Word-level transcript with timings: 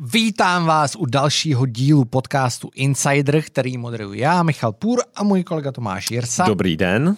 Vítám 0.00 0.66
vás 0.66 0.96
u 0.96 1.06
dalšího 1.06 1.66
dílu 1.66 2.04
podcastu 2.04 2.70
Insider, 2.74 3.42
který 3.42 3.78
moderuji 3.78 4.20
já, 4.20 4.42
Michal 4.42 4.72
Půr 4.72 5.02
a 5.14 5.22
můj 5.22 5.44
kolega 5.44 5.72
Tomáš 5.72 6.10
Jirsa. 6.10 6.44
Dobrý 6.44 6.76
den. 6.76 7.16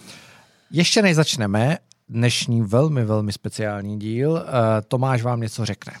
Ještě 0.71 1.01
než 1.01 1.15
začneme, 1.15 1.77
dnešní 2.09 2.61
velmi, 2.61 3.05
velmi 3.05 3.31
speciální 3.31 3.99
díl, 3.99 4.37
eh, 4.47 4.81
Tomáš 4.87 5.23
vám 5.23 5.41
něco 5.41 5.65
řekne. 5.65 5.93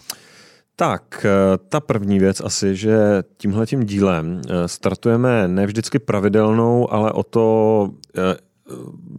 Tak, 0.75 1.25
eh, 1.25 1.57
ta 1.69 1.79
první 1.79 2.19
věc 2.19 2.41
asi, 2.41 2.75
že 2.75 2.97
tímhletím 3.37 3.83
dílem 3.83 4.41
eh, 4.49 4.67
startujeme 4.67 5.47
ne 5.47 5.65
vždycky 5.65 5.99
pravidelnou, 5.99 6.93
ale 6.93 7.11
o 7.11 7.23
to 7.23 7.89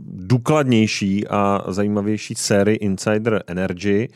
důkladnější 0.09 1.29
a 1.29 1.65
zajímavější 1.69 2.35
sérii 2.35 2.77
Insider 2.77 3.43
Energy, 3.47 4.09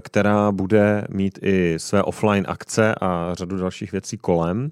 která 0.00 0.52
bude 0.52 1.04
mít 1.10 1.38
i 1.42 1.74
své 1.78 2.02
offline 2.02 2.44
akce 2.48 2.94
a 3.00 3.34
řadu 3.34 3.58
dalších 3.58 3.92
věcí 3.92 4.18
kolem. 4.18 4.70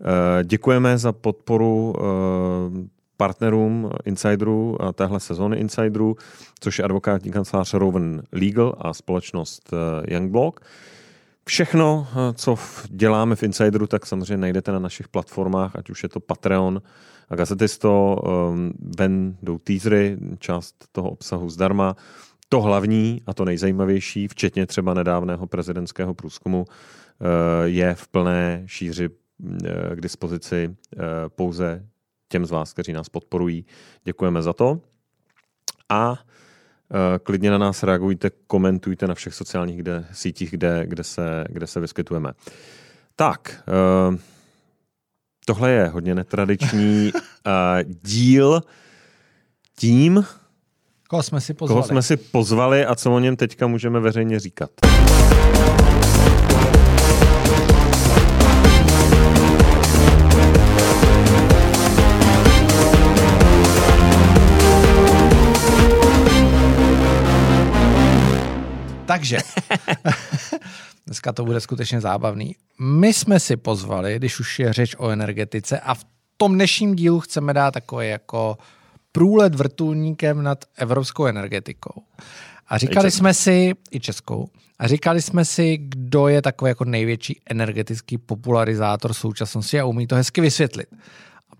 Eh, 0.00 0.44
děkujeme 0.44 0.98
za 0.98 1.12
podporu 1.12 1.94
eh, 1.96 2.88
partnerům 3.16 3.90
Insiderů 4.04 4.82
a 4.82 4.92
téhle 4.92 5.20
sezóny 5.20 5.56
Insiderů, 5.56 6.16
což 6.60 6.78
je 6.78 6.84
advokátní 6.84 7.30
kancelář 7.30 7.74
Rowan 7.74 8.22
Legal 8.32 8.74
a 8.78 8.94
společnost 8.94 9.70
Youngblock. 10.08 10.60
Všechno, 11.44 12.06
co 12.34 12.56
děláme 12.88 13.36
v 13.36 13.42
Insideru, 13.42 13.86
tak 13.86 14.06
samozřejmě 14.06 14.36
najdete 14.36 14.72
na 14.72 14.78
našich 14.78 15.08
platformách, 15.08 15.76
ať 15.76 15.90
už 15.90 16.02
je 16.02 16.08
to 16.08 16.20
Patreon 16.20 16.82
a 17.30 17.36
Gazetisto, 17.36 18.18
ven 18.98 19.36
jdou 19.42 19.58
teasery, 19.58 20.18
část 20.38 20.74
toho 20.92 21.10
obsahu 21.10 21.50
zdarma, 21.50 21.96
to 22.52 22.60
hlavní 22.60 23.22
a 23.26 23.34
to 23.34 23.44
nejzajímavější, 23.44 24.28
včetně 24.28 24.66
třeba 24.66 24.94
nedávného 24.94 25.46
prezidentského 25.46 26.14
průzkumu, 26.14 26.64
eh, 26.64 27.68
je 27.68 27.94
v 27.94 28.08
plné 28.08 28.62
šíři 28.66 29.08
eh, 29.64 29.96
k 29.96 30.00
dispozici 30.00 30.76
eh, 30.96 30.98
pouze 31.28 31.86
těm 32.28 32.46
z 32.46 32.50
vás, 32.50 32.72
kteří 32.72 32.92
nás 32.92 33.08
podporují. 33.08 33.66
Děkujeme 34.04 34.42
za 34.42 34.52
to. 34.52 34.80
A 35.88 36.18
klidně 37.22 37.50
na 37.50 37.58
nás 37.58 37.82
reagujte, 37.82 38.30
komentujte 38.46 39.06
na 39.06 39.14
všech 39.14 39.34
sociálních 39.34 39.76
kde, 39.76 40.06
sítích, 40.12 40.50
kde, 40.50 40.86
kde, 40.86 41.04
se, 41.04 41.44
kde 41.48 41.66
se 41.66 41.80
vyskytujeme. 41.80 42.32
Tak, 43.16 43.62
tohle 45.46 45.70
je 45.70 45.86
hodně 45.86 46.14
netradiční 46.14 47.12
díl. 48.02 48.60
Tím 49.76 50.24
Koho 51.10 51.22
jsme 51.22 51.40
si 51.40 51.54
pozvali? 51.54 51.76
Koho 51.76 51.88
jsme 51.88 52.02
si 52.02 52.16
pozvali 52.16 52.86
a 52.86 52.94
co 52.94 53.12
o 53.12 53.18
něm 53.18 53.36
teďka 53.36 53.66
můžeme 53.66 54.00
veřejně 54.00 54.40
říkat? 54.40 54.70
Takže, 69.06 69.38
dneska 71.06 71.32
to 71.32 71.44
bude 71.44 71.60
skutečně 71.60 72.00
zábavný. 72.00 72.56
My 72.80 73.14
jsme 73.14 73.40
si 73.40 73.56
pozvali, 73.56 74.16
když 74.16 74.40
už 74.40 74.58
je 74.58 74.72
řeč 74.72 74.94
o 74.98 75.10
energetice 75.10 75.80
a 75.80 75.94
v 75.94 76.04
tom 76.36 76.54
dnešním 76.54 76.94
dílu 76.94 77.20
chceme 77.20 77.54
dát 77.54 77.70
takové 77.70 78.06
jako 78.06 78.58
průlet 79.12 79.54
vrtulníkem 79.54 80.42
nad 80.42 80.64
evropskou 80.76 81.26
energetikou. 81.26 82.02
A 82.68 82.78
říkali 82.78 83.10
jsme 83.10 83.34
si, 83.34 83.72
i 83.90 84.00
českou, 84.00 84.46
a 84.78 84.86
říkali 84.86 85.22
jsme 85.22 85.44
si, 85.44 85.76
kdo 85.76 86.28
je 86.28 86.42
takový 86.42 86.68
jako 86.68 86.84
největší 86.84 87.40
energetický 87.50 88.18
popularizátor 88.18 89.12
současnosti 89.12 89.80
a 89.80 89.84
umí 89.84 90.06
to 90.06 90.14
hezky 90.14 90.40
vysvětlit. 90.40 90.88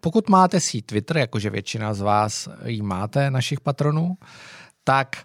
Pokud 0.00 0.28
máte 0.28 0.60
si 0.60 0.82
Twitter, 0.82 1.16
jakože 1.16 1.50
většina 1.50 1.94
z 1.94 2.00
vás 2.00 2.48
ji 2.64 2.82
máte, 2.82 3.30
našich 3.30 3.60
patronů, 3.60 4.16
tak 4.84 5.16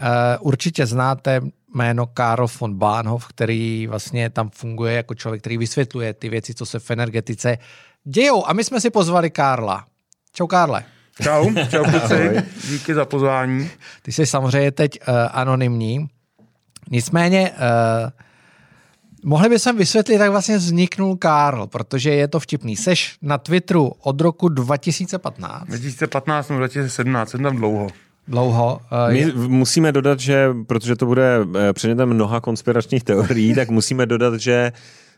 uh, 0.00 0.06
určitě 0.40 0.86
znáte 0.86 1.40
jméno 1.74 2.06
Karl 2.06 2.46
von 2.60 2.74
Bahnhof, 2.74 3.26
který 3.26 3.86
vlastně 3.86 4.30
tam 4.30 4.50
funguje 4.50 4.94
jako 4.94 5.14
člověk, 5.14 5.42
který 5.42 5.58
vysvětluje 5.58 6.14
ty 6.14 6.28
věci, 6.28 6.54
co 6.54 6.66
se 6.66 6.78
v 6.78 6.90
energetice 6.90 7.58
dějou. 8.04 8.46
A 8.46 8.52
my 8.52 8.64
jsme 8.64 8.80
si 8.80 8.90
pozvali 8.90 9.30
Karla. 9.30 9.84
Čau 10.32 10.46
Karle. 10.46 10.84
Čau, 11.22 11.50
čau 11.70 11.84
kluci, 11.84 12.42
díky 12.70 12.94
za 12.94 13.04
pozvání. 13.04 13.70
Ty 14.02 14.12
jsi 14.12 14.26
samozřejmě 14.26 14.70
teď 14.70 14.98
uh, 15.08 15.14
anonymní, 15.32 16.08
nicméně 16.90 17.50
uh, 17.50 18.10
mohli 19.24 19.48
bychom 19.48 19.76
vysvětlit, 19.76 20.14
jak 20.14 20.30
vlastně 20.30 20.56
vzniknul 20.56 21.16
Karl, 21.16 21.66
protože 21.66 22.10
je 22.10 22.28
to 22.28 22.40
vtipný. 22.40 22.76
Seš 22.76 23.16
na 23.22 23.38
Twitteru 23.38 23.92
od 24.02 24.20
roku 24.20 24.48
2015. 24.48 25.66
2015 25.66 26.48
nebo 26.48 26.58
2017, 26.58 27.30
jsem 27.30 27.42
tam 27.42 27.56
dlouho. 27.56 27.88
Dlouho. 28.28 28.80
Uh, 29.06 29.12
My 29.12 29.18
je... 29.18 29.32
musíme 29.34 29.92
dodat, 29.92 30.20
že, 30.20 30.48
protože 30.66 30.96
to 30.96 31.06
bude 31.06 31.38
předmětem 31.72 32.08
mnoha 32.08 32.40
konspiračních 32.40 33.04
teorií, 33.04 33.54
tak 33.54 33.70
musíme 33.70 34.06
dodat, 34.06 34.40
že 34.40 34.72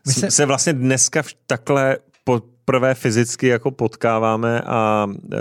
se... 0.07 0.31
se 0.31 0.47
vlastně 0.47 0.73
dneska 0.73 1.23
takhle 1.47 1.97
poprvé 2.69 2.95
fyzicky 2.95 3.47
jako 3.47 3.71
potkáváme 3.71 4.61
a 4.61 5.07
uh, 5.09 5.41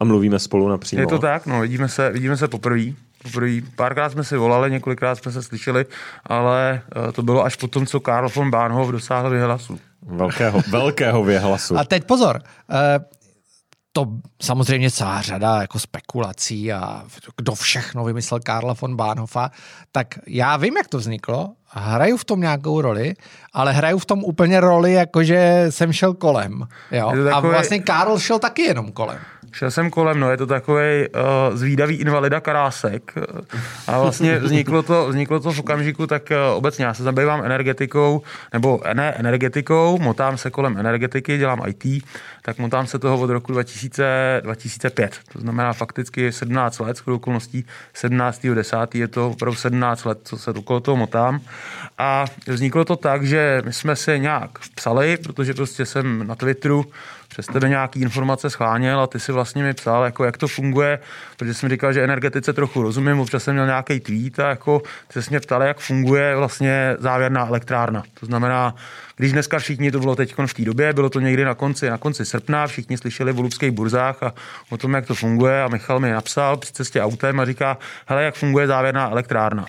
a 0.00 0.04
mluvíme 0.04 0.38
spolu 0.38 0.68
napřímo. 0.68 1.02
Je 1.02 1.06
to 1.06 1.18
tak, 1.18 1.46
no, 1.46 1.60
vidíme 1.60 1.88
se, 1.88 2.10
vidíme 2.10 2.36
se 2.36 2.48
poprvé. 2.48 2.82
Poprvé. 3.22 3.52
Párkrát 3.76 4.10
jsme 4.10 4.24
si 4.24 4.36
volali, 4.36 4.70
několikrát 4.70 5.14
jsme 5.14 5.32
se 5.32 5.42
slyšeli, 5.42 5.86
ale 6.26 6.82
uh, 6.96 7.12
to 7.12 7.22
bylo 7.22 7.44
až 7.44 7.56
po 7.56 7.68
tom, 7.68 7.86
co 7.86 8.00
Karl 8.00 8.28
von 8.34 8.50
Bahnhof 8.50 8.90
dosáhl 8.90 9.30
vyhlasu. 9.30 9.78
Velkého, 10.02 10.62
velkého 10.70 11.24
vyhlasu. 11.24 11.78
A 11.78 11.84
teď 11.84 12.04
pozor, 12.04 12.40
uh, 12.70 12.76
to 13.96 14.06
samozřejmě 14.42 14.90
celá 14.90 15.22
řada 15.22 15.60
jako 15.60 15.78
spekulací 15.78 16.72
a 16.72 17.04
kdo 17.36 17.54
všechno 17.54 18.04
vymyslel 18.04 18.40
Karla 18.40 18.74
von 18.80 18.96
Bahnhofa, 18.96 19.50
tak 19.92 20.18
já 20.26 20.56
vím, 20.56 20.76
jak 20.76 20.88
to 20.88 20.98
vzniklo, 20.98 21.52
hraju 21.68 22.16
v 22.16 22.24
tom 22.24 22.40
nějakou 22.40 22.80
roli, 22.80 23.14
ale 23.52 23.72
hraju 23.72 23.98
v 23.98 24.06
tom 24.06 24.24
úplně 24.24 24.60
roli, 24.60 24.92
jakože 24.92 25.66
jsem 25.70 25.92
šel 25.92 26.14
kolem. 26.14 26.66
Jo? 26.90 27.06
Takový... 27.06 27.30
A 27.30 27.40
vlastně 27.40 27.80
Karl 27.80 28.18
šel 28.18 28.38
taky 28.38 28.62
jenom 28.62 28.92
kolem. 28.92 29.18
Šel 29.52 29.70
jsem 29.70 29.90
kolem, 29.90 30.20
no, 30.20 30.30
je 30.30 30.36
to 30.36 30.46
takový 30.46 31.08
uh, 31.08 31.56
zvídavý 31.56 31.96
invalida 31.96 32.40
karásek. 32.40 33.14
A 33.86 34.00
vlastně 34.00 34.38
vzniklo 34.42 34.82
to, 34.82 35.08
vzniklo 35.08 35.40
to 35.40 35.52
v 35.52 35.60
okamžiku, 35.60 36.06
tak 36.06 36.30
uh, 36.30 36.56
obecně 36.56 36.84
já 36.84 36.94
se 36.94 37.02
zabývám 37.02 37.44
energetikou, 37.44 38.22
nebo 38.52 38.80
ne 38.92 39.14
energetikou, 39.16 39.98
motám 39.98 40.38
se 40.38 40.50
kolem 40.50 40.78
energetiky, 40.78 41.38
dělám 41.38 41.62
IT, 41.66 42.04
tak 42.42 42.58
motám 42.58 42.86
se 42.86 42.98
toho 42.98 43.20
od 43.20 43.30
roku 43.30 43.52
2000, 43.52 44.40
2005. 44.44 45.18
To 45.32 45.40
znamená 45.40 45.72
fakticky 45.72 46.32
17 46.32 46.78
let, 46.78 46.96
s 46.96 47.08
okolností 47.08 47.64
17.10. 47.94 48.88
je 48.94 49.08
to 49.08 49.30
opravdu 49.30 49.56
17 49.56 50.04
let, 50.04 50.18
co 50.24 50.38
se 50.38 50.50
okolo 50.50 50.80
toho 50.80 50.96
motám. 50.96 51.40
A 51.98 52.24
vzniklo 52.46 52.84
to 52.84 52.96
tak, 52.96 53.26
že 53.26 53.62
my 53.64 53.72
jsme 53.72 53.96
se 53.96 54.18
nějak 54.18 54.50
psali, 54.74 55.16
protože 55.16 55.54
prostě 55.54 55.86
jsem 55.86 56.26
na 56.26 56.34
Twitteru 56.34 56.84
přes 57.36 57.46
tebe 57.46 57.68
nějaký 57.68 58.00
informace 58.00 58.50
scháněl 58.50 59.00
a 59.00 59.06
ty 59.06 59.20
si 59.20 59.32
vlastně 59.32 59.62
mi 59.62 59.74
psal, 59.74 60.04
jako 60.04 60.24
jak 60.24 60.36
to 60.36 60.48
funguje, 60.48 60.98
protože 61.36 61.54
jsem 61.54 61.68
říkal, 61.68 61.92
že 61.92 62.04
energetice 62.04 62.52
trochu 62.52 62.82
rozumím, 62.82 63.20
občas 63.20 63.44
jsem 63.44 63.54
měl 63.54 63.66
nějaký 63.66 64.00
tweet 64.00 64.40
a 64.40 64.48
jako 64.48 64.82
jsi 65.10 65.30
mě 65.30 65.40
ptali, 65.40 65.66
jak 65.66 65.80
funguje 65.80 66.36
vlastně 66.36 66.96
závěrná 66.98 67.46
elektrárna. 67.46 68.02
To 68.20 68.26
znamená, 68.26 68.74
když 69.16 69.32
dneska 69.32 69.58
všichni, 69.58 69.90
to 69.90 70.00
bylo 70.00 70.16
teď 70.16 70.34
v 70.46 70.54
té 70.54 70.62
době, 70.62 70.92
bylo 70.92 71.10
to 71.10 71.20
někdy 71.20 71.44
na 71.44 71.54
konci, 71.54 71.90
na 71.90 71.98
konci 71.98 72.24
srpna, 72.24 72.66
všichni 72.66 72.98
slyšeli 72.98 73.32
v 73.32 73.38
lubských 73.38 73.70
burzách 73.70 74.22
a 74.22 74.34
o 74.70 74.76
tom, 74.76 74.94
jak 74.94 75.06
to 75.06 75.14
funguje 75.14 75.62
a 75.62 75.68
Michal 75.68 76.00
mi 76.00 76.10
napsal 76.10 76.56
při 76.56 76.72
cestě 76.72 77.02
autem 77.02 77.40
a 77.40 77.44
říká, 77.44 77.78
hele, 78.06 78.24
jak 78.24 78.34
funguje 78.34 78.66
závěrná 78.66 79.10
elektrárna. 79.10 79.66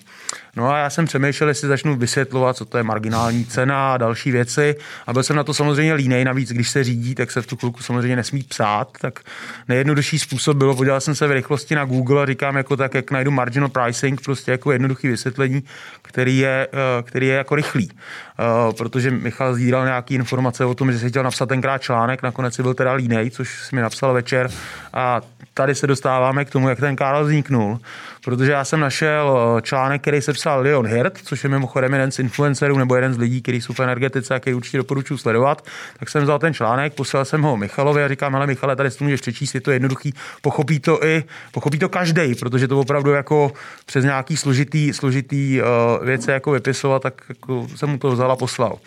No 0.56 0.72
a 0.72 0.78
já 0.78 0.90
jsem 0.90 1.06
přemýšlel, 1.06 1.50
jestli 1.50 1.68
začnu 1.68 1.96
vysvětlovat, 1.96 2.58
co 2.58 2.66
to 2.66 2.78
je 2.78 2.84
marginální 2.84 3.46
cena 3.46 3.94
a 3.94 3.98
další 3.98 4.32
věci. 4.32 4.76
A 5.08 5.14
byl 5.14 5.24
jsem 5.24 5.36
na 5.36 5.44
to 5.44 5.54
samozřejmě 5.54 5.94
línej, 5.94 6.26
navíc 6.26 6.50
když 6.50 6.70
se 6.70 6.84
řídí, 6.84 7.16
tak 7.16 7.32
se 7.32 7.42
v 7.42 7.48
tu 7.48 7.56
chvilku 7.56 7.84
samozřejmě 7.84 8.16
nesmí 8.16 8.44
psát. 8.44 8.90
Tak 9.02 9.20
nejjednodušší 9.68 10.20
způsob 10.20 10.58
bylo, 10.58 10.76
podíval 10.76 11.02
jsem 11.02 11.16
se 11.16 11.28
v 11.28 11.32
rychlosti 11.32 11.57
na 11.76 11.86
Google 11.86 12.24
a 12.24 12.26
říkám 12.26 12.58
jako 12.58 12.78
tak, 12.78 12.94
jak 12.94 13.12
najdu 13.12 13.32
marginal 13.32 13.70
pricing, 13.70 14.22
prostě 14.22 14.52
jako 14.52 14.72
jednoduchý 14.72 15.08
vysvětlení, 15.08 15.64
který 16.02 16.38
je, 16.38 16.68
eh, 16.74 17.04
který 17.04 17.28
je 17.28 17.36
jako 17.36 17.56
rychlý. 17.56 17.92
Eh, 18.40 18.74
protože 18.74 19.12
Michal 19.12 19.54
sdíral 19.54 19.86
nějaké 19.86 20.14
informace 20.14 20.66
o 20.66 20.76
tom, 20.76 20.92
že 20.92 21.00
si 21.00 21.10
chtěl 21.10 21.24
napsat 21.24 21.46
tenkrát 21.46 21.82
článek, 21.82 22.24
nakonec 22.24 22.56
si 22.56 22.64
byl 22.64 22.74
teda 22.74 22.94
línej, 22.94 23.30
což 23.30 23.66
si 23.66 23.76
mi 23.76 23.82
napsal 23.82 24.14
večer. 24.14 24.50
A 24.94 25.22
tady 25.54 25.76
se 25.76 25.88
dostáváme 25.88 26.46
k 26.46 26.50
tomu, 26.50 26.70
jak 26.70 26.80
ten 26.80 26.96
Karl 26.96 27.24
vzniknul 27.24 27.80
protože 28.28 28.52
já 28.52 28.66
jsem 28.66 28.80
našel 28.80 29.38
eh, 29.58 29.62
článek, 29.62 30.02
který 30.02 30.22
se 30.22 30.34
psal 30.34 30.62
Leon 30.62 30.88
Hirt, 30.88 31.18
což 31.24 31.44
je 31.44 31.50
mimochodem 31.50 31.94
jeden 31.94 32.12
z 32.12 32.20
influencerů 32.20 32.78
nebo 32.78 32.96
jeden 32.96 33.14
z 33.14 33.18
lidí, 33.18 33.42
kteří 33.42 33.62
jsou 33.62 33.74
v 33.74 33.80
energetice 33.80 34.36
a 34.36 34.40
který 34.40 34.54
určitě 34.54 34.78
doporučuji 34.78 35.18
sledovat. 35.18 35.66
Tak 36.00 36.10
jsem 36.10 36.24
vzal 36.24 36.40
ten 36.40 36.54
článek, 36.54 36.94
poslal 36.94 37.26
jsem 37.26 37.38
jsem 37.38 37.44
ho 37.44 37.58
Michalovi 37.58 38.04
a 38.04 38.08
říkám, 38.08 38.36
ale 38.36 38.48
Michale, 38.48 38.76
tady 38.76 38.92
si 38.92 38.98
to 38.98 39.04
můžeš 39.04 39.22
přečíst, 39.22 39.56
je 39.56 39.62
to 39.62 39.72
jednoduchý, 39.72 40.14
pochopí 40.42 40.80
to 40.80 41.06
i, 41.06 41.24
pochopí 41.52 41.80
to 41.80 41.90
každý, 41.90 42.36
protože 42.36 42.68
to 42.68 42.80
opravdu 42.80 43.12
jako 43.12 43.52
přes 43.86 44.06
nějaký 44.06 44.38
složitý, 44.38 44.94
složitý 44.94 45.62
uh, 45.62 46.06
věci 46.06 46.32
jako 46.32 46.52
vypisovat, 46.52 47.02
tak 47.02 47.22
jako 47.30 47.68
jsem 47.76 47.90
mu 47.90 47.98
to 47.98 48.12
vzal 48.12 48.27
a 48.32 48.36
poslal. 48.36 48.80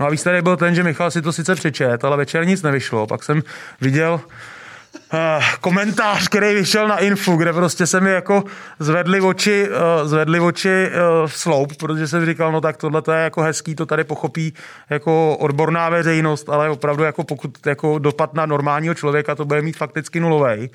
No 0.00 0.06
a 0.06 0.10
výsledek 0.10 0.42
byl 0.42 0.56
ten, 0.56 0.74
že 0.74 0.82
Michal 0.82 1.10
si 1.10 1.22
to 1.22 1.32
sice 1.32 1.54
přečet, 1.54 2.04
ale 2.04 2.16
večer 2.16 2.46
nic 2.46 2.62
nevyšlo. 2.62 3.06
Pak 3.06 3.24
jsem 3.24 3.42
viděl 3.80 4.20
komentář, 5.60 6.28
který 6.28 6.54
vyšel 6.54 6.88
na 6.88 6.98
Infu, 6.98 7.36
kde 7.36 7.52
prostě 7.52 7.86
se 7.86 8.00
mi 8.00 8.10
jako 8.10 8.44
zvedly 8.78 9.20
oči, 9.20 9.68
uh, 9.68 10.08
zvedly 10.08 10.40
oči 10.40 10.88
uh, 10.88 11.28
sloup, 11.28 11.76
protože 11.76 12.08
jsem 12.08 12.26
říkal, 12.26 12.52
no 12.52 12.60
tak 12.60 12.76
tohle 12.76 13.02
je 13.12 13.22
jako 13.22 13.42
hezký, 13.42 13.74
to 13.74 13.86
tady 13.86 14.04
pochopí 14.04 14.54
jako 14.90 15.36
odborná 15.36 15.88
veřejnost, 15.88 16.48
ale 16.48 16.70
opravdu 16.70 17.02
jako 17.02 17.24
pokud 17.24 17.66
jako 17.66 17.98
dopad 17.98 18.34
na 18.34 18.46
normálního 18.46 18.94
člověka 18.94 19.34
to 19.34 19.44
bude 19.44 19.62
mít 19.62 19.76
fakticky 19.76 20.20
nulový, 20.20 20.70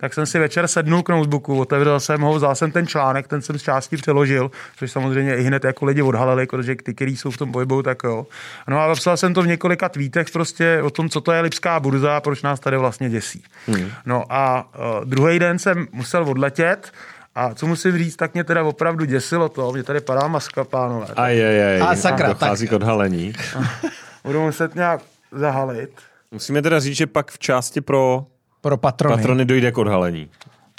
tak 0.00 0.14
jsem 0.14 0.26
si 0.26 0.38
večer 0.38 0.68
sednul 0.68 1.02
k 1.02 1.08
notebooku, 1.08 1.60
otevřel 1.60 2.00
jsem 2.00 2.20
ho, 2.20 2.34
vzal 2.34 2.54
jsem 2.54 2.72
ten 2.72 2.86
článek, 2.86 3.28
ten 3.28 3.42
jsem 3.42 3.58
z 3.58 3.62
části 3.62 3.96
přeložil, 3.96 4.50
což 4.76 4.92
samozřejmě 4.92 5.36
i 5.36 5.42
hned 5.42 5.64
jako 5.64 5.84
lidi 5.84 6.02
odhalili, 6.02 6.46
protože 6.46 6.76
ty, 6.76 6.94
kteří 6.94 7.16
jsou 7.16 7.30
v 7.30 7.36
tom 7.36 7.52
pohybu, 7.52 7.82
tak 7.82 7.98
jo. 8.04 8.26
No 8.68 8.80
a 8.80 8.88
napsal 8.88 9.16
jsem 9.16 9.34
to 9.34 9.42
v 9.42 9.46
několika 9.46 9.88
tweetech 9.88 10.30
prostě 10.30 10.82
o 10.82 10.90
tom, 10.90 11.08
co 11.08 11.20
to 11.20 11.32
je 11.32 11.40
Lipská 11.40 11.80
burza 11.80 12.16
a 12.16 12.20
proč 12.20 12.42
nás 12.42 12.60
tady 12.60 12.76
vlastně 12.76 13.10
děsí. 13.10 13.42
Hmm. 13.66 13.77
No 14.06 14.24
a 14.30 14.68
uh, 14.98 15.04
druhý 15.04 15.38
den 15.38 15.58
jsem 15.58 15.86
musel 15.92 16.22
odletět 16.30 16.92
a 17.34 17.54
co 17.54 17.66
musím 17.66 17.98
říct, 17.98 18.16
tak 18.16 18.34
mě 18.34 18.44
teda 18.44 18.64
opravdu 18.64 19.04
děsilo 19.04 19.48
to, 19.48 19.72
mě 19.72 19.82
tady 19.82 20.00
padá 20.00 20.28
maska, 20.28 20.64
pánové. 20.64 21.06
Aj, 21.16 21.46
aj, 21.46 21.62
aj. 21.64 21.80
A 21.82 21.96
sakra, 21.96 22.28
Dochází 22.28 22.66
tak- 22.66 22.70
k 22.70 22.76
odhalení. 22.76 23.32
Budu 24.24 24.40
muset 24.42 24.74
nějak 24.74 25.00
zahalit. 25.32 25.90
Musíme 26.30 26.62
teda 26.62 26.80
říct, 26.80 26.96
že 26.96 27.06
pak 27.06 27.30
v 27.30 27.38
části 27.38 27.80
pro 27.80 28.26
Pro 28.60 28.76
patrony. 28.76 29.16
patrony 29.16 29.44
dojde 29.44 29.72
k 29.72 29.78
odhalení. 29.78 30.30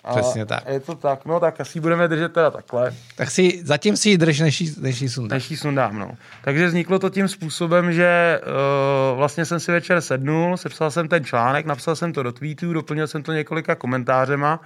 A 0.04 0.16
Přesně 0.16 0.46
tak. 0.46 0.64
Je 0.68 0.80
to 0.80 0.96
tak, 0.96 1.26
no 1.26 1.40
tak 1.40 1.62
asi 1.62 1.80
budeme 1.80 2.08
držet 2.08 2.34
teda 2.34 2.52
takhle. 2.52 2.94
Tak 3.16 3.32
si 3.32 3.62
zatím 3.64 3.98
si 3.98 4.10
ji 4.10 4.18
drž, 4.18 4.40
než 4.40 4.62
jí, 4.62 4.76
než 4.80 5.02
jí 5.02 5.10
sundáš. 5.10 5.36
Než 5.36 5.52
ji 5.52 5.58
sundám, 5.58 6.00
no. 6.00 6.12
Takže 6.44 6.68
vzniklo 6.68 7.00
to 7.00 7.10
tím 7.10 7.28
způsobem, 7.28 7.94
že 7.94 8.42
uh, 9.12 9.18
vlastně 9.18 9.46
jsem 9.46 9.60
si 9.60 9.72
večer 9.72 10.02
sednul, 10.02 10.58
sepsal 10.58 10.92
jsem 10.92 11.08
ten 11.08 11.26
článek, 11.26 11.66
napsal 11.66 11.96
jsem 11.96 12.14
to 12.14 12.24
do 12.24 12.32
tweetů, 12.32 12.74
doplnil 12.74 13.08
jsem 13.08 13.24
to 13.24 13.34
několika 13.34 13.76
komentářema, 13.76 14.60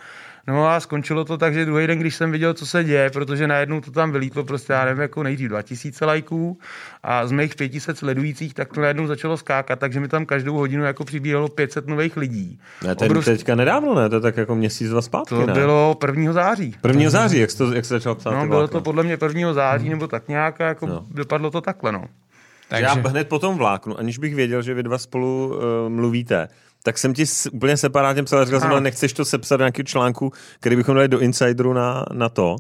no 0.47 0.67
a 0.69 0.79
skončilo 0.79 1.25
to 1.25 1.37
tak, 1.37 1.53
že 1.53 1.65
druhý 1.65 1.87
den, 1.87 1.99
když 1.99 2.15
jsem 2.15 2.31
viděl, 2.31 2.53
co 2.53 2.65
se 2.65 2.83
děje, 2.83 3.09
protože 3.09 3.47
najednou 3.47 3.81
to 3.81 3.91
tam 3.91 4.11
vylítlo 4.11 4.43
prostě, 4.43 4.73
já 4.73 4.85
nevím, 4.85 5.01
jako 5.01 5.23
nejdřív 5.23 5.49
2000 5.49 6.05
lajků 6.05 6.59
a 7.03 7.27
z 7.27 7.31
mých 7.31 7.55
500 7.55 7.97
sledujících, 7.97 8.53
tak 8.53 8.73
to 8.73 8.81
najednou 8.81 9.07
začalo 9.07 9.37
skákat, 9.37 9.79
takže 9.79 9.99
mi 9.99 10.07
tam 10.07 10.25
každou 10.25 10.53
hodinu 10.53 10.83
jako 10.83 11.03
přibíhalo 11.05 11.47
500 11.49 11.87
nových 11.87 12.17
lidí. 12.17 12.59
Ne, 12.87 12.95
to 12.95 13.03
je 13.03 13.09
Obrovský- 13.09 13.25
teďka 13.31 13.55
nedávno, 13.55 13.95
ne? 13.95 14.09
To 14.09 14.15
je 14.15 14.21
tak 14.21 14.37
jako 14.37 14.55
měsíc, 14.55 14.89
dva 14.89 15.01
zpátky, 15.01 15.29
to 15.35 15.45
ne? 15.45 15.53
bylo 15.53 15.97
1. 16.07 16.33
září. 16.33 16.75
1. 16.87 17.09
září, 17.09 17.37
jak 17.39 17.51
se, 17.51 17.57
to, 17.57 17.73
jak 17.73 17.85
se 17.85 17.93
začal 17.93 18.15
psát 18.15 18.31
No, 18.31 18.47
bylo 18.47 18.59
vlákno. 18.59 18.67
to 18.79 18.83
podle 18.83 19.03
mě 19.03 19.17
1. 19.21 19.53
září 19.53 19.89
nebo 19.89 20.07
tak 20.07 20.27
nějak 20.27 20.59
jako 20.59 20.87
No. 20.87 21.05
dopadlo 21.11 21.51
to 21.51 21.61
takhle, 21.61 21.91
no. 21.91 22.05
Takže... 22.67 22.85
Já 22.85 22.93
hned 22.93 23.29
po 23.29 23.39
tom 23.39 23.57
vláknu, 23.57 23.99
aniž 23.99 24.17
bych 24.17 24.35
věděl, 24.35 24.61
že 24.61 24.73
vy 24.73 24.83
dva 24.83 24.97
spolu 24.97 25.47
uh, 25.47 25.89
mluvíte, 25.89 26.47
tak 26.83 26.97
jsem 26.97 27.13
ti 27.13 27.25
s, 27.25 27.49
úplně 27.53 27.77
separátně 27.77 28.23
psal, 28.23 28.45
říkal 28.45 28.59
jsem, 28.59 28.71
ale 28.71 28.81
nechceš 28.81 29.13
to 29.13 29.25
sepsat 29.25 29.57
do 29.57 29.63
nějakého 29.63 29.85
článku, 29.85 30.31
který 30.59 30.75
bychom 30.75 30.95
dali 30.95 31.07
do 31.07 31.19
Insideru 31.19 31.73
na, 31.73 32.05
na 32.13 32.29
to. 32.29 32.55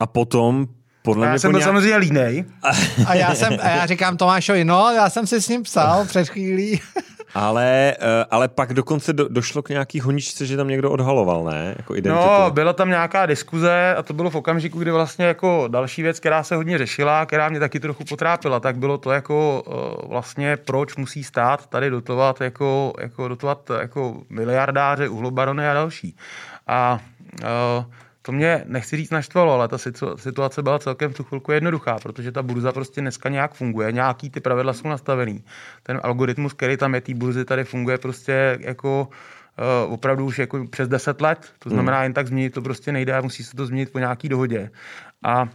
A 0.00 0.06
potom 0.06 0.66
podle 1.02 1.26
A 1.26 1.30
mě 1.30 1.34
já 1.34 1.38
jsem 1.38 1.50
byl 1.50 1.60
nějak... 1.60 1.68
samozřejmě 1.68 1.96
línej. 1.96 2.44
A 3.06 3.14
já, 3.14 3.34
jsem, 3.34 3.58
a 3.62 3.68
já 3.68 3.86
říkám 3.86 4.16
Tomášovi, 4.16 4.64
no, 4.64 4.90
já 4.94 5.10
jsem 5.10 5.26
si 5.26 5.42
s 5.42 5.48
ním 5.48 5.62
psal 5.62 6.06
před 6.06 6.28
chvílí. 6.28 6.80
Ale, 7.34 7.96
uh, 8.00 8.06
ale 8.30 8.48
pak 8.48 8.74
dokonce 8.74 9.12
do, 9.12 9.28
došlo 9.28 9.62
k 9.62 9.68
nějaký 9.68 10.00
honičce, 10.00 10.46
že 10.46 10.56
tam 10.56 10.68
někdo 10.68 10.90
odhaloval, 10.90 11.44
ne? 11.44 11.74
Jako 11.78 11.96
identitu. 11.96 12.24
No, 12.26 12.50
byla 12.50 12.72
tam 12.72 12.88
nějaká 12.88 13.26
diskuze 13.26 13.94
a 13.98 14.02
to 14.02 14.12
bylo 14.12 14.30
v 14.30 14.34
okamžiku, 14.34 14.78
kdy 14.78 14.90
vlastně 14.90 15.24
jako 15.24 15.68
další 15.68 16.02
věc, 16.02 16.20
která 16.20 16.42
se 16.42 16.56
hodně 16.56 16.78
řešila, 16.78 17.26
která 17.26 17.48
mě 17.48 17.60
taky 17.60 17.80
trochu 17.80 18.04
potrápila, 18.04 18.60
tak 18.60 18.78
bylo 18.78 18.98
to 18.98 19.10
jako 19.10 19.62
uh, 19.66 20.10
vlastně 20.10 20.56
proč 20.56 20.96
musí 20.96 21.24
stát 21.24 21.66
tady 21.66 21.90
dotovat 21.90 22.40
jako, 22.40 22.92
jako 23.00 23.28
dotovat 23.28 23.70
jako 23.80 24.22
miliardáře, 24.30 25.08
uhlobarony 25.08 25.68
a 25.68 25.74
další. 25.74 26.16
A 26.66 27.00
uh, 27.78 27.84
to 28.28 28.32
mě, 28.32 28.64
nechci 28.66 28.96
říct 28.96 29.10
naštvalo, 29.10 29.52
ale 29.52 29.68
ta 29.68 29.78
situ- 29.78 30.16
situace 30.16 30.62
byla 30.62 30.78
celkem 30.78 31.12
v 31.12 31.16
tu 31.16 31.24
chvilku 31.24 31.52
jednoduchá, 31.52 31.98
protože 31.98 32.32
ta 32.32 32.42
burza 32.42 32.72
prostě 32.72 33.00
dneska 33.00 33.28
nějak 33.28 33.54
funguje, 33.54 33.92
nějaký 33.92 34.30
ty 34.30 34.40
pravidla 34.40 34.72
jsou 34.72 34.88
nastavený. 34.88 35.44
Ten 35.82 36.00
algoritmus, 36.02 36.52
který 36.52 36.76
tam 36.76 36.94
je, 36.94 37.00
té 37.00 37.14
burzy 37.14 37.44
tady 37.44 37.64
funguje 37.64 37.98
prostě 37.98 38.58
jako 38.60 39.08
uh, 39.86 39.92
opravdu 39.92 40.24
už 40.24 40.38
jako 40.38 40.66
přes 40.66 40.88
10 40.88 41.20
let. 41.20 41.52
To 41.58 41.70
znamená, 41.70 42.02
jen 42.02 42.12
tak 42.12 42.26
změnit 42.26 42.50
to 42.50 42.62
prostě 42.62 42.92
nejde 42.92 43.12
a 43.16 43.20
musí 43.20 43.44
se 43.44 43.56
to 43.56 43.66
změnit 43.66 43.92
po 43.92 43.98
nějaký 43.98 44.28
dohodě. 44.28 44.70
A 45.22 45.48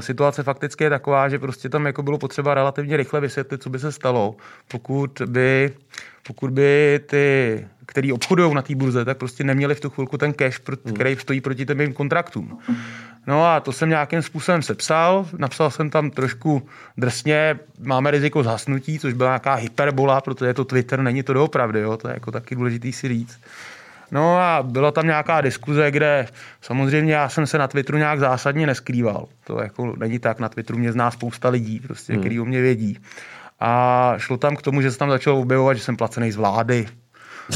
situace 0.00 0.42
fakticky 0.42 0.84
je 0.84 0.90
taková, 0.90 1.28
že 1.28 1.38
prostě 1.38 1.68
tam 1.68 1.86
jako 1.86 2.02
bylo 2.02 2.18
potřeba 2.18 2.54
relativně 2.54 2.96
rychle 2.96 3.20
vysvětlit, 3.20 3.62
co 3.62 3.70
by 3.70 3.78
se 3.78 3.92
stalo, 3.92 4.36
pokud 4.68 5.22
by, 5.26 5.72
pokud 6.26 6.50
by 6.50 7.00
ty, 7.06 7.66
který 7.86 8.12
obchodují 8.12 8.54
na 8.54 8.62
té 8.62 8.74
burze, 8.74 9.04
tak 9.04 9.18
prostě 9.18 9.44
neměli 9.44 9.74
v 9.74 9.80
tu 9.80 9.90
chvilku 9.90 10.18
ten 10.18 10.32
cash, 10.32 10.58
pro- 10.58 10.76
který 10.76 11.16
stojí 11.16 11.40
proti 11.40 11.66
těm 11.66 11.78
mým 11.78 11.92
kontraktům. 11.92 12.58
No 13.26 13.46
a 13.46 13.60
to 13.60 13.72
jsem 13.72 13.88
nějakým 13.88 14.22
způsobem 14.22 14.62
sepsal, 14.62 15.26
napsal 15.38 15.70
jsem 15.70 15.90
tam 15.90 16.10
trošku 16.10 16.62
drsně, 16.96 17.58
máme 17.78 18.10
riziko 18.10 18.42
zhasnutí, 18.42 18.98
což 18.98 19.12
byla 19.12 19.30
nějaká 19.30 19.54
hyperbola, 19.54 20.20
protože 20.20 20.46
je 20.46 20.54
to 20.54 20.64
Twitter, 20.64 21.02
není 21.02 21.22
to 21.22 21.32
doopravdy, 21.32 21.80
jo? 21.80 21.96
to 21.96 22.08
je 22.08 22.14
jako 22.14 22.30
taky 22.30 22.54
důležitý 22.54 22.92
si 22.92 23.08
říct. 23.08 23.40
No 24.10 24.38
a 24.38 24.62
byla 24.62 24.90
tam 24.90 25.06
nějaká 25.06 25.40
diskuze, 25.40 25.90
kde 25.90 26.26
samozřejmě 26.60 27.14
já 27.14 27.28
jsem 27.28 27.46
se 27.46 27.58
na 27.58 27.68
Twitteru 27.68 27.98
nějak 27.98 28.20
zásadně 28.20 28.66
neskrýval. 28.66 29.26
To 29.44 29.62
jako 29.62 29.96
není 29.96 30.18
tak, 30.18 30.40
na 30.40 30.48
Twitteru 30.48 30.78
mě 30.78 30.92
zná 30.92 31.10
spousta 31.10 31.48
lidí, 31.48 31.80
prostě, 31.80 32.12
hmm. 32.12 32.22
který 32.22 32.40
o 32.40 32.44
mě 32.44 32.60
vědí. 32.60 32.98
A 33.60 34.14
šlo 34.18 34.36
tam 34.36 34.56
k 34.56 34.62
tomu, 34.62 34.80
že 34.80 34.90
se 34.90 34.98
tam 34.98 35.10
začalo 35.10 35.40
objevovat, 35.40 35.76
že 35.76 35.82
jsem 35.82 35.96
placený 35.96 36.32
z 36.32 36.36
vlády, 36.36 36.86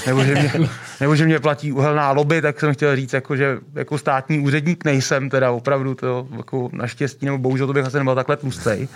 nebo 0.06 0.24
že, 0.24 0.34
mě, 0.34 0.52
nebo 1.00 1.16
že 1.16 1.24
mě 1.24 1.40
platí 1.40 1.72
uhelná 1.72 2.10
lobby, 2.10 2.42
tak 2.42 2.60
jsem 2.60 2.74
chtěl 2.74 2.96
říct, 2.96 3.12
jako, 3.12 3.36
že 3.36 3.58
jako 3.74 3.98
státní 3.98 4.38
úředník 4.38 4.84
nejsem, 4.84 5.30
teda 5.30 5.50
opravdu 5.50 5.94
to 5.94 6.28
jako 6.36 6.68
naštěstí, 6.72 7.26
nebo 7.26 7.38
bohužel 7.38 7.66
to 7.66 7.72
bych 7.72 7.86
asi 7.86 7.96
nebyl 7.96 8.14
takhle 8.14 8.36
tlustej. 8.36 8.88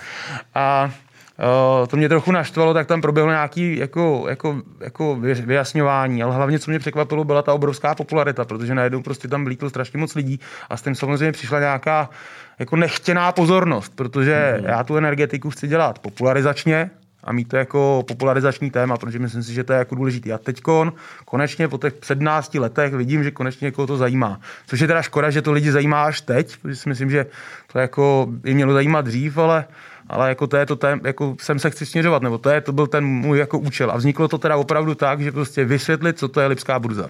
A 0.55 0.91
Uh, 1.39 1.87
to 1.87 1.97
mě 1.97 2.09
trochu 2.09 2.31
naštvalo, 2.31 2.73
tak 2.73 2.87
tam 2.87 3.01
proběhlo 3.01 3.31
nějaký 3.31 3.77
jako, 3.77 4.25
jako, 4.29 4.61
jako 4.79 5.15
vy- 5.15 5.33
vyjasňování, 5.33 6.23
ale 6.23 6.35
hlavně, 6.35 6.59
co 6.59 6.71
mě 6.71 6.79
překvapilo, 6.79 7.23
byla 7.23 7.41
ta 7.41 7.53
obrovská 7.53 7.95
popularita, 7.95 8.45
protože 8.45 8.75
najednou 8.75 9.01
prostě 9.01 9.27
tam 9.27 9.45
vlítlo 9.45 9.69
strašně 9.69 9.99
moc 9.99 10.15
lidí 10.15 10.39
a 10.69 10.77
s 10.77 10.81
tím 10.81 10.95
samozřejmě 10.95 11.31
přišla 11.31 11.59
nějaká 11.59 12.09
jako 12.59 12.75
nechtěná 12.75 13.31
pozornost, 13.31 13.93
protože 13.95 14.57
mm. 14.59 14.65
já 14.65 14.83
tu 14.83 14.97
energetiku 14.97 15.49
chci 15.49 15.67
dělat 15.67 15.99
popularizačně, 15.99 16.89
a 17.23 17.31
mít 17.31 17.47
to 17.47 17.57
jako 17.57 18.03
popularizační 18.07 18.71
téma, 18.71 18.97
protože 18.97 19.19
myslím 19.19 19.43
si, 19.43 19.53
že 19.53 19.63
to 19.63 19.73
je 19.73 19.79
jako 19.79 19.95
důležitý. 19.95 20.33
A 20.33 20.37
teď 20.37 20.61
konečně 21.25 21.67
po 21.67 21.77
těch 21.77 21.93
17 22.03 22.55
letech 22.55 22.93
vidím, 22.93 23.23
že 23.23 23.31
konečně 23.31 23.65
někoho 23.65 23.87
to 23.87 23.97
zajímá. 23.97 24.39
Což 24.67 24.79
je 24.79 24.87
teda 24.87 25.01
škoda, 25.01 25.29
že 25.29 25.41
to 25.41 25.51
lidi 25.51 25.71
zajímá 25.71 26.03
až 26.03 26.21
teď, 26.21 26.57
protože 26.57 26.75
si 26.75 26.89
myslím, 26.89 27.09
že 27.09 27.25
to 27.71 27.79
jako 27.79 28.27
by 28.29 28.53
mělo 28.53 28.73
zajímat 28.73 29.05
dřív, 29.05 29.37
ale 29.37 29.65
ale 30.09 30.29
jako 30.29 30.47
to 30.47 30.57
je 30.57 30.65
to 30.65 30.75
tém, 30.75 31.01
jako 31.05 31.35
sem 31.41 31.59
se 31.59 31.69
chci 31.69 31.85
směřovat, 31.85 32.21
nebo 32.23 32.37
to, 32.37 32.49
je, 32.49 32.61
to 32.61 32.71
byl 32.73 32.87
ten 32.87 33.05
můj 33.05 33.39
jako 33.39 33.59
účel. 33.59 33.91
A 33.91 33.97
vzniklo 33.97 34.27
to 34.27 34.37
teda 34.37 34.55
opravdu 34.57 34.95
tak, 34.95 35.21
že 35.21 35.31
prostě 35.31 35.65
vysvětlit, 35.65 36.19
co 36.19 36.27
to 36.27 36.41
je 36.41 36.47
Lipská 36.47 36.79
burza. 36.79 37.09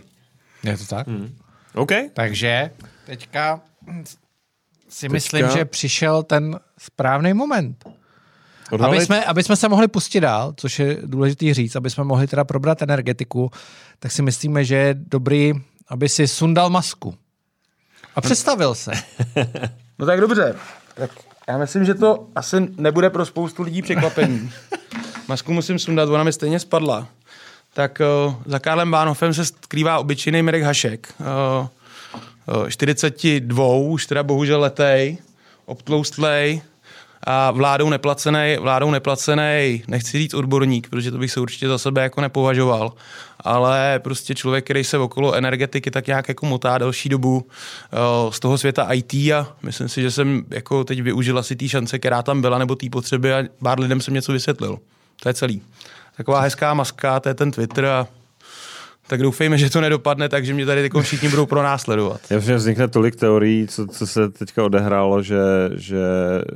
Je 0.64 0.78
to 0.78 0.86
tak? 0.86 1.08
Hmm. 1.08 1.36
OK. 1.76 1.92
Takže 2.14 2.72
teďka 3.06 3.62
si 4.90 5.02
Teďka- 5.02 5.14
myslím, 5.14 5.50
že 5.50 5.66
přišel 5.66 6.24
ten 6.24 6.60
správný 6.78 7.34
moment. 7.34 7.86
Odhalit? 8.72 8.98
Aby 8.98 9.06
jsme, 9.06 9.26
aby 9.26 9.44
jsme 9.44 9.56
se 9.56 9.70
mohli 9.70 9.88
pustit 9.88 10.20
dál, 10.20 10.54
což 10.58 10.80
je 10.80 10.98
důležitý 11.06 11.54
říct, 11.54 11.76
aby 11.76 11.90
jsme 11.90 12.04
mohli 12.04 12.28
teda 12.28 12.44
probrat 12.44 12.82
energetiku, 12.82 13.52
tak 14.00 14.12
si 14.12 14.22
myslíme, 14.22 14.66
že 14.66 14.76
je 14.76 14.94
dobrý, 14.94 15.54
aby 15.88 16.10
si 16.10 16.28
sundal 16.28 16.70
masku. 16.70 17.16
A 18.16 18.22
představil 18.22 18.76
se. 18.76 18.92
No 20.00 20.06
tak 20.06 20.22
dobře. 20.22 20.56
Tak 20.96 21.12
já 21.50 21.58
myslím, 21.58 21.86
že 21.86 21.94
to 21.94 22.28
asi 22.36 22.56
nebude 22.78 23.10
pro 23.10 23.26
spoustu 23.26 23.64
lidí 23.64 23.82
překvapení. 23.82 24.52
Masku 25.28 25.54
musím 25.54 25.80
sundat, 25.80 26.10
ona 26.10 26.24
mi 26.24 26.34
stejně 26.34 26.60
spadla. 26.60 27.08
Tak 27.74 28.02
uh, 28.28 28.34
za 28.46 28.60
Karlem 28.60 28.92
Bánhofem 28.92 29.34
se 29.34 29.46
skrývá 29.46 30.00
obyčejný 30.00 30.42
Mirek 30.42 30.64
Hašek. 30.64 31.14
Uh, 31.20 31.68
uh, 32.62 32.70
42, 32.70 33.66
už 33.66 34.06
teda 34.06 34.24
bohužel 34.24 34.60
letej, 34.60 35.18
obtloustlej 35.66 36.62
a 37.24 37.52
vládou 37.52 37.90
neplacený, 37.90 38.58
vládou 38.60 38.92
neplacený, 38.92 39.84
nechci 39.88 40.18
říct 40.18 40.34
odborník, 40.34 40.90
protože 40.90 41.12
to 41.12 41.18
bych 41.18 41.32
se 41.32 41.40
určitě 41.40 41.68
za 41.68 41.78
sebe 41.78 42.02
jako 42.02 42.22
nepovažoval, 42.22 42.94
ale 43.40 44.00
prostě 44.04 44.36
člověk, 44.36 44.64
který 44.64 44.84
se 44.84 44.98
okolo 44.98 45.34
energetiky 45.34 45.92
tak 45.92 46.08
nějak 46.08 46.30
jako 46.30 46.46
motá 46.46 46.78
delší 46.78 47.10
dobu 47.10 47.38
uh, 47.38 48.32
z 48.32 48.40
toho 48.40 48.58
světa 48.58 48.94
IT 48.94 49.14
a 49.14 49.48
myslím 49.64 49.90
si, 49.90 50.02
že 50.02 50.12
jsem 50.12 50.44
jako 50.50 50.84
teď 50.84 51.02
využil 51.02 51.40
asi 51.40 51.56
té 51.56 51.68
šance, 51.68 52.00
která 52.00 52.24
tam 52.24 52.42
byla, 52.42 52.58
nebo 52.58 52.76
té 52.76 52.90
potřeby 52.90 53.34
a 53.34 53.44
pár 53.64 53.80
lidem 53.80 54.02
jsem 54.02 54.14
něco 54.14 54.32
vysvětlil. 54.32 54.80
To 55.22 55.30
je 55.30 55.34
celý. 55.34 55.62
taková 56.18 56.40
hezká 56.40 56.74
maska, 56.74 57.20
to 57.20 57.30
je 57.30 57.36
ten 57.36 57.52
Twitter 57.52 57.86
a 57.86 58.08
tak 59.10 59.22
doufejme, 59.22 59.58
že 59.58 59.70
to 59.70 59.82
nedopadne, 59.82 60.30
takže 60.30 60.54
mě 60.54 60.66
tady 60.66 60.90
všichni 61.02 61.30
budou 61.30 61.46
pronásledovat. 61.46 62.22
Já 62.30 62.40
že 62.40 62.56
vznikne 62.56 62.88
tolik 62.88 63.16
teorií, 63.16 63.68
co, 63.68 63.88
co 63.88 64.08
se 64.08 64.30
teďka 64.30 64.64
odehrálo, 64.64 65.24
že, 65.24 65.40
že 65.76 65.98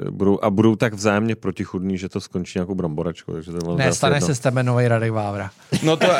budou, 0.10 0.39
a 0.43 0.50
budou 0.50 0.75
tak 0.75 0.93
vzájemně 0.93 1.36
protichudní, 1.36 1.98
že 1.98 2.10
to 2.10 2.22
skončí 2.22 2.60
nějakou 2.60 2.75
bramboračkou. 2.75 3.33
Takže 3.33 3.51
to 3.51 3.77
ne, 3.77 3.93
stane 3.93 4.22
se 4.22 4.36
s 4.36 4.39
tebe 4.39 4.63
nový 4.63 4.88
Radek 4.88 5.12
Vávra. 5.12 5.50
No 5.83 5.98
to... 5.98 6.07
uh, 6.07 6.13
uh, 6.13 6.15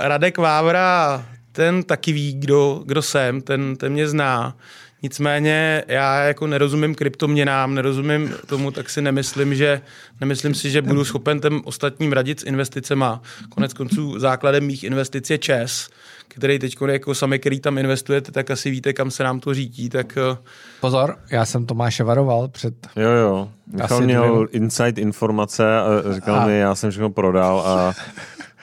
Radek 0.00 0.38
Vávra, 0.38 1.22
ten 1.52 1.82
taky 1.82 2.12
ví, 2.12 2.34
kdo, 2.34 2.82
kdo 2.86 3.02
jsem, 3.02 3.42
ten, 3.42 3.76
ten 3.76 3.92
mě 3.92 4.08
zná. 4.08 4.56
Nicméně 5.04 5.82
já 5.88 6.22
jako 6.22 6.46
nerozumím 6.46 6.94
kryptoměnám, 6.94 7.74
nerozumím 7.74 8.34
tomu, 8.46 8.70
tak 8.70 8.90
si 8.90 9.02
nemyslím, 9.02 9.54
že 9.54 9.80
nemyslím 10.20 10.54
si, 10.54 10.70
že 10.70 10.82
budu 10.82 11.04
schopen 11.04 11.40
těm 11.40 11.60
ostatním 11.64 12.12
radit 12.12 12.40
s 12.40 12.44
investicema. 12.44 13.22
Konec 13.48 13.72
konců 13.72 14.18
základem 14.18 14.66
mých 14.66 14.84
investic 14.84 15.30
je 15.30 15.38
ČES, 15.38 15.88
který 16.28 16.58
teď 16.58 16.76
jako 16.86 17.14
sami, 17.14 17.38
který 17.38 17.60
tam 17.60 17.78
investujete, 17.78 18.32
tak 18.32 18.50
asi 18.50 18.70
víte, 18.70 18.92
kam 18.92 19.10
se 19.10 19.24
nám 19.24 19.40
to 19.40 19.54
řídí. 19.54 19.88
Tak... 19.88 20.18
Eh, 20.32 20.36
Pozor, 20.80 21.16
já 21.30 21.44
jsem 21.44 21.66
Tomáše 21.66 22.04
varoval 22.04 22.48
před... 22.48 22.74
Jo, 22.96 23.10
jo. 23.10 23.48
Michal 23.72 24.00
měl 24.00 24.46
dvě... 24.46 24.60
inside 24.60 25.02
informace 25.02 25.78
a 25.78 26.14
říkal 26.14 26.34
a... 26.34 26.46
mi, 26.46 26.58
já 26.58 26.74
jsem 26.74 26.90
všechno 26.90 27.10
prodal 27.10 27.60
a 27.60 27.92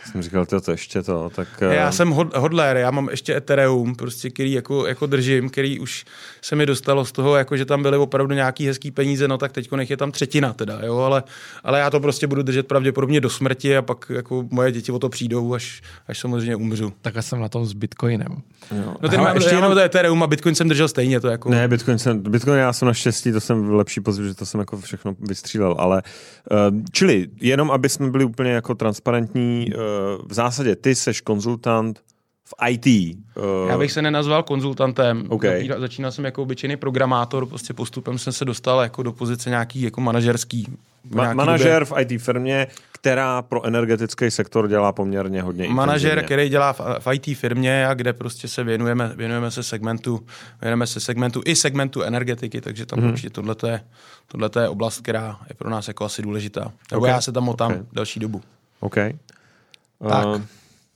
jsem 0.06 0.22
říkal, 0.22 0.46
to, 0.46 0.62
to 0.62 0.72
ještě 0.72 1.02
to, 1.02 1.32
tak... 1.36 1.48
Já 1.62 1.86
uh... 1.86 1.92
jsem 1.92 2.10
hodler, 2.36 2.78
já 2.78 2.92
mám 2.92 3.10
ještě 3.10 3.36
Ethereum, 3.36 3.96
prostě, 3.96 4.30
který 4.30 4.52
jako, 4.52 4.88
jako 4.88 5.06
držím, 5.06 5.50
který 5.50 5.80
už 5.80 6.06
se 6.42 6.56
mi 6.56 6.66
dostalo 6.66 7.06
z 7.06 7.12
toho, 7.12 7.36
jako, 7.36 7.58
že 7.58 7.66
tam 7.66 7.82
byly 7.82 7.98
opravdu 7.98 8.36
nějaký 8.36 8.68
hezký 8.68 8.92
peníze, 8.92 9.28
no 9.28 9.38
tak 9.38 9.52
teď 9.52 9.72
nech 9.72 9.90
je 9.90 9.98
tam 9.98 10.12
třetina 10.12 10.54
teda, 10.54 10.80
jo, 10.84 10.98
ale, 10.98 11.24
ale 11.64 11.80
já 11.80 11.90
to 11.90 12.00
prostě 12.00 12.28
budu 12.28 12.44
držet 12.44 12.68
pravděpodobně 12.68 13.22
do 13.22 13.30
smrti 13.30 13.78
a 13.78 13.82
pak 13.82 14.12
jako 14.16 14.48
moje 14.50 14.72
děti 14.72 14.92
o 14.92 15.00
to 15.00 15.10
přijdou, 15.10 15.54
až, 15.54 15.82
až 16.08 16.20
samozřejmě 16.20 16.56
umřu. 16.56 16.94
Tak 17.02 17.14
jsem 17.20 17.40
na 17.40 17.50
tom 17.50 17.66
s 17.66 17.74
Bitcoinem. 17.74 18.42
Jo. 18.78 18.96
No 19.02 19.18
mám, 19.18 19.36
ještě 19.36 19.56
jenom... 19.56 19.74
to 19.74 19.80
Ethereum 19.80 20.24
a 20.24 20.28
Bitcoin 20.28 20.56
jsem 20.56 20.70
držel 20.70 20.88
stejně, 20.88 21.20
to 21.20 21.28
jako... 21.28 21.50
Ne, 21.50 21.68
Bitcoin, 21.68 22.00
jsem, 22.00 22.20
Bitcoin 22.20 22.60
já 22.60 22.74
jsem 22.74 22.86
naštěstí, 22.86 23.32
to 23.32 23.40
jsem 23.40 23.68
v 23.68 23.74
lepší 23.74 24.02
pozici, 24.02 24.28
že 24.28 24.34
to 24.34 24.46
jsem 24.46 24.60
jako 24.60 24.78
všechno 24.78 25.16
vystřílel, 25.20 25.76
ale 25.78 26.02
uh, 26.52 26.58
čili 26.92 27.28
jenom, 27.42 27.72
aby 27.72 27.90
jsme 27.90 28.10
byli 28.10 28.26
úplně 28.26 28.52
jako 28.52 28.76
transparentní, 28.76 29.72
uh, 29.76 29.82
v 30.26 30.34
zásadě 30.34 30.76
ty 30.76 30.96
seš 30.96 31.22
konzultant 31.22 32.02
v 32.46 32.70
IT. 32.70 33.18
Uh... 33.36 33.70
Já 33.70 33.78
bych 33.78 33.92
se 33.92 34.02
nenazval 34.02 34.44
konzultantem. 34.44 35.24
Okay. 35.30 35.70
Začínal 35.78 36.12
jsem 36.12 36.26
jako 36.26 36.42
obyčejný 36.42 36.78
programátor, 36.78 37.46
prostě 37.46 37.74
postupem 37.74 38.18
jsem 38.18 38.34
se 38.34 38.46
dostal 38.46 38.80
jako 38.80 39.04
do 39.04 39.12
pozice 39.12 39.50
nějaký 39.50 39.82
jako 39.82 40.02
manažerský. 40.02 40.68
Ma- 41.12 41.36
manažer 41.36 41.86
v 41.86 41.94
IT 42.00 42.22
firmě, 42.22 42.68
která 42.92 43.42
pro 43.42 43.66
energetický 43.66 44.32
sektor 44.32 44.68
dělá 44.68 44.92
poměrně 44.92 45.42
hodně. 45.42 45.68
Manažer, 45.68 46.26
který 46.26 46.50
dělá 46.50 46.74
v, 46.74 46.82
v 47.00 47.14
IT 47.14 47.38
firmě 47.38 47.88
a 47.88 47.94
kde 47.94 48.14
prostě 48.14 48.48
se 48.48 48.64
věnujeme, 48.64 49.12
věnujeme 49.16 49.52
se 49.52 49.64
segmentu, 49.64 50.26
věnujeme 50.62 50.88
se 50.88 51.00
segmentu 51.00 51.42
i 51.46 51.56
segmentu 51.56 52.02
energetiky, 52.02 52.62
takže 52.62 52.86
tam 52.86 53.00
mm-hmm. 53.00 53.10
určitě 53.10 53.30
tohle 53.30 53.56
je, 53.68 53.82
tohleto 54.28 54.60
je 54.60 54.70
oblast, 54.70 55.02
která 55.02 55.38
je 55.50 55.56
pro 55.56 55.70
nás 55.70 55.88
jako 55.88 56.06
asi 56.06 56.22
důležitá. 56.22 56.72
Nebo 56.92 57.02
okay. 57.02 57.12
já 57.12 57.22
se 57.22 57.32
tam 57.32 57.44
motám 57.44 57.72
okay. 57.72 57.84
další 57.94 58.20
dobu. 58.20 58.42
Okay. 58.80 59.14
Tak, 60.10 60.26
uh, 60.26 60.42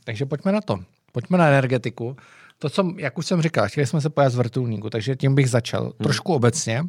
takže 0.04 0.26
pojďme 0.26 0.52
na 0.52 0.62
to. 0.62 0.80
Pojďme 1.12 1.38
na 1.38 1.48
energetiku. 1.48 2.18
To, 2.60 2.70
co, 2.70 2.94
jak 2.98 3.18
už 3.18 3.26
jsem 3.26 3.42
říkal, 3.42 3.68
chtěli 3.68 3.88
jsme 3.88 4.02
se 4.02 4.10
pojat 4.10 4.32
z 4.32 4.36
vrtulníku, 4.36 4.90
takže 4.90 5.16
tím 5.16 5.36
bych 5.36 5.50
začal. 5.50 5.84
Hmm. 5.84 5.92
Trošku 6.04 6.34
obecně. 6.34 6.84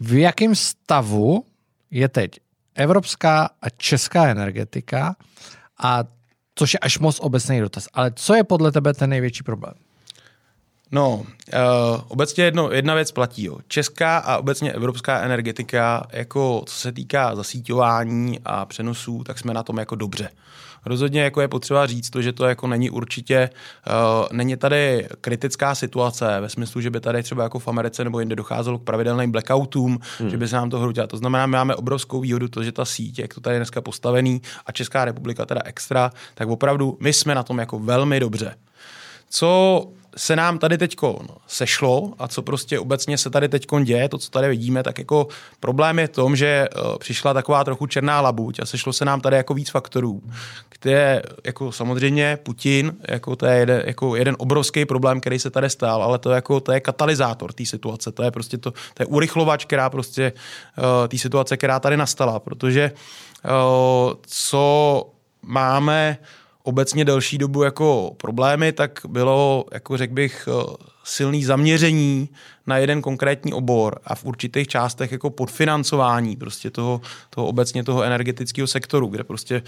V 0.00 0.12
jakém 0.18 0.54
stavu 0.54 1.44
je 1.90 2.08
teď 2.08 2.30
evropská 2.74 3.50
a 3.62 3.70
česká 3.70 4.28
energetika 4.28 5.16
a 5.82 6.04
což 6.54 6.74
je 6.74 6.78
až 6.78 6.98
moc 6.98 7.20
obecný 7.20 7.60
dotaz. 7.60 7.88
Ale 7.92 8.12
co 8.16 8.34
je 8.34 8.44
podle 8.44 8.72
tebe 8.72 8.94
ten 8.94 9.10
největší 9.10 9.42
problém? 9.42 9.74
No, 10.92 11.16
uh, 11.16 11.24
obecně 12.08 12.44
jedno, 12.44 12.70
jedna 12.72 12.94
věc 12.94 13.12
platí. 13.12 13.44
Jo. 13.44 13.58
Česká 13.68 14.18
a 14.18 14.38
obecně 14.38 14.72
evropská 14.72 15.20
energetika, 15.20 16.06
jako 16.12 16.62
co 16.66 16.74
se 16.74 16.92
týká 16.92 17.34
zasíťování 17.34 18.40
a 18.44 18.64
přenosů, 18.64 19.24
tak 19.24 19.38
jsme 19.38 19.54
na 19.54 19.62
tom 19.62 19.78
jako 19.78 19.94
dobře. 19.94 20.28
Rozhodně 20.86 21.20
jako 21.20 21.40
je 21.40 21.48
potřeba 21.48 21.86
říct 21.86 22.10
to, 22.10 22.22
že 22.22 22.32
to 22.32 22.44
jako 22.44 22.66
není 22.66 22.90
určitě, 22.90 23.50
uh, 23.86 24.26
není 24.32 24.56
tady 24.56 25.08
kritická 25.20 25.74
situace 25.74 26.40
ve 26.40 26.48
smyslu, 26.48 26.80
že 26.80 26.90
by 26.90 27.00
tady 27.00 27.22
třeba 27.22 27.42
jako 27.42 27.58
v 27.58 27.68
Americe 27.68 28.04
nebo 28.04 28.20
jinde 28.20 28.36
docházelo 28.36 28.78
k 28.78 28.84
pravidelným 28.84 29.32
blackoutům, 29.32 29.98
hmm. 30.18 30.30
že 30.30 30.36
by 30.36 30.48
se 30.48 30.56
nám 30.56 30.70
to 30.70 30.78
hrotilo. 30.78 31.06
To 31.06 31.16
znamená, 31.16 31.46
my 31.46 31.52
máme 31.52 31.74
obrovskou 31.74 32.20
výhodu 32.20 32.48
to, 32.48 32.62
že 32.62 32.72
ta 32.72 32.84
síť, 32.84 33.18
jak 33.18 33.34
to 33.34 33.40
tady 33.40 33.54
je 33.54 33.58
dneska 33.58 33.80
postavený 33.80 34.42
a 34.66 34.72
Česká 34.72 35.04
republika 35.04 35.46
teda 35.46 35.60
extra, 35.64 36.10
tak 36.34 36.48
opravdu 36.48 36.96
my 37.00 37.12
jsme 37.12 37.34
na 37.34 37.42
tom 37.42 37.58
jako 37.58 37.78
velmi 37.78 38.20
dobře. 38.20 38.54
Co 39.30 39.80
se 40.16 40.36
nám 40.36 40.58
tady 40.58 40.78
teď 40.78 40.96
sešlo 41.46 42.12
a 42.18 42.28
co 42.28 42.42
prostě 42.42 42.78
obecně 42.78 43.18
se 43.18 43.30
tady 43.30 43.48
teď 43.48 43.66
děje, 43.82 44.08
to, 44.08 44.18
co 44.18 44.30
tady 44.30 44.48
vidíme, 44.48 44.82
tak 44.82 44.98
jako 44.98 45.28
problém 45.60 45.98
je 45.98 46.06
v 46.06 46.10
tom, 46.10 46.36
že 46.36 46.46
eh, 46.46 46.98
přišla 46.98 47.34
taková 47.34 47.64
trochu 47.64 47.86
černá 47.86 48.20
labuť 48.20 48.60
a 48.60 48.66
sešlo 48.66 48.92
se 48.92 49.04
nám 49.04 49.20
tady 49.20 49.36
jako 49.36 49.54
víc 49.54 49.70
faktorů, 49.70 50.22
které 50.68 51.22
jako 51.44 51.72
samozřejmě 51.72 52.38
Putin, 52.42 52.96
jako 53.08 53.36
to 53.36 53.46
je 53.46 53.56
jeden, 53.58 53.82
jako 53.86 54.16
jeden 54.16 54.36
obrovský 54.38 54.84
problém, 54.84 55.20
který 55.20 55.38
se 55.38 55.50
tady 55.50 55.70
stál, 55.70 56.02
ale 56.02 56.18
to, 56.18 56.30
jako, 56.30 56.60
to 56.60 56.72
je 56.72 56.80
katalyzátor 56.80 57.52
té 57.52 57.66
situace, 57.66 58.12
to 58.12 58.22
je 58.22 58.30
prostě 58.30 58.58
to, 58.58 58.70
to 58.70 59.02
je 59.02 59.06
urychlovač, 59.06 59.64
která 59.64 59.90
prostě 59.90 60.32
uh, 60.78 61.08
té 61.08 61.18
situace, 61.18 61.56
která 61.56 61.80
tady 61.80 61.96
nastala, 61.96 62.40
protože 62.40 62.92
uh, 63.44 64.14
co 64.26 65.02
máme 65.42 66.18
obecně 66.66 67.04
delší 67.04 67.38
dobu 67.38 67.62
jako 67.62 68.14
problémy, 68.16 68.72
tak 68.72 69.00
bylo, 69.08 69.64
jako 69.72 69.96
řekl 69.96 70.14
bych, 70.14 70.48
eh, 70.48 70.76
silný 71.06 71.44
zaměření 71.44 72.28
na 72.66 72.78
jeden 72.78 73.02
konkrétní 73.02 73.52
obor 73.52 73.98
a 74.04 74.14
v 74.14 74.24
určitých 74.24 74.68
částech 74.68 75.12
jako 75.12 75.30
podfinancování 75.30 76.36
prostě 76.36 76.70
toho, 76.70 77.00
toho 77.30 77.46
obecně 77.46 77.84
toho 77.84 78.02
energetického 78.02 78.66
sektoru, 78.66 79.06
kde 79.06 79.24
prostě 79.24 79.62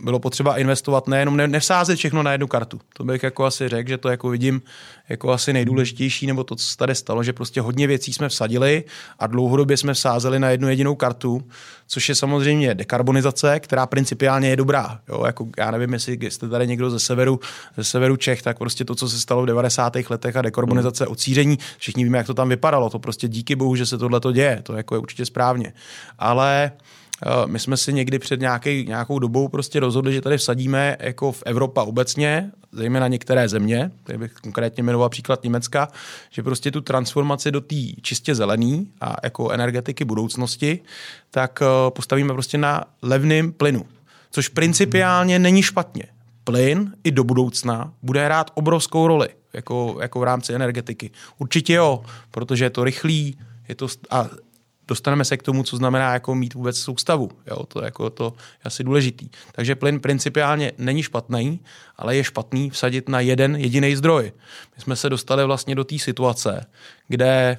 bylo 0.00 0.18
potřeba 0.18 0.58
investovat 0.58 1.08
nejenom, 1.08 1.36
ne, 1.36 1.48
nevsázet 1.48 1.98
všechno 1.98 2.22
na 2.22 2.32
jednu 2.32 2.46
kartu. 2.46 2.80
To 2.92 3.04
bych 3.04 3.22
jako 3.22 3.44
asi 3.44 3.68
řekl, 3.68 3.88
že 3.88 3.98
to 3.98 4.08
jako 4.08 4.28
vidím 4.28 4.62
jako 5.08 5.32
asi 5.32 5.52
nejdůležitější, 5.52 6.26
nebo 6.26 6.44
to, 6.44 6.56
co 6.56 6.66
se 6.66 6.76
tady 6.76 6.94
stalo, 6.94 7.22
že 7.22 7.32
prostě 7.32 7.60
hodně 7.60 7.86
věcí 7.86 8.12
jsme 8.12 8.28
vsadili 8.28 8.84
a 9.18 9.26
dlouhodobě 9.26 9.76
jsme 9.76 9.94
vsázeli 9.94 10.38
na 10.38 10.50
jednu 10.50 10.68
jedinou 10.68 10.94
kartu, 10.94 11.42
což 11.86 12.08
je 12.08 12.14
samozřejmě 12.14 12.74
dekarbonizace, 12.74 13.60
která 13.60 13.86
principiálně 13.86 14.48
je 14.48 14.56
dobrá. 14.56 15.00
Jo, 15.08 15.22
jako 15.26 15.48
já 15.58 15.70
nevím, 15.70 15.92
jestli 15.92 16.18
jste 16.30 16.48
tady 16.48 16.66
někdo 16.66 16.90
ze 16.90 16.98
severu, 17.00 17.40
ze 17.76 17.84
severu 17.84 18.16
Čech, 18.16 18.42
tak 18.42 18.58
prostě 18.58 18.84
to, 18.84 18.94
co 18.94 19.08
se 19.08 19.20
stalo 19.20 19.42
v 19.42 19.46
90. 19.46 19.96
letech 20.10 20.36
a 20.36 20.42
dekarbonizace, 20.42 20.67
hmm. 20.76 20.92
odsíření, 21.08 21.58
všichni 21.78 22.04
víme, 22.04 22.18
jak 22.18 22.26
to 22.26 22.34
tam 22.34 22.48
vypadalo. 22.48 22.90
To 22.90 22.98
prostě 22.98 23.28
díky 23.28 23.56
bohu, 23.56 23.76
že 23.76 23.86
se 23.86 23.98
tohle 23.98 24.20
to 24.20 24.32
děje. 24.32 24.60
To 24.62 24.76
jako 24.76 24.94
je 24.94 24.98
určitě 24.98 25.26
správně. 25.26 25.72
Ale 26.18 26.72
eh, 27.26 27.30
my 27.46 27.58
jsme 27.58 27.76
si 27.76 27.92
někdy 27.92 28.18
před 28.18 28.40
nějaký, 28.40 28.84
nějakou 28.84 29.18
dobou 29.18 29.48
prostě 29.48 29.80
rozhodli, 29.80 30.12
že 30.12 30.20
tady 30.20 30.38
vsadíme 30.38 30.96
jako 31.00 31.32
v 31.32 31.42
Evropa 31.46 31.82
obecně, 31.82 32.50
zejména 32.72 33.08
některé 33.08 33.48
země, 33.48 33.90
tady 34.04 34.18
bych 34.18 34.32
konkrétně 34.32 34.82
jmenoval 34.82 35.08
příklad 35.08 35.44
Německa, 35.44 35.88
že 36.30 36.42
prostě 36.42 36.70
tu 36.70 36.80
transformaci 36.80 37.50
do 37.50 37.60
té 37.60 37.76
čistě 38.02 38.34
zelený 38.34 38.88
a 39.00 39.16
jako 39.22 39.50
energetiky 39.50 40.04
budoucnosti, 40.04 40.80
tak 41.30 41.62
eh, 41.62 41.90
postavíme 41.90 42.32
prostě 42.32 42.58
na 42.58 42.84
levným 43.02 43.52
plynu. 43.52 43.86
Což 44.30 44.48
principiálně 44.48 45.38
není 45.38 45.62
špatně. 45.62 46.17
Plyn 46.48 46.92
i 47.04 47.10
do 47.10 47.24
budoucna 47.24 47.92
bude 48.02 48.24
hrát 48.24 48.50
obrovskou 48.54 49.06
roli 49.06 49.28
jako, 49.52 49.98
jako 50.00 50.20
v 50.20 50.22
rámci 50.22 50.54
energetiky. 50.54 51.10
Určitě 51.38 51.72
jo, 51.72 52.02
protože 52.30 52.64
je 52.64 52.70
to 52.70 52.84
rychlý, 52.84 53.38
je 53.68 53.74
to 53.74 53.88
a 54.10 54.28
dostaneme 54.88 55.24
se 55.24 55.36
k 55.36 55.42
tomu, 55.42 55.62
co 55.62 55.76
znamená 55.76 56.12
jako 56.12 56.34
mít 56.34 56.54
vůbec 56.54 56.78
soustavu. 56.78 57.30
Jo, 57.46 57.66
to, 57.66 57.84
jako, 57.84 58.10
to 58.10 58.24
je 58.34 58.64
asi 58.64 58.84
důležitý. 58.84 59.28
Takže 59.52 59.74
plyn 59.74 60.00
principiálně 60.00 60.72
není 60.78 61.02
špatný, 61.02 61.60
ale 61.96 62.16
je 62.16 62.24
špatný 62.24 62.70
vsadit 62.70 63.08
na 63.08 63.20
jeden 63.20 63.56
jediný 63.56 63.96
zdroj. 63.96 64.32
My 64.76 64.82
jsme 64.82 64.96
se 64.96 65.10
dostali 65.10 65.44
vlastně 65.44 65.74
do 65.74 65.84
té 65.84 65.98
situace, 65.98 66.66
kde 67.08 67.56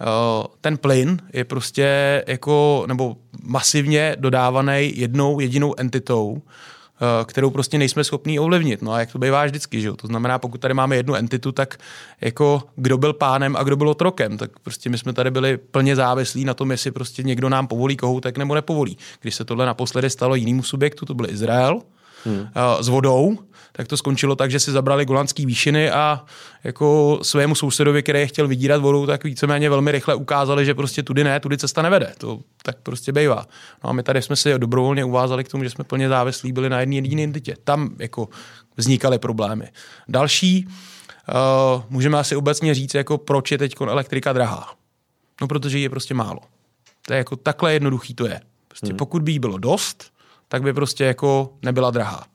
uh, 0.00 0.46
ten 0.60 0.76
plyn 0.76 1.18
je 1.32 1.44
prostě 1.44 2.24
jako, 2.26 2.84
nebo 2.88 3.16
masivně 3.42 4.16
dodávaný 4.18 4.92
jednou 4.96 5.40
jedinou 5.40 5.74
entitou, 5.78 6.42
Eh, 6.42 6.77
kterou 7.24 7.50
prostě 7.50 7.78
nejsme 7.78 8.04
schopní 8.04 8.38
ovlivnit. 8.38 8.82
No 8.82 8.92
a 8.92 9.00
jak 9.00 9.12
to 9.12 9.18
bývá 9.18 9.44
vždycky, 9.44 9.80
že 9.80 9.88
jo? 9.88 9.96
To 9.96 10.06
znamená, 10.06 10.38
pokud 10.38 10.60
tady 10.60 10.74
máme 10.74 10.96
jednu 10.96 11.14
entitu, 11.14 11.52
tak 11.52 11.76
jako 12.20 12.62
kdo 12.76 12.98
byl 12.98 13.12
pánem 13.12 13.56
a 13.56 13.62
kdo 13.62 13.76
byl 13.76 13.88
otrokem, 13.88 14.38
tak 14.38 14.58
prostě 14.58 14.90
my 14.90 14.98
jsme 14.98 15.12
tady 15.12 15.30
byli 15.30 15.56
plně 15.56 15.96
závislí 15.96 16.44
na 16.44 16.54
tom, 16.54 16.70
jestli 16.70 16.90
prostě 16.90 17.22
někdo 17.22 17.48
nám 17.48 17.66
povolí 17.66 17.96
kohoutek 17.96 18.38
nebo 18.38 18.54
nepovolí. 18.54 18.98
Když 19.20 19.34
se 19.34 19.44
tohle 19.44 19.66
naposledy 19.66 20.10
stalo 20.10 20.34
jinému 20.34 20.62
subjektu, 20.62 21.06
to 21.06 21.14
byl 21.14 21.30
Izrael, 21.30 21.80
hmm. 22.28 22.46
s 22.80 22.88
vodou, 22.88 23.38
tak 23.72 23.88
to 23.88 23.96
skončilo 23.96 24.36
tak, 24.36 24.50
že 24.50 24.60
si 24.60 24.70
zabrali 24.72 25.04
golandský 25.04 25.46
výšiny 25.46 25.90
a 25.90 26.24
jako 26.64 27.18
svému 27.22 27.54
sousedovi, 27.54 28.02
který 28.02 28.18
je 28.18 28.26
chtěl 28.26 28.48
vydírat 28.48 28.80
vodou, 28.80 29.06
tak 29.06 29.24
víceméně 29.24 29.70
velmi 29.70 29.92
rychle 29.92 30.14
ukázali, 30.14 30.64
že 30.64 30.74
prostě 30.74 31.02
tudy 31.02 31.24
ne, 31.24 31.40
tudy 31.40 31.58
cesta 31.58 31.82
nevede. 31.82 32.12
To 32.18 32.40
tak 32.62 32.76
prostě 32.82 33.12
bývá. 33.12 33.46
No 33.84 33.90
a 33.90 33.92
my 33.92 34.02
tady 34.02 34.22
jsme 34.22 34.36
si 34.36 34.58
dobrovolně 34.58 35.04
uvázali 35.04 35.44
k 35.44 35.48
tomu, 35.48 35.64
že 35.64 35.70
jsme 35.70 35.84
plně 35.84 36.08
závislí 36.08 36.52
byli 36.52 36.70
na 36.70 36.80
jedné 36.80 36.94
jediné 36.94 37.22
entitě. 37.22 37.56
Tam 37.64 37.90
jako 37.98 38.28
vznikaly 38.76 39.18
problémy. 39.18 39.68
Další, 40.08 40.66
uh, 40.66 41.82
můžeme 41.90 42.18
asi 42.18 42.36
obecně 42.36 42.74
říct, 42.74 42.94
jako 42.94 43.18
proč 43.18 43.52
je 43.52 43.58
teď 43.58 43.74
elektrika 43.80 44.32
drahá. 44.32 44.72
No, 45.40 45.48
protože 45.48 45.78
je 45.78 45.90
prostě 45.90 46.14
málo. 46.14 46.40
To 47.06 47.12
je 47.12 47.18
jako 47.18 47.36
takhle 47.36 47.72
jednoduchý 47.72 48.14
to 48.14 48.26
je. 48.26 48.40
Prostě 48.68 48.86
hmm. 48.86 48.96
pokud 48.96 49.22
by 49.22 49.32
jí 49.32 49.38
bylo 49.38 49.58
dost, 49.58 50.12
tak 50.48 50.62
by 50.62 50.72
prostě 50.72 51.04
jako 51.04 51.56
nebyla 51.62 51.90
drahá. 51.90 52.26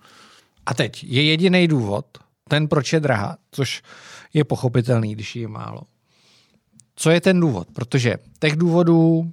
A 0.66 0.74
teď 0.74 1.04
je 1.04 1.24
jediný 1.24 1.68
důvod, 1.68 2.06
ten 2.50 2.68
proč 2.68 2.94
je 2.94 3.00
drahá, 3.00 3.38
což 3.52 3.82
je 4.34 4.44
pochopitelný, 4.44 5.16
když 5.16 5.36
je 5.36 5.48
málo. 5.48 5.82
Co 6.96 7.10
je 7.10 7.22
ten 7.22 7.40
důvod? 7.40 7.68
Protože 7.74 8.16
těch 8.40 8.56
důvodů, 8.56 9.32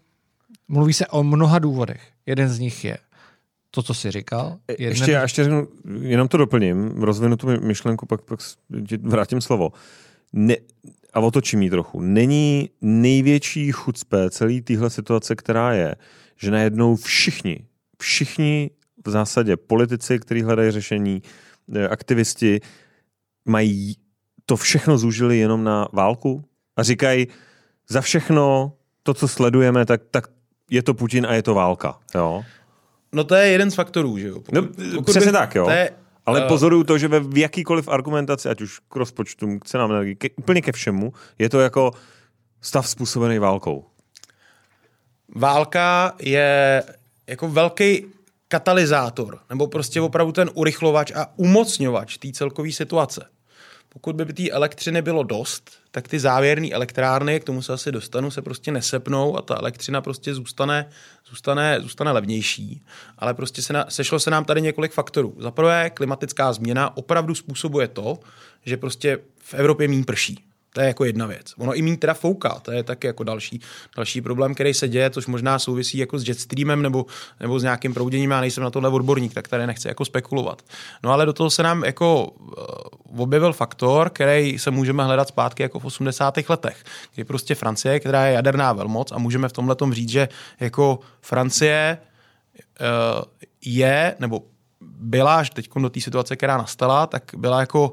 mluví 0.69 0.93
se 0.93 1.07
o 1.07 1.23
mnoha 1.23 1.59
důvodech. 1.59 2.03
Jeden 2.27 2.49
z 2.49 2.59
nich 2.59 2.85
je 2.85 2.99
to, 3.71 3.83
co 3.83 3.95
jsi 3.95 4.11
říkal. 4.11 4.59
Jeden... 4.69 4.89
Ještě, 4.89 5.13
já 5.13 5.23
ještě 5.23 5.45
řeknu, 5.45 5.69
jenom 6.01 6.29
to 6.29 6.37
doplním, 6.37 6.89
rozvinu 6.89 7.37
tu 7.37 7.47
myšlenku, 7.61 8.07
pak, 8.07 8.23
pak 8.23 8.41
vrátím 9.03 9.41
slovo. 9.41 9.73
Ne, 10.33 10.57
a 11.15 11.21
otočím 11.21 11.63
ji 11.63 11.71
trochu. 11.71 12.01
Není 12.01 12.71
největší 12.81 13.73
chucpe 13.73 14.31
celé 14.31 14.61
téhle 14.61 14.91
situace, 14.91 15.37
která 15.37 15.73
je, 15.73 15.95
že 16.37 16.51
najednou 16.51 16.97
všichni, 16.97 17.65
všichni 18.01 18.71
v 19.05 19.11
zásadě 19.11 19.57
politici, 19.57 20.19
kteří 20.19 20.43
hledají 20.43 20.71
řešení, 20.71 21.23
eh, 21.75 21.89
aktivisti, 21.89 22.61
mají 23.45 23.97
to 24.47 24.57
všechno 24.57 24.99
zúžili 24.99 25.39
jenom 25.39 25.65
na 25.65 25.89
válku 25.93 26.45
a 26.77 26.83
říkají, 26.83 27.29
za 27.89 28.01
všechno 28.01 28.73
to, 29.03 29.15
co 29.15 29.29
sledujeme, 29.29 29.87
tak, 29.87 30.01
tak 30.11 30.29
je 30.71 30.83
to 30.83 30.95
Putin 30.95 31.27
a 31.27 31.35
je 31.35 31.43
to 31.43 31.55
válka. 31.55 31.99
Jo? 32.15 32.45
No 33.13 33.25
to 33.25 33.35
je 33.35 33.49
jeden 33.49 33.71
z 33.71 33.75
faktorů, 33.75 34.19
že 34.19 34.29
jo? 34.29 34.41
Pokud, 34.41 34.55
no, 34.55 34.63
pokud 34.95 35.11
přesně 35.11 35.33
by, 35.33 35.39
tak, 35.39 35.55
jo. 35.55 35.65
To 35.65 35.71
je, 35.71 35.91
ale 36.27 36.43
uh, 36.43 36.49
pozoruju 36.49 36.85
to, 36.85 36.99
že 36.99 37.09
ve 37.09 37.21
v 37.21 37.39
jakýkoliv 37.39 37.89
argumentaci, 37.89 38.49
ať 38.49 38.61
už 38.61 38.79
k 38.79 38.97
rozpočtu, 38.97 39.59
k 39.59 39.65
cenám 39.65 39.91
energii, 39.91 40.15
ke, 40.15 40.29
úplně 40.37 40.63
ke 40.63 40.73
všemu, 40.73 41.13
je 41.39 41.49
to 41.49 41.61
jako 41.61 41.91
stav 42.61 42.89
způsobený 42.89 43.39
válkou. 43.39 43.85
Válka 45.35 46.13
je 46.23 46.83
jako 47.31 47.49
velký 47.49 48.05
katalyzátor, 48.49 49.39
nebo 49.51 49.67
prostě 49.67 50.01
opravdu 50.01 50.33
ten 50.33 50.51
urychlovač 50.55 51.13
a 51.15 51.27
umocňovač 51.37 52.17
té 52.17 52.33
celkové 52.33 52.73
situace. 52.73 53.27
Pokud 53.89 54.17
by 54.17 54.33
té 54.33 54.51
elektřiny 54.51 55.03
bylo 55.03 55.23
dost, 55.23 55.71
tak 55.91 56.09
ty 56.09 56.21
závěrné 56.21 56.69
elektrárny, 56.71 57.41
k 57.41 57.45
tomu 57.45 57.63
se 57.63 57.73
asi 57.73 57.93
dostanu, 57.93 58.31
se 58.31 58.43
prostě 58.43 58.73
nesepnou 58.73 59.37
a 59.37 59.43
ta 59.43 59.57
elektřina 59.57 60.01
prostě 60.01 60.35
zůstane, 60.35 60.89
zůstane, 61.29 61.81
zůstane 61.81 62.13
levnější. 62.13 62.83
Ale 63.19 63.35
prostě 63.35 63.63
se 63.63 63.73
na, 63.73 63.87
sešlo 63.89 64.21
se 64.21 64.31
nám 64.31 64.45
tady 64.45 64.63
několik 64.63 64.93
faktorů. 64.93 65.37
Za 65.39 65.51
prvé, 65.51 65.91
klimatická 65.91 66.53
změna 66.53 66.97
opravdu 66.97 67.35
způsobuje 67.35 67.89
to, 67.89 68.19
že 68.65 68.77
prostě 68.77 69.19
v 69.39 69.55
Evropě 69.55 69.89
méně 69.89 70.05
prší. 70.05 70.50
To 70.73 70.81
je 70.81 70.87
jako 70.87 71.05
jedna 71.05 71.27
věc. 71.27 71.55
Ono 71.59 71.75
i 71.75 71.83
méně 71.83 71.97
teda 71.97 72.15
fouká, 72.15 72.61
to 72.63 72.73
je 72.73 72.83
taky 72.83 73.07
jako 73.07 73.25
další, 73.25 73.61
další 73.97 74.21
problém, 74.21 74.55
který 74.55 74.75
se 74.75 74.89
děje, 74.89 75.11
což 75.11 75.27
možná 75.27 75.59
souvisí 75.59 75.99
jako 75.99 76.19
s 76.19 76.29
jetstreamem 76.29 76.83
nebo, 76.83 77.07
nebo 77.41 77.61
s 77.61 77.63
nějakým 77.63 77.95
prouděním. 77.95 78.31
Já 78.31 78.41
nejsem 78.41 78.65
na 78.65 78.71
tohle 78.71 78.89
odborník, 78.89 79.35
tak 79.35 79.49
tady 79.49 79.67
nechci 79.67 79.89
jako 79.89 80.05
spekulovat. 80.05 80.63
No 81.03 81.13
ale 81.13 81.27
do 81.27 81.33
toho 81.33 81.51
se 81.51 81.63
nám 81.63 81.85
jako 81.85 82.25
uh, 82.25 83.23
objevil 83.23 83.53
faktor, 83.53 84.11
který 84.11 84.59
se 84.59 84.71
můžeme 84.71 85.05
hledat 85.05 85.29
zpátky 85.29 85.63
jako 85.63 85.79
v 85.79 85.85
80. 85.85 86.35
letech, 86.49 86.85
kdy 87.15 87.25
prostě 87.25 87.55
Francie, 87.55 88.01
která 88.01 88.27
je 88.27 88.35
jaderná 88.35 88.73
velmoc 88.73 89.13
a 89.13 89.19
můžeme 89.19 89.49
v 89.49 89.53
tomhle 89.53 89.75
tom 89.75 89.95
říct, 89.95 90.09
že 90.09 90.29
jako 90.61 90.99
Francie 91.21 91.99
uh, 92.81 93.23
je, 93.65 94.15
nebo 94.19 94.43
byla 94.81 95.37
až 95.37 95.51
teď 95.51 95.71
do 95.81 95.91
té 95.91 96.01
situace, 96.01 96.37
která 96.37 96.57
nastala, 96.57 97.07
tak 97.07 97.23
byla 97.37 97.61
jako 97.61 97.93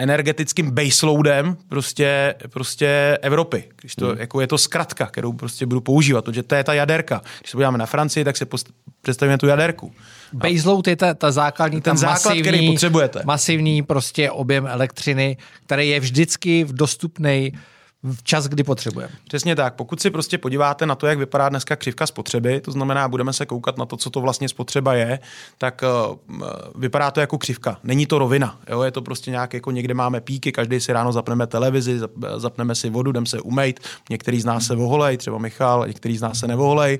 energetickým 0.00 0.70
baseloadem 0.70 1.56
prostě, 1.68 2.34
prostě 2.50 3.18
Evropy. 3.22 3.64
Když 3.80 3.94
to, 3.94 4.06
hmm. 4.06 4.18
jako 4.18 4.40
je 4.40 4.46
to 4.46 4.58
zkratka, 4.58 5.06
kterou 5.06 5.32
prostě 5.32 5.66
budu 5.66 5.80
používat, 5.80 6.24
protože 6.24 6.42
to 6.42 6.54
je 6.54 6.64
ta 6.64 6.74
jaderka. 6.74 7.22
Když 7.40 7.50
se 7.50 7.56
podíváme 7.56 7.78
na 7.78 7.86
Francii, 7.86 8.24
tak 8.24 8.36
si 8.36 8.44
post- 8.44 8.72
představíme 9.02 9.38
tu 9.38 9.46
jaderku. 9.46 9.92
Baseload 10.32 10.86
je 10.86 10.96
ta, 10.96 11.14
ta 11.14 11.30
základní, 11.32 11.80
ten 11.80 11.96
základ, 11.96 12.24
masivní, 12.24 12.42
který 12.42 12.66
potřebujete. 12.66 13.20
masivní 13.24 13.82
prostě 13.82 14.30
objem 14.30 14.66
elektřiny, 14.66 15.36
který 15.66 15.88
je 15.88 16.00
vždycky 16.00 16.64
v 16.64 16.72
dostupný 16.72 17.52
v 18.02 18.22
čas, 18.22 18.46
kdy 18.46 18.62
potřebujeme. 18.62 19.12
Přesně 19.28 19.56
tak. 19.56 19.74
Pokud 19.74 20.00
si 20.00 20.10
prostě 20.10 20.38
podíváte 20.38 20.86
na 20.86 20.94
to, 20.94 21.06
jak 21.06 21.18
vypadá 21.18 21.48
dneska 21.48 21.76
křivka 21.76 22.06
spotřeby, 22.06 22.60
to 22.60 22.70
znamená, 22.70 23.08
budeme 23.08 23.32
se 23.32 23.46
koukat 23.46 23.78
na 23.78 23.86
to, 23.86 23.96
co 23.96 24.10
to 24.10 24.20
vlastně 24.20 24.48
spotřeba 24.48 24.94
je, 24.94 25.18
tak 25.58 25.82
uh, 26.08 26.42
vypadá 26.74 27.10
to 27.10 27.20
jako 27.20 27.38
křivka. 27.38 27.78
Není 27.84 28.06
to 28.06 28.18
rovina. 28.18 28.60
Jo? 28.68 28.82
Je 28.82 28.90
to 28.90 29.02
prostě 29.02 29.30
nějak, 29.30 29.54
jako 29.54 29.70
někde 29.70 29.94
máme 29.94 30.20
píky, 30.20 30.52
každý 30.52 30.80
si 30.80 30.92
ráno 30.92 31.12
zapneme 31.12 31.46
televizi, 31.46 32.00
zapneme 32.36 32.74
si 32.74 32.90
vodu, 32.90 33.12
jdeme 33.12 33.26
se 33.26 33.40
umejt. 33.40 33.80
Některý 34.10 34.40
z 34.40 34.44
nás 34.44 34.66
se 34.66 34.74
voholej, 34.74 35.16
třeba 35.16 35.38
Michal, 35.38 35.86
některý 35.86 36.18
z 36.18 36.22
nás 36.22 36.38
se 36.38 36.46
nevoholej. 36.46 36.98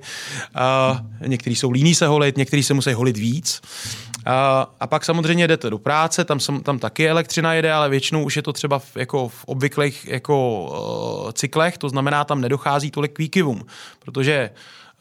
Uh, 0.90 1.28
některý 1.28 1.56
jsou 1.56 1.70
líní 1.70 1.94
se 1.94 2.06
holit, 2.06 2.36
některý 2.36 2.62
se 2.62 2.74
musí 2.74 2.92
holit 2.92 3.16
víc. 3.16 3.60
A, 4.26 4.66
a 4.80 4.87
pak 4.87 5.04
samozřejmě 5.04 5.48
jdete 5.48 5.70
do 5.70 5.78
práce, 5.78 6.24
tam, 6.24 6.40
sam, 6.40 6.61
tam 6.61 6.78
taky 6.78 7.09
elektřina 7.09 7.54
jede, 7.54 7.72
ale 7.72 7.88
většinou 7.88 8.24
už 8.24 8.37
je 8.37 8.42
to 8.42 8.52
třeba 8.52 8.78
v, 8.78 8.96
jako 8.96 9.28
v 9.28 9.44
obvyklých 9.44 10.06
jako, 10.09 10.64
uh, 11.24 11.33
cyklech, 11.33 11.78
to 11.78 11.88
znamená, 11.88 12.24
tam 12.24 12.40
nedochází 12.40 12.90
tolik 12.90 13.12
k 13.12 13.18
výkyvům, 13.18 13.66
protože 13.98 14.50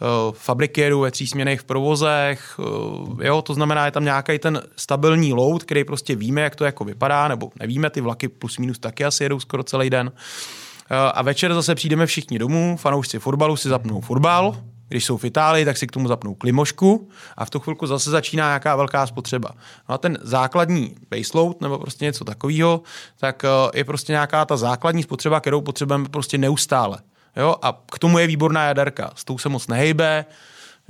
uh, 0.02 0.36
fabriky 0.36 0.82
jedou 0.82 1.00
ve 1.00 1.12
třísměných 1.12 1.64
provozech, 1.64 2.60
uh, 2.60 3.24
jo, 3.24 3.42
to 3.42 3.54
znamená, 3.54 3.86
je 3.86 3.92
tam 3.92 4.04
nějaký 4.04 4.40
ten 4.40 4.62
stabilní 4.76 5.34
load, 5.34 5.64
který 5.64 5.84
prostě 5.84 6.16
víme, 6.16 6.42
jak 6.42 6.56
to 6.56 6.66
jako 6.66 6.84
vypadá, 6.84 7.28
nebo 7.28 7.52
nevíme, 7.60 7.90
ty 7.90 8.02
vlaky 8.02 8.28
plus 8.28 8.58
minus 8.58 8.80
taky 8.80 9.06
asi 9.06 9.24
jedou 9.24 9.40
skoro 9.40 9.64
celý 9.64 9.90
den. 9.90 10.08
Uh, 10.08 10.98
a 11.14 11.22
večer 11.22 11.54
zase 11.54 11.76
přijdeme 11.76 12.06
všichni 12.06 12.40
domů, 12.40 12.78
fanoušci 12.78 13.20
fotbalu 13.20 13.56
si 13.56 13.70
zapnou 13.70 14.02
fotbal, 14.02 14.56
když 14.90 15.06
jsou 15.06 15.18
v 15.18 15.26
Itálii, 15.26 15.66
tak 15.66 15.78
si 15.78 15.88
k 15.88 15.92
tomu 15.92 16.08
zapnou 16.08 16.36
klimošku 16.36 17.10
a 17.38 17.46
v 17.46 17.50
tu 17.50 17.60
chvilku 17.60 17.88
zase 17.88 18.10
začíná 18.10 18.48
nějaká 18.48 18.76
velká 18.76 19.08
spotřeba. 19.08 19.50
No 19.90 19.96
a 19.96 19.98
ten 19.98 20.18
základní 20.22 20.96
baseload 21.12 21.62
nebo 21.62 21.78
prostě 21.78 22.06
něco 22.06 22.26
takového, 22.26 22.82
tak 23.20 23.44
eh, 23.46 23.78
je 23.78 23.84
prostě 23.84 24.12
nějaká 24.12 24.46
ta 24.46 24.58
základní 24.58 25.04
spotřeba, 25.04 25.40
kterou 25.40 25.62
potřebujeme 25.62 26.10
prostě 26.10 26.38
neustále. 26.38 26.98
Jo? 27.38 27.56
A 27.62 27.82
k 27.92 28.00
tomu 28.00 28.20
je 28.20 28.28
výborná 28.28 28.66
jaderka. 28.66 29.12
S 29.16 29.24
tou 29.24 29.38
se 29.38 29.50
moc 29.50 29.68
nehejbe, 29.68 30.26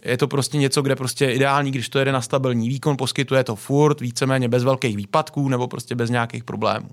je 0.06 0.18
to 0.18 0.28
prostě 0.28 0.58
něco, 0.58 0.82
kde 0.82 0.96
prostě 0.96 1.26
je 1.26 1.34
ideální, 1.34 1.72
když 1.72 1.90
to 1.90 2.00
jede 2.00 2.12
na 2.12 2.22
stabilní 2.22 2.70
výkon, 2.70 2.98
poskytuje 2.98 3.44
to 3.44 3.56
furt, 3.56 4.02
víceméně 4.02 4.50
bez 4.50 4.64
velkých 4.64 4.98
výpadků 4.98 5.50
nebo 5.50 5.68
prostě 5.68 5.96
bez 5.96 6.10
nějakých 6.10 6.44
problémů. 6.44 6.90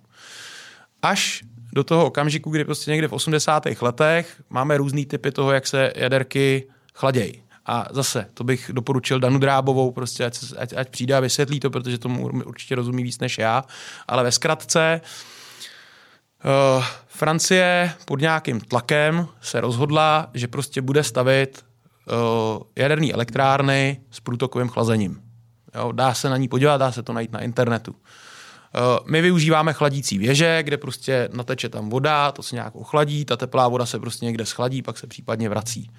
Až 1.03 1.45
do 1.73 1.85
toho 1.85 2.07
okamžiku, 2.07 2.51
kdy 2.51 2.65
prostě 2.65 2.91
někde 2.91 3.09
v 3.09 3.13
80. 3.13 3.67
letech 3.81 4.43
máme 4.51 4.77
různý 4.77 5.07
typy 5.07 5.31
toho, 5.31 5.53
jak 5.53 5.67
se 5.67 5.93
jaderky 5.97 6.65
chladěj. 6.97 7.43
A 7.67 7.87
zase, 7.91 8.27
to 8.35 8.45
bych 8.45 8.71
doporučil 8.73 9.21
Danu 9.21 9.39
Drábovou, 9.39 9.91
prostě 9.91 10.25
ať, 10.25 10.39
ať, 10.59 10.73
ať 10.77 10.89
přijde 10.89 11.17
a 11.17 11.21
vysvětlí 11.21 11.61
to, 11.61 11.71
protože 11.71 11.99
tomu 11.99 12.29
určitě 12.29 12.75
rozumí 12.75 13.03
víc 13.03 13.19
než 13.19 13.39
já. 13.39 13.65
Ale 14.09 14.23
ve 14.23 14.33
zkratce, 14.33 15.01
uh, 16.45 16.85
Francie 17.07 17.93
pod 18.05 18.21
nějakým 18.21 18.61
tlakem 18.61 19.27
se 19.41 19.61
rozhodla, 19.61 20.31
že 20.35 20.49
prostě 20.49 20.83
bude 20.83 21.03
stavit 21.03 21.65
uh, 22.07 22.63
jaderné 22.77 23.13
elektrárny 23.13 24.01
s 24.11 24.21
průtokovým 24.21 24.69
chlazením. 24.69 25.23
Jo, 25.75 25.93
dá 25.93 26.15
se 26.15 26.31
na 26.31 26.37
ní 26.37 26.49
podívat, 26.49 26.77
dá 26.77 26.93
se 26.93 27.03
to 27.03 27.13
najít 27.13 27.33
na 27.33 27.41
internetu. 27.41 27.95
Eh, 27.95 28.26
my 29.07 29.23
využíváme 29.23 29.73
chladící 29.73 30.19
věže, 30.19 30.63
kde 30.63 30.77
prostě 30.77 31.29
nateče 31.33 31.69
tam 31.69 31.91
voda, 31.91 32.33
to 32.33 32.43
se 32.43 32.57
nějak 32.57 32.77
ochladí, 32.77 33.25
ta 33.25 33.37
teplá 33.37 33.69
voda 33.69 33.87
se 33.87 33.99
prostě 33.99 34.25
někde 34.25 34.47
schladí, 34.47 34.83
pak 34.83 34.99
se 34.99 35.07
případně 35.07 35.49
vrací. 35.49 35.91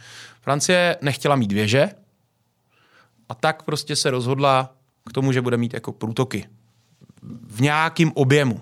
Francie 0.42 0.98
nechtěla 1.02 1.36
mít 1.36 1.52
věže 1.52 1.90
a 3.30 3.36
tak 3.36 3.64
prostě 3.64 3.96
se 3.96 4.12
rozhodla 4.12 4.74
k 5.10 5.14
tomu, 5.14 5.32
že 5.32 5.42
bude 5.42 5.58
mít 5.58 5.74
jako 5.74 5.92
průtoky 5.92 6.48
v 7.48 7.62
nějakém 7.62 8.12
objemu. 8.16 8.62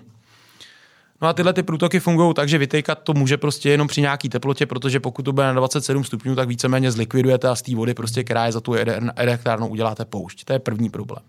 No 1.22 1.28
a 1.28 1.32
tyhle 1.32 1.52
ty 1.52 1.62
průtoky 1.62 2.00
fungují 2.00 2.34
tak, 2.34 2.48
že 2.48 2.58
vytejkat 2.58 3.02
to 3.02 3.14
může 3.14 3.36
prostě 3.36 3.70
jenom 3.70 3.88
při 3.88 4.00
nějaké 4.00 4.28
teplotě, 4.28 4.66
protože 4.66 5.00
pokud 5.00 5.22
to 5.22 5.32
bude 5.32 5.46
na 5.46 5.52
27 5.52 6.04
stupňů, 6.04 6.34
tak 6.34 6.48
víceméně 6.48 6.92
zlikvidujete 6.92 7.48
a 7.48 7.54
z 7.54 7.62
té 7.62 7.74
vody, 7.74 7.94
prostě, 7.94 8.24
která 8.24 8.46
je 8.46 8.52
za 8.52 8.60
tu 8.60 8.74
elektrárnu, 9.16 9.68
uděláte 9.68 10.04
poušť. 10.04 10.44
To 10.44 10.52
je 10.52 10.58
první 10.58 10.90
problém. 10.90 11.24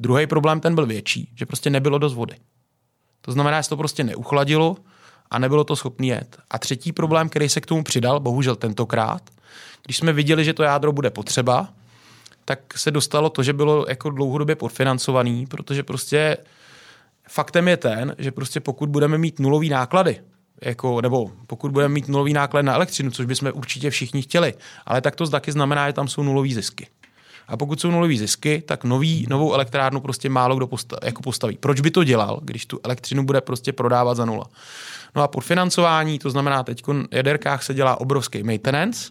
Druhý 0.00 0.26
problém 0.26 0.60
ten 0.60 0.74
byl 0.74 0.86
větší, 0.86 1.32
že 1.34 1.46
prostě 1.46 1.70
nebylo 1.70 1.98
dost 1.98 2.14
vody. 2.14 2.36
To 3.20 3.32
znamená, 3.32 3.60
že 3.60 3.62
se 3.62 3.68
to 3.68 3.76
prostě 3.76 4.04
neuchladilo 4.04 4.76
a 5.30 5.38
nebylo 5.38 5.64
to 5.64 5.76
schopné 5.76 6.06
jet. 6.06 6.38
A 6.50 6.58
třetí 6.58 6.92
problém, 6.92 7.28
který 7.28 7.48
se 7.48 7.60
k 7.60 7.66
tomu 7.66 7.84
přidal, 7.84 8.20
bohužel 8.20 8.56
tentokrát, 8.56 9.30
když 9.84 9.96
jsme 9.96 10.12
viděli, 10.12 10.44
že 10.44 10.54
to 10.54 10.62
jádro 10.62 10.92
bude 10.92 11.10
potřeba, 11.10 11.68
tak 12.44 12.78
se 12.78 12.90
dostalo 12.90 13.30
to, 13.30 13.42
že 13.42 13.52
bylo 13.52 13.86
jako 13.88 14.10
dlouhodobě 14.10 14.56
podfinancovaný, 14.56 15.46
protože 15.46 15.82
prostě 15.82 16.36
faktem 17.28 17.68
je 17.68 17.76
ten, 17.76 18.16
že 18.18 18.32
prostě 18.32 18.60
pokud 18.60 18.88
budeme 18.88 19.18
mít 19.18 19.38
nulový 19.38 19.68
náklady, 19.68 20.20
jako, 20.62 21.00
nebo 21.00 21.30
pokud 21.46 21.72
budeme 21.72 21.94
mít 21.94 22.08
nulový 22.08 22.32
náklad 22.32 22.62
na 22.62 22.74
elektřinu, 22.74 23.10
což 23.10 23.26
bychom 23.26 23.52
určitě 23.54 23.90
všichni 23.90 24.22
chtěli, 24.22 24.54
ale 24.86 25.00
tak 25.00 25.16
to 25.16 25.28
taky 25.28 25.52
znamená, 25.52 25.86
že 25.86 25.92
tam 25.92 26.08
jsou 26.08 26.22
nulový 26.22 26.54
zisky. 26.54 26.86
A 27.48 27.56
pokud 27.56 27.80
jsou 27.80 27.90
nulový 27.90 28.18
zisky, 28.18 28.62
tak 28.66 28.84
nový, 28.84 29.26
novou 29.30 29.54
elektrárnu 29.54 30.00
prostě 30.00 30.28
málo 30.28 30.56
kdo 30.56 30.66
postaví, 30.66 31.00
jako 31.04 31.22
postaví. 31.22 31.56
Proč 31.60 31.80
by 31.80 31.90
to 31.90 32.04
dělal, 32.04 32.40
když 32.42 32.66
tu 32.66 32.80
elektřinu 32.84 33.26
bude 33.26 33.40
prostě 33.40 33.72
prodávat 33.72 34.14
za 34.14 34.24
nula? 34.24 34.46
No 35.16 35.22
a 35.22 35.28
podfinancování, 35.28 36.18
to 36.18 36.30
znamená, 36.30 36.62
teď 36.62 36.86
v 36.86 37.06
jaderkách 37.12 37.62
se 37.62 37.74
dělá 37.74 38.00
obrovský 38.00 38.42
maintenance 38.42 39.10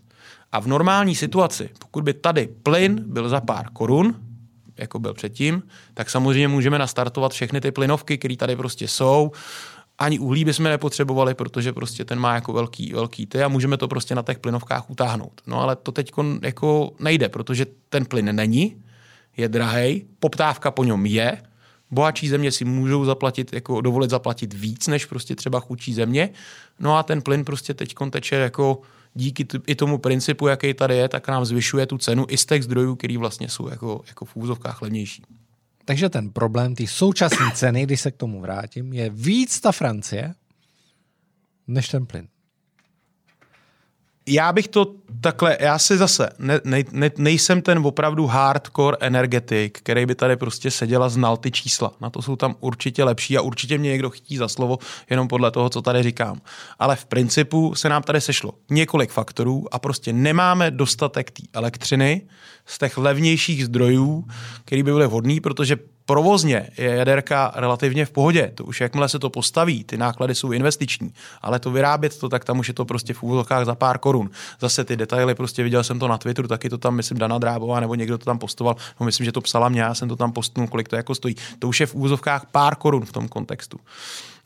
a 0.51 0.59
v 0.59 0.67
normální 0.67 1.15
situaci, 1.15 1.69
pokud 1.79 2.03
by 2.03 2.13
tady 2.13 2.49
plyn 2.63 3.03
byl 3.07 3.29
za 3.29 3.41
pár 3.41 3.69
korun, 3.73 4.15
jako 4.77 4.99
byl 4.99 5.13
předtím, 5.13 5.63
tak 5.93 6.09
samozřejmě 6.09 6.47
můžeme 6.47 6.79
nastartovat 6.79 7.31
všechny 7.31 7.61
ty 7.61 7.71
plynovky, 7.71 8.17
které 8.17 8.35
tady 8.37 8.55
prostě 8.55 8.87
jsou, 8.87 9.31
ani 9.97 10.19
uhlí 10.19 10.45
bychom 10.45 10.63
nepotřebovali, 10.63 11.33
protože 11.33 11.73
prostě 11.73 12.05
ten 12.05 12.19
má 12.19 12.35
jako 12.35 12.53
velký, 12.53 12.93
velký 12.93 13.25
ty 13.25 13.43
a 13.43 13.47
můžeme 13.47 13.77
to 13.77 13.87
prostě 13.87 14.15
na 14.15 14.21
těch 14.23 14.39
plynovkách 14.39 14.89
utáhnout. 14.89 15.41
No 15.47 15.61
ale 15.61 15.75
to 15.75 15.91
teď 15.91 16.11
jako 16.41 16.91
nejde, 16.99 17.29
protože 17.29 17.65
ten 17.89 18.05
plyn 18.05 18.35
není, 18.35 18.81
je 19.37 19.49
drahý, 19.49 20.05
poptávka 20.19 20.71
po 20.71 20.83
něm 20.83 21.05
je, 21.05 21.41
bohatší 21.91 22.29
země 22.29 22.51
si 22.51 22.65
můžou 22.65 23.05
zaplatit, 23.05 23.53
jako 23.53 23.81
dovolit 23.81 24.09
zaplatit 24.09 24.53
víc 24.53 24.87
než 24.87 25.05
prostě 25.05 25.35
třeba 25.35 25.59
chudší 25.59 25.93
země, 25.93 26.29
no 26.79 26.97
a 26.97 27.03
ten 27.03 27.21
plyn 27.21 27.45
prostě 27.45 27.73
teď 27.73 27.95
teče 28.11 28.35
jako 28.35 28.81
díky 29.13 29.45
t- 29.45 29.59
i 29.67 29.75
tomu 29.75 29.97
principu, 29.97 30.47
jaký 30.47 30.73
tady 30.73 30.97
je, 30.97 31.09
tak 31.09 31.27
nám 31.27 31.45
zvyšuje 31.45 31.85
tu 31.85 31.97
cenu 31.97 32.25
i 32.29 32.37
z 32.37 32.45
těch 32.45 32.63
zdrojů, 32.63 32.95
který 32.95 33.17
vlastně 33.17 33.49
jsou 33.49 33.69
jako, 33.69 34.01
jako 34.07 34.25
v 34.25 34.35
úzovkách 34.35 34.81
levnější. 34.81 35.23
Takže 35.87 36.09
ten 36.09 36.29
problém 36.29 36.75
ty 36.75 36.87
současné 36.87 37.51
ceny, 37.55 37.83
když 37.83 38.01
se 38.01 38.11
k 38.11 38.17
tomu 38.17 38.41
vrátím, 38.41 38.93
je 38.93 39.09
víc 39.09 39.59
ta 39.59 39.71
Francie, 39.71 40.35
než 41.67 41.89
ten 41.89 42.05
plyn. 42.05 42.27
Já 44.27 44.53
bych 44.53 44.67
to 44.67 44.93
takhle, 45.21 45.57
já 45.59 45.79
si 45.79 45.97
zase, 45.97 46.29
ne, 46.39 46.59
ne, 46.63 46.83
ne, 46.91 47.11
nejsem 47.17 47.61
ten 47.61 47.77
opravdu 47.85 48.25
hardcore 48.25 48.97
energetik, 48.99 49.77
který 49.77 50.05
by 50.05 50.15
tady 50.15 50.35
prostě 50.35 50.71
seděl 50.71 51.03
a 51.03 51.09
znal 51.09 51.37
ty 51.37 51.51
čísla. 51.51 51.93
Na 52.01 52.09
to 52.09 52.21
jsou 52.21 52.35
tam 52.35 52.55
určitě 52.59 53.03
lepší 53.03 53.37
a 53.37 53.41
určitě 53.41 53.77
mě 53.77 53.89
někdo 53.89 54.09
chytí 54.09 54.37
za 54.37 54.47
slovo 54.47 54.77
jenom 55.09 55.27
podle 55.27 55.51
toho, 55.51 55.69
co 55.69 55.81
tady 55.81 56.03
říkám. 56.03 56.41
Ale 56.79 56.95
v 56.95 57.05
principu 57.05 57.75
se 57.75 57.89
nám 57.89 58.03
tady 58.03 58.21
sešlo 58.21 58.53
několik 58.69 59.11
faktorů 59.11 59.65
a 59.71 59.79
prostě 59.79 60.13
nemáme 60.13 60.71
dostatek 60.71 61.31
té 61.31 61.43
elektřiny 61.53 62.21
z 62.65 62.77
těch 62.77 62.97
levnějších 62.97 63.65
zdrojů, 63.65 64.25
který 64.65 64.83
by 64.83 64.91
byly 64.91 65.07
vhodný, 65.07 65.39
protože 65.39 65.77
provozně 66.07 66.69
je 66.77 66.89
jaderka 66.89 67.51
relativně 67.55 68.05
v 68.05 68.11
pohodě. 68.11 68.51
To 68.55 68.63
už 68.63 68.81
jakmile 68.81 69.09
se 69.09 69.19
to 69.19 69.29
postaví, 69.29 69.83
ty 69.83 69.97
náklady 69.97 70.35
jsou 70.35 70.51
investiční, 70.51 71.13
ale 71.41 71.59
to 71.59 71.71
vyrábět 71.71 72.19
to, 72.19 72.29
tak 72.29 72.45
tam 72.45 72.59
už 72.59 72.67
je 72.67 72.73
to 72.73 72.85
prostě 72.85 73.13
v 73.13 73.23
úvodokách 73.23 73.65
za 73.65 73.75
pár 73.75 73.97
korun. 73.97 74.29
Zase 74.59 74.85
ty 74.85 74.95
detaily, 74.95 75.35
prostě 75.35 75.63
viděl 75.63 75.83
jsem 75.83 75.99
to 75.99 76.07
na 76.07 76.17
Twitteru, 76.17 76.47
taky 76.47 76.69
to 76.69 76.77
tam, 76.77 76.95
myslím, 76.95 77.17
Dana 77.17 77.37
Drábová 77.37 77.79
nebo 77.79 77.95
někdo 77.95 78.17
to 78.17 78.25
tam 78.25 78.39
postoval, 78.39 78.75
no 78.99 79.05
myslím, 79.05 79.25
že 79.25 79.31
to 79.31 79.41
psala 79.41 79.69
mě, 79.69 79.81
já 79.81 79.93
jsem 79.93 80.09
to 80.09 80.15
tam 80.15 80.31
postnul, 80.31 80.67
kolik 80.67 80.89
to 80.89 80.95
jako 80.95 81.15
stojí. 81.15 81.35
To 81.59 81.67
už 81.67 81.79
je 81.79 81.85
v 81.85 81.95
úvozovkách 81.95 82.45
pár 82.51 82.75
korun 82.75 83.05
v 83.05 83.11
tom 83.11 83.27
kontextu. 83.27 83.79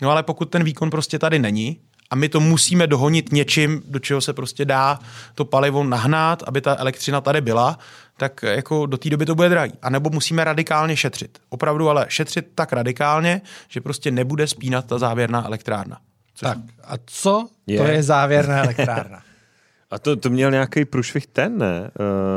No 0.02 0.12
ale 0.12 0.24
pokud 0.24 0.46
ten 0.46 0.64
výkon 0.64 0.90
prostě 0.90 1.20
tady 1.20 1.40
není, 1.40 1.78
a 2.10 2.16
my 2.16 2.30
to 2.30 2.40
musíme 2.40 2.88
dohonit 2.88 3.32
něčím, 3.32 3.82
do 3.88 4.00
čeho 4.00 4.22
se 4.22 4.34
prostě 4.34 4.66
dá 4.66 5.00
to 5.36 5.46
palivo 5.46 5.84
nahnát, 5.84 6.44
aby 6.48 6.62
ta 6.62 6.76
elektřina 6.76 7.22
tady 7.22 7.42
byla, 7.42 7.78
tak 8.22 8.44
jako 8.44 8.86
do 8.86 8.98
té 8.98 9.10
doby 9.10 9.26
to 9.26 9.36
bude 9.36 9.50
drahý. 9.50 9.72
A 9.82 9.90
nebo 9.90 10.10
musíme 10.10 10.44
radikálně 10.44 10.98
šetřit. 10.98 11.40
Opravdu 11.50 11.90
ale 11.90 12.06
šetřit 12.10 12.48
tak 12.56 12.74
radikálně, 12.74 13.42
že 13.70 13.82
prostě 13.82 14.12
nebude 14.12 14.48
spínat 14.48 14.86
ta 14.86 14.98
závěrná 14.98 15.46
elektrárna. 15.46 15.98
Což... 16.36 16.50
Tak 16.50 16.58
a 16.84 16.94
co 17.06 17.48
je. 17.68 17.78
to 17.78 17.84
je 17.84 18.04
závěrná 18.04 18.64
elektrárna? 18.64 19.22
A 19.92 20.00
to, 20.00 20.16
to 20.16 20.30
měl 20.30 20.52
nějaký 20.52 20.86
průšvih 20.86 21.28
ten, 21.28 21.58
ne? 21.58 21.92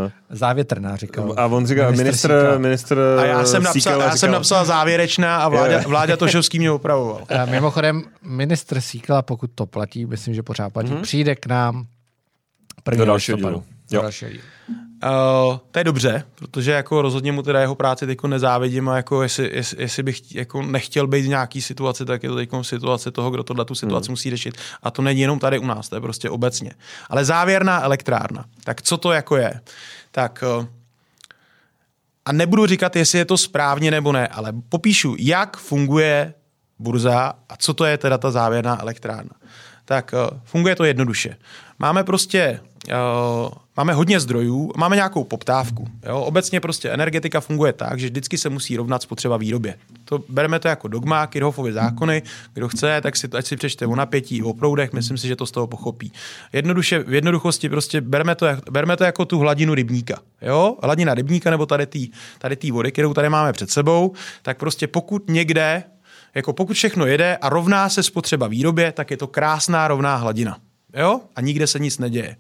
Uh, 0.05 0.11
Závětrná, 0.31 0.97
říkal. 0.97 1.35
A 1.37 1.47
on 1.47 1.66
říkal, 1.66 1.92
ministr, 1.92 2.29
ministr, 2.29 2.59
ministr 2.59 2.99
A 3.20 3.25
já 3.25 3.44
jsem 3.44 3.62
napsal, 3.62 4.01
já 4.01 4.16
jsem 4.16 4.31
napsal 4.31 4.64
závěrečná 4.64 5.37
a 5.37 5.49
Vláďa, 5.49 5.81
Vláďa 5.88 6.16
Tošovský 6.16 6.59
mě 6.59 6.70
opravoval. 6.70 7.27
A 7.40 7.44
mimochodem, 7.44 8.03
ministr 8.23 8.81
Síkla, 8.81 9.23
pokud 9.23 9.51
to 9.55 9.66
platí, 9.66 10.07
myslím, 10.07 10.35
že 10.35 10.42
pořád 10.42 10.73
platí, 10.73 10.90
mm-hmm. 10.90 11.03
přijde 11.03 11.35
k 11.35 11.47
nám 11.47 11.87
do 12.97 13.05
dalšího 13.05 13.38
dílu. 13.38 13.64
Do 13.90 14.03
dalšího 14.03 14.31
dílu. 14.31 14.44
Uh, 15.05 15.59
to 15.71 15.79
je 15.79 15.85
dobře, 15.85 16.25
protože 16.35 16.73
jako 16.73 17.03
rozhodně 17.03 17.33
mu 17.33 17.43
teda 17.43 17.61
jeho 17.61 17.75
práci 17.75 18.07
teď 18.07 18.19
nezávidím 18.23 18.88
a 18.88 18.97
jako 18.97 19.23
jestli, 19.23 19.51
jestli, 19.53 19.83
jestli 19.83 20.03
bych 20.03 20.35
jako 20.35 20.62
nechtěl 20.62 21.07
být 21.07 21.23
v 21.23 21.29
nějaký 21.29 21.62
situaci, 21.62 22.05
tak 22.05 22.23
je 22.23 22.29
to 22.29 22.37
teď 22.37 22.51
situace 22.62 23.11
toho, 23.11 23.31
kdo 23.31 23.43
tohle 23.43 23.64
tu 23.64 23.75
situaci 23.75 24.07
hmm. 24.07 24.12
musí 24.12 24.31
řešit. 24.31 24.55
A 24.83 24.90
to 24.90 25.03
není 25.03 25.21
jenom 25.21 25.38
tady 25.38 25.59
u 25.59 25.67
nás, 25.67 25.88
to 25.88 25.97
je 25.97 26.01
prostě 26.01 26.31
obecně. 26.31 26.71
Ale 27.11 27.25
závěrná 27.25 27.83
elektrárna, 27.83 28.45
tak 28.64 28.83
co 28.83 28.97
to 28.97 29.12
jako 29.12 29.37
je? 29.37 29.61
Tak 30.11 30.45
uh, 30.59 30.67
a 32.25 32.33
nebudu 32.33 32.67
říkat, 32.67 32.97
jestli 32.97 33.19
je 33.19 33.25
to 33.25 33.38
správně 33.38 33.90
nebo 33.90 34.12
ne, 34.12 34.29
ale 34.29 34.53
popíšu, 34.69 35.17
jak 35.19 35.57
funguje 35.57 36.35
burza 36.79 37.33
a 37.49 37.57
co 37.57 37.75
to 37.75 37.85
je 37.85 37.99
teda 37.99 38.19
ta 38.19 38.31
závěrná 38.31 38.81
elektrárna. 38.81 39.33
Tak 39.85 40.14
uh, 40.33 40.38
funguje 40.45 40.77
to 40.77 40.85
jednoduše. 40.85 41.37
Máme 41.79 42.05
prostě 42.05 42.61
uh, 42.88 43.53
máme 43.77 43.92
hodně 43.92 44.20
zdrojů, 44.20 44.73
máme 44.77 44.97
nějakou 44.97 45.25
poptávku. 45.25 45.88
Jo? 46.07 46.20
Obecně 46.20 46.61
prostě 46.61 46.90
energetika 46.90 47.40
funguje 47.40 47.73
tak, 47.73 47.99
že 47.99 48.07
vždycky 48.07 48.38
se 48.38 48.49
musí 48.49 48.77
rovnat 48.77 49.03
spotřeba 49.03 49.37
výrobě. 49.37 49.75
To 50.05 50.25
bereme 50.29 50.59
to 50.59 50.68
jako 50.68 50.88
dogma, 50.88 51.27
Kirchhoffovy 51.27 51.73
zákony. 51.73 52.23
Kdo 52.55 52.68
chce, 52.68 53.01
tak 53.01 53.16
si, 53.16 53.29
ať 53.37 53.47
si 53.47 53.57
přečte 53.57 53.87
o 53.87 53.97
napětí, 53.97 54.42
o 54.42 54.53
proudech, 54.53 54.92
myslím 54.92 55.18
si, 55.18 55.29
že 55.29 55.37
to 55.37 55.47
z 55.47 55.51
toho 55.51 55.66
pochopí. 55.66 56.12
Jednoduše, 56.53 56.99
v 56.99 57.14
jednoduchosti 57.14 57.68
prostě 57.68 58.01
bereme 58.01 58.35
to, 58.35 58.47
bereme 58.70 58.97
to 58.97 59.05
jako 59.05 59.25
tu 59.25 59.38
hladinu 59.38 59.75
rybníka. 59.75 60.18
Jo? 60.42 60.77
Hladina 60.83 61.14
rybníka 61.14 61.51
nebo 61.51 61.66
tady 61.66 61.87
té 61.87 61.99
tady 62.38 62.57
tý 62.57 62.70
vody, 62.70 62.92
kterou 62.92 63.14
tady 63.14 63.29
máme 63.29 63.53
před 63.53 63.70
sebou, 63.70 64.12
tak 64.42 64.59
prostě 64.59 64.87
pokud 64.87 65.31
někde 65.31 65.83
jako 66.35 66.53
pokud 66.53 66.75
všechno 66.77 67.07
jede 67.07 67.37
a 67.37 67.49
rovná 67.49 67.88
se 67.88 68.03
spotřeba 68.03 68.47
výrobě, 68.47 68.92
tak 68.92 69.11
je 69.11 69.16
to 69.16 69.27
krásná 69.27 69.88
rovná 69.88 70.16
hladina. 70.16 70.59
Jo? 70.94 71.20
A 71.37 71.40
nikde 71.40 71.66
se 71.66 71.79
nic 71.79 71.99
neděje. 71.99 72.37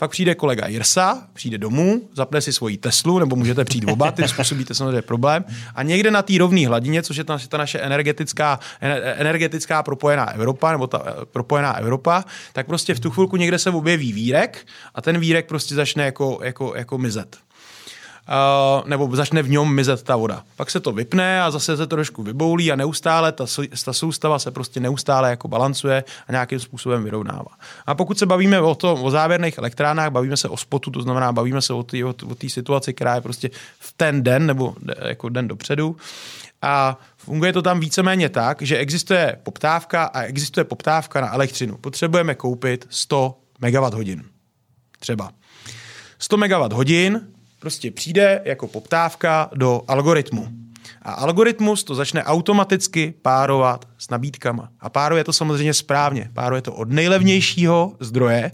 Pak 0.00 0.10
přijde 0.10 0.34
kolega 0.34 0.66
Jirsa, 0.66 1.26
přijde 1.32 1.58
domů, 1.58 2.08
zapne 2.14 2.40
si 2.40 2.52
svoji 2.52 2.76
Teslu, 2.76 3.18
nebo 3.18 3.36
můžete 3.36 3.64
přijít 3.64 3.84
oba, 3.90 4.10
ty 4.12 4.28
způsobíte 4.28 4.74
samozřejmě 4.74 5.02
problém. 5.02 5.44
A 5.74 5.82
někde 5.82 6.10
na 6.10 6.22
té 6.22 6.38
rovné 6.38 6.66
hladině, 6.66 7.02
což 7.02 7.16
je 7.16 7.24
ta, 7.24 7.38
ta 7.48 7.56
naše 7.56 7.78
energetická, 7.78 8.60
energetická 9.16 9.82
propojená 9.82 10.30
Evropa, 10.30 10.72
nebo 10.72 10.86
ta 10.86 11.02
eh, 11.06 11.12
propojená 11.24 11.76
Evropa, 11.76 12.24
tak 12.52 12.66
prostě 12.66 12.94
v 12.94 13.00
tu 13.00 13.10
chvilku 13.10 13.36
někde 13.36 13.58
se 13.58 13.70
objeví 13.70 14.12
vírek 14.12 14.66
a 14.94 15.02
ten 15.02 15.18
vírek 15.18 15.46
prostě 15.46 15.74
začne 15.74 16.04
jako, 16.04 16.40
jako, 16.42 16.72
jako 16.76 16.98
mizet 16.98 17.36
uh, 18.28 18.88
nebo 18.88 19.16
začne 19.16 19.42
v 19.42 19.50
něm 19.50 19.74
mizet 19.74 20.02
ta 20.02 20.16
voda. 20.16 20.42
Pak 20.56 20.70
se 20.70 20.80
to 20.80 20.92
vypne 20.92 21.42
a 21.42 21.50
zase 21.50 21.76
se 21.76 21.86
to 21.86 21.96
trošku 21.96 22.22
vyboulí 22.22 22.72
a 22.72 22.76
neustále 22.76 23.32
ta, 23.32 23.44
ta 23.84 23.92
soustava 23.92 24.38
se 24.38 24.50
prostě 24.50 24.80
neustále 24.80 25.30
jako 25.30 25.48
balancuje 25.48 26.04
a 26.28 26.32
nějakým 26.32 26.60
způsobem 26.60 27.04
vyrovnává. 27.04 27.50
A 27.86 27.94
pokud 27.94 28.18
se 28.18 28.26
bavíme 28.26 28.60
o, 28.60 28.74
to, 28.74 28.94
o 28.94 29.10
závěrných 29.10 29.58
elektrárnách, 29.58 30.10
bavíme 30.10 30.36
se 30.36 30.48
o 30.48 30.56
spotu, 30.56 30.90
to 30.90 31.02
znamená, 31.02 31.32
bavíme 31.32 31.62
se 31.62 31.72
o 31.72 31.82
té 31.82 32.48
situaci, 32.48 32.94
která 32.94 33.14
je 33.14 33.20
prostě 33.20 33.50
v 33.78 33.94
ten 33.96 34.22
den 34.22 34.46
nebo 34.46 34.74
jako 35.02 35.28
den 35.28 35.48
dopředu. 35.48 35.96
A 36.62 36.98
funguje 37.16 37.52
to 37.52 37.62
tam 37.62 37.80
víceméně 37.80 38.28
tak, 38.28 38.62
že 38.62 38.78
existuje 38.78 39.38
poptávka 39.42 40.04
a 40.04 40.22
existuje 40.22 40.64
poptávka 40.64 41.20
na 41.20 41.34
elektřinu. 41.34 41.76
Potřebujeme 41.76 42.34
koupit 42.34 42.86
100 42.90 43.38
MWh. 43.60 44.22
Třeba. 44.98 45.30
100 46.18 46.36
MWh 46.36 47.37
prostě 47.58 47.90
přijde 47.90 48.42
jako 48.44 48.66
poptávka 48.66 49.50
do 49.54 49.82
algoritmu. 49.88 50.48
A 51.02 51.12
algoritmus 51.12 51.84
to 51.84 51.94
začne 51.94 52.24
automaticky 52.24 53.14
párovat 53.22 53.88
s 53.98 54.10
nabídkama. 54.10 54.68
A 54.80 54.90
páruje 54.90 55.24
to 55.24 55.32
samozřejmě 55.32 55.74
správně. 55.74 56.30
Páruje 56.34 56.62
to 56.62 56.72
od 56.72 56.90
nejlevnějšího 56.90 57.96
zdroje 58.00 58.52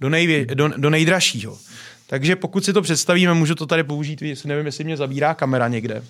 do, 0.00 0.08
nejvě, 0.08 0.46
do, 0.46 0.68
do 0.68 0.90
nejdražšího. 0.90 1.58
Takže 2.06 2.36
pokud 2.36 2.64
si 2.64 2.72
to 2.72 2.82
představíme, 2.82 3.34
můžu 3.34 3.54
to 3.54 3.66
tady 3.66 3.84
použít, 3.84 4.22
nevím, 4.44 4.66
jestli 4.66 4.84
mě 4.84 4.96
zabírá 4.96 5.34
kamera 5.34 5.68
někde. 5.68 6.02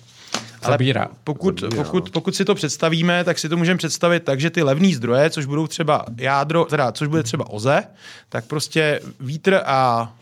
Ale 0.61 0.73
Zabírá. 0.73 1.07
Pokud, 1.23 1.61
Zabírá. 1.61 1.83
Pokud, 1.83 2.05
no. 2.05 2.11
pokud 2.11 2.35
si 2.35 2.45
to 2.45 2.55
představíme, 2.55 3.23
tak 3.23 3.39
si 3.39 3.49
to 3.49 3.57
můžeme 3.57 3.77
představit 3.77 4.23
tak, 4.23 4.39
že 4.39 4.49
ty 4.49 4.63
levné 4.63 4.95
zdroje, 4.95 5.29
což 5.29 5.45
budou 5.45 5.67
třeba 5.67 6.05
jádro, 6.17 6.65
teda 6.65 6.91
což 6.91 7.07
bude 7.07 7.23
třeba 7.23 7.49
OZE, 7.49 7.83
tak 8.29 8.45
prostě 8.45 8.99
vítr 9.19 9.61
a 9.65 10.13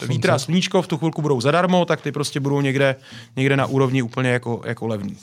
uh, 0.00 0.08
vítr 0.08 0.30
a 0.30 0.38
sluníčko 0.38 0.82
v 0.82 0.86
tu 0.86 0.98
chvilku 0.98 1.22
budou 1.22 1.40
zadarmo, 1.40 1.84
tak 1.84 2.00
ty 2.00 2.12
prostě 2.12 2.40
budou 2.40 2.60
někde, 2.60 2.96
někde 3.36 3.56
na 3.56 3.66
úrovni 3.66 4.02
úplně 4.02 4.30
jako, 4.30 4.62
jako 4.64 4.86
levný. 4.86 5.16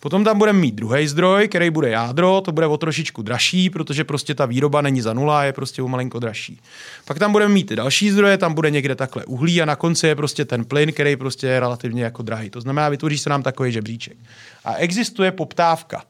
Potom 0.00 0.24
tam 0.24 0.38
budeme 0.38 0.58
mít 0.58 0.74
druhý 0.74 1.08
zdroj, 1.08 1.48
který 1.48 1.70
bude 1.70 1.88
jádro, 1.88 2.40
to 2.40 2.52
bude 2.52 2.66
o 2.66 2.76
trošičku 2.76 3.22
dražší, 3.22 3.70
protože 3.70 4.04
prostě 4.04 4.34
ta 4.34 4.46
výroba 4.46 4.80
není 4.80 5.00
za 5.00 5.12
nula, 5.12 5.44
je 5.44 5.52
prostě 5.52 5.82
o 5.82 5.88
malinko 5.88 6.18
dražší. 6.18 6.60
Pak 7.04 7.18
tam 7.18 7.32
budeme 7.32 7.54
mít 7.54 7.72
další 7.72 8.10
zdroje, 8.10 8.38
tam 8.38 8.54
bude 8.54 8.70
někde 8.70 8.94
takhle 8.94 9.24
uhlí 9.24 9.62
a 9.62 9.64
na 9.64 9.76
konci 9.76 10.06
je 10.06 10.16
prostě 10.16 10.44
ten 10.44 10.64
plyn, 10.64 10.92
který 10.92 11.16
prostě 11.16 11.46
je 11.46 11.60
relativně 11.60 12.04
jako 12.04 12.22
drahý. 12.22 12.50
To 12.50 12.60
znamená, 12.60 12.88
vytvoří 12.88 13.18
se 13.18 13.30
nám 13.30 13.42
takový 13.42 13.72
žebříček. 13.72 14.16
A 14.64 14.74
existuje 14.74 15.32
poptávka. 15.32 16.02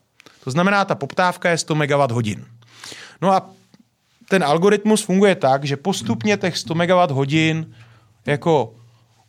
To 0.45 0.51
znamená, 0.51 0.85
ta 0.85 0.95
poptávka 0.95 1.51
je 1.51 1.59
100 1.59 1.75
MWh. 1.75 2.35
No 3.23 3.33
a 3.33 3.51
ten 4.29 4.45
algoritmus 4.45 5.03
funguje 5.03 5.35
tak, 5.35 5.65
že 5.65 5.77
postupně 5.77 6.37
těch 6.37 6.59
100 6.59 6.75
MWh 6.75 7.65
jako 8.27 8.75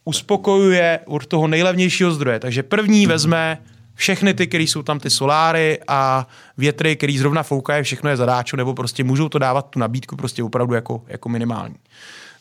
uspokojuje 0.05 0.99
od 1.05 1.25
toho 1.25 1.47
nejlevnějšího 1.47 2.11
zdroje. 2.11 2.39
Takže 2.39 2.63
první 2.63 3.07
vezme 3.07 3.57
všechny 3.97 4.33
ty, 4.33 4.47
které 4.47 4.63
jsou 4.63 4.83
tam 4.83 4.99
ty 4.99 5.09
soláry 5.09 5.79
a 5.87 6.27
větry, 6.57 6.95
který 6.95 7.17
zrovna 7.17 7.43
foukají, 7.43 7.83
všechno 7.83 8.09
je 8.09 8.17
zadáčo, 8.17 8.57
nebo 8.57 8.73
prostě 8.73 9.03
můžou 9.03 9.29
to 9.29 9.39
dávat 9.39 9.69
tu 9.69 9.79
nabídku 9.79 10.15
prostě 10.15 10.43
opravdu 10.43 10.73
jako, 10.73 11.03
jako 11.07 11.29
minimální. 11.29 11.75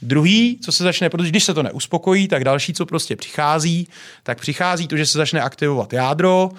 Druhý, 0.03 0.59
co 0.63 0.73
se 0.73 0.85
začne, 0.85 1.11
protože 1.11 1.29
když 1.29 1.45
se 1.45 1.55
to 1.55 1.63
neuspokojí, 1.63 2.29
tak 2.29 2.45
další, 2.45 2.73
co 2.73 2.87
prostě 2.87 3.17
přichází, 3.17 3.89
tak 4.23 4.41
přichází 4.41 4.89
to, 4.89 4.97
že 4.97 5.07
se 5.07 5.19
začne 5.19 5.41
aktivovat 5.41 5.93
jádro, 5.93 6.51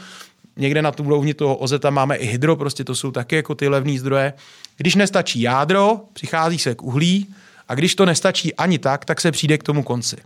někde 0.58 0.82
na 0.82 0.92
tu 0.92 1.04
úrovni 1.04 1.34
toho 1.34 1.56
ozeta 1.56 1.90
máme 1.90 2.16
i 2.16 2.26
hydro, 2.26 2.56
prostě 2.56 2.84
to 2.84 2.96
jsou 2.96 3.12
taky 3.12 3.36
jako 3.36 3.56
ty 3.56 3.68
levné 3.68 4.00
zdroje. 4.00 4.34
Když 4.78 4.96
nestačí 4.96 5.42
jádro, 5.42 6.00
přichází 6.14 6.60
se 6.60 6.76
k 6.76 6.84
uhlí, 6.84 7.28
a 7.68 7.76
když 7.76 7.96
to 7.96 8.06
nestačí 8.06 8.56
ani 8.56 8.80
tak, 8.80 9.06
tak 9.06 9.22
se 9.22 9.32
přijde 9.32 9.58
k 9.58 9.64
tomu 9.64 9.84
konci. 9.84 10.18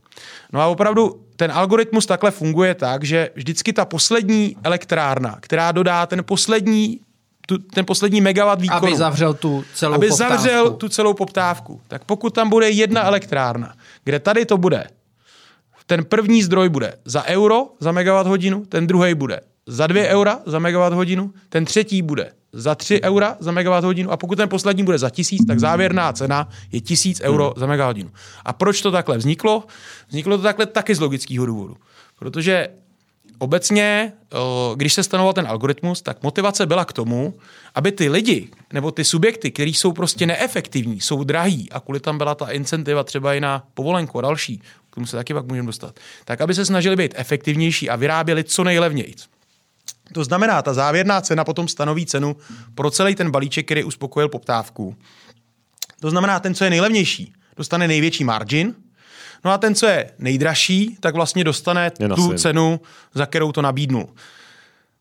No 0.53 0.61
a 0.61 0.67
opravdu 0.67 1.21
ten 1.41 1.51
algoritmus 1.51 2.05
takhle 2.05 2.31
funguje 2.31 2.75
tak, 2.75 3.03
že 3.03 3.29
vždycky 3.35 3.73
ta 3.73 3.85
poslední 3.85 4.55
elektrárna, 4.63 5.37
která 5.39 5.71
dodá 5.71 6.05
ten 6.05 6.23
poslední 6.23 6.99
tu, 7.47 7.57
ten 7.57 7.85
poslední 7.85 8.21
megawatt 8.21 8.61
výkonu. 8.61 8.87
Aby 8.87 8.97
zavřel 8.97 9.33
tu 9.33 9.63
celou 9.73 9.93
aby 9.93 10.07
poptávku. 10.07 10.33
zavřel 10.33 10.71
tu 10.71 10.89
celou 10.89 11.13
poptávku. 11.13 11.81
Tak 11.87 12.03
pokud 12.05 12.33
tam 12.33 12.49
bude 12.49 12.69
jedna 12.69 13.03
elektrárna, 13.03 13.73
kde 14.03 14.19
tady 14.19 14.45
to 14.45 14.57
bude, 14.57 14.87
ten 15.85 16.05
první 16.05 16.43
zdroj 16.43 16.69
bude 16.69 16.93
za 17.05 17.23
euro 17.25 17.67
za 17.79 17.91
megawatt 17.91 18.27
hodinu, 18.27 18.65
ten 18.65 18.87
druhý 18.87 19.15
bude 19.15 19.41
za 19.67 19.87
2 19.87 20.03
eura 20.07 20.39
za 20.45 20.59
megawatt 20.59 20.95
hodinu, 20.95 21.33
ten 21.49 21.65
třetí 21.65 22.01
bude 22.01 22.31
za 22.53 22.75
3 22.75 23.01
eura 23.01 23.37
za 23.39 23.51
megawatt 23.51 23.85
hodinu 23.85 24.11
a 24.11 24.17
pokud 24.17 24.35
ten 24.35 24.49
poslední 24.49 24.83
bude 24.83 24.97
za 24.97 25.09
tisíc, 25.09 25.45
tak 25.47 25.59
závěrná 25.59 26.13
cena 26.13 26.49
je 26.71 26.81
tisíc 26.81 27.21
euro 27.21 27.53
za 27.57 27.65
megawatt 27.65 27.97
hodinu. 27.97 28.11
A 28.45 28.53
proč 28.53 28.81
to 28.81 28.91
takhle 28.91 29.17
vzniklo? 29.17 29.63
Vzniklo 30.07 30.37
to 30.37 30.43
takhle 30.43 30.65
taky 30.65 30.95
z 30.95 30.99
logického 30.99 31.45
důvodu. 31.45 31.77
Protože 32.19 32.69
obecně, 33.37 34.13
když 34.75 34.93
se 34.93 35.03
stanoval 35.03 35.33
ten 35.33 35.47
algoritmus, 35.47 36.01
tak 36.01 36.23
motivace 36.23 36.65
byla 36.65 36.85
k 36.85 36.93
tomu, 36.93 37.33
aby 37.75 37.91
ty 37.91 38.09
lidi 38.09 38.49
nebo 38.73 38.91
ty 38.91 39.03
subjekty, 39.03 39.51
které 39.51 39.69
jsou 39.69 39.91
prostě 39.91 40.25
neefektivní, 40.25 41.01
jsou 41.01 41.23
drahý 41.23 41.71
a 41.71 41.79
kvůli 41.79 41.99
tam 41.99 42.17
byla 42.17 42.35
ta 42.35 42.51
incentiva 42.51 43.03
třeba 43.03 43.33
i 43.33 43.39
na 43.39 43.63
povolenku 43.73 44.19
a 44.19 44.21
další, 44.21 44.61
k 44.91 44.95
tomu 44.95 45.07
se 45.07 45.17
taky 45.17 45.33
pak 45.33 45.45
můžeme 45.45 45.65
dostat, 45.65 45.99
tak 46.25 46.41
aby 46.41 46.55
se 46.55 46.65
snažili 46.65 46.95
být 46.95 47.13
efektivnější 47.17 47.89
a 47.89 47.95
vyráběli 47.95 48.43
co 48.43 48.63
nejlevněji. 48.63 49.15
To 50.11 50.23
znamená, 50.23 50.61
ta 50.61 50.73
závěrná 50.73 51.21
cena 51.21 51.43
potom 51.43 51.67
stanoví 51.67 52.05
cenu 52.05 52.35
pro 52.75 52.91
celý 52.91 53.15
ten 53.15 53.31
balíček, 53.31 53.65
který 53.65 53.83
uspokojil 53.83 54.29
poptávku. 54.29 54.95
To 55.99 56.09
znamená, 56.09 56.39
ten, 56.39 56.55
co 56.55 56.63
je 56.63 56.69
nejlevnější, 56.69 57.33
dostane 57.57 57.87
největší 57.87 58.23
margin, 58.23 58.75
no 59.45 59.51
a 59.51 59.57
ten, 59.57 59.75
co 59.75 59.85
je 59.85 60.11
nejdražší, 60.19 60.97
tak 60.99 61.15
vlastně 61.15 61.43
dostane 61.43 61.91
tu 62.15 62.33
cenu, 62.33 62.81
za 63.13 63.25
kterou 63.25 63.51
to 63.51 63.61
nabídnul. 63.61 64.09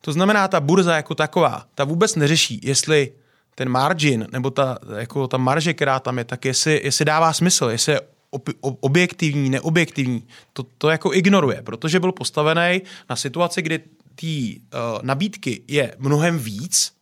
To 0.01 0.13
znamená, 0.13 0.49
ta 0.49 0.61
burza 0.61 0.97
jako 0.97 1.15
taková, 1.15 1.65
ta 1.75 1.85
vůbec 1.85 2.17
neřeší, 2.17 2.61
jestli 2.63 3.13
ten 3.55 3.69
margin, 3.69 4.27
nebo 4.33 4.51
ta, 4.51 4.79
jako 4.97 5.29
ta 5.29 5.37
marže, 5.37 5.75
která 5.75 6.01
tam 6.01 6.19
je, 6.19 6.25
tak 6.25 6.45
jestli, 6.45 6.81
jestli 6.85 7.05
dává 7.05 7.33
smysl, 7.33 7.65
jestli 7.65 7.93
je 7.93 8.01
objektivní, 8.61 9.51
neobjektivní, 9.51 10.27
to, 10.53 10.63
to 10.63 10.89
jako 10.91 11.15
ignoruje, 11.15 11.63
protože 11.63 12.01
byl 12.01 12.13
postavený 12.13 12.83
na 13.11 13.17
situaci, 13.17 13.63
kdy 13.63 13.81
té 14.21 14.61
uh, 14.79 14.99
nabídky 15.03 15.63
je 15.69 15.95
mnohem 15.99 16.39
víc, 16.39 16.93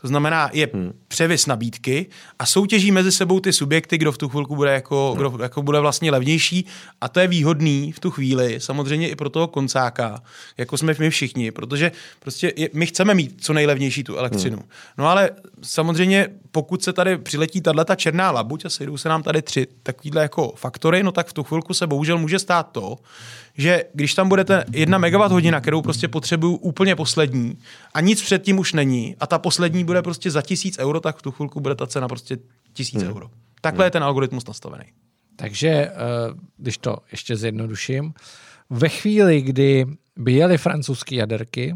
to 0.00 0.08
znamená, 0.08 0.50
je 0.52 0.68
hmm. 0.74 0.92
převis 1.08 1.46
nabídky 1.46 2.06
a 2.38 2.46
soutěží 2.46 2.92
mezi 2.92 3.12
sebou 3.12 3.40
ty 3.40 3.52
subjekty, 3.52 3.98
kdo 3.98 4.12
v 4.12 4.18
tu 4.18 4.28
chvilku 4.28 4.56
bude 4.56 4.72
jako, 4.72 5.14
hmm. 5.18 5.18
kdo 5.18 5.42
jako 5.42 5.62
bude 5.62 5.80
vlastně 5.80 6.10
levnější 6.10 6.66
a 7.00 7.08
to 7.08 7.20
je 7.20 7.28
výhodný 7.28 7.92
v 7.92 8.00
tu 8.00 8.10
chvíli, 8.10 8.60
samozřejmě 8.60 9.08
i 9.08 9.16
pro 9.16 9.30
toho 9.30 9.48
koncáka, 9.48 10.22
jako 10.56 10.78
jsme 10.78 10.94
my 10.98 11.10
všichni, 11.10 11.50
protože 11.50 11.92
prostě 12.20 12.52
je, 12.56 12.70
my 12.72 12.86
chceme 12.86 13.14
mít 13.14 13.34
co 13.40 13.52
nejlevnější 13.52 14.04
tu 14.04 14.16
elektřinu. 14.16 14.56
Hmm. 14.56 14.68
No 14.98 15.08
ale 15.08 15.30
samozřejmě, 15.62 16.28
pokud 16.50 16.82
se 16.82 16.92
tady 16.92 17.18
přiletí 17.18 17.60
tato 17.60 17.94
černá 17.94 18.30
labuť 18.30 18.64
a 18.64 18.70
sejdou 18.70 18.96
se 18.96 19.08
nám 19.08 19.22
tady 19.22 19.42
tři 19.42 19.66
takovýhle 19.82 20.22
jako 20.22 20.52
faktory, 20.56 21.02
no 21.02 21.12
tak 21.12 21.26
v 21.26 21.32
tu 21.32 21.44
chvilku 21.44 21.74
se 21.74 21.86
bohužel 21.86 22.18
může 22.18 22.38
stát 22.38 22.62
to, 22.72 22.96
že 23.58 23.84
když 23.94 24.14
tam 24.14 24.28
bude 24.28 24.44
ten 24.44 24.64
jedna 24.72 24.98
megawatt 24.98 25.32
hodina, 25.32 25.60
kterou 25.60 25.82
prostě 25.82 26.08
potřebuju 26.08 26.56
úplně 26.56 26.96
poslední 26.96 27.58
a 27.94 28.00
nic 28.00 28.22
předtím 28.22 28.58
už 28.58 28.72
není 28.72 29.16
a 29.20 29.26
ta 29.26 29.38
poslední 29.38 29.84
bude 29.84 30.02
prostě 30.02 30.30
za 30.30 30.42
tisíc 30.42 30.78
euro, 30.78 31.00
tak 31.00 31.16
v 31.16 31.22
tu 31.22 31.30
chvilku 31.30 31.60
bude 31.60 31.74
ta 31.74 31.86
cena 31.86 32.08
prostě 32.08 32.38
tisíc 32.72 33.02
hmm. 33.02 33.10
euro. 33.10 33.30
Takhle 33.60 33.82
hmm. 33.82 33.86
je 33.86 33.90
ten 33.90 34.04
algoritmus 34.04 34.46
nastavený. 34.46 34.84
Takže, 35.36 35.68
eh, 35.68 35.92
když 36.56 36.78
to 36.78 36.96
ještě 37.10 37.36
zjednoduším, 37.36 38.14
ve 38.70 38.88
chvíli, 38.88 39.42
kdy 39.42 39.86
by 40.16 40.32
jeli 40.32 40.58
francouzské 40.58 41.16
jaderky, 41.16 41.74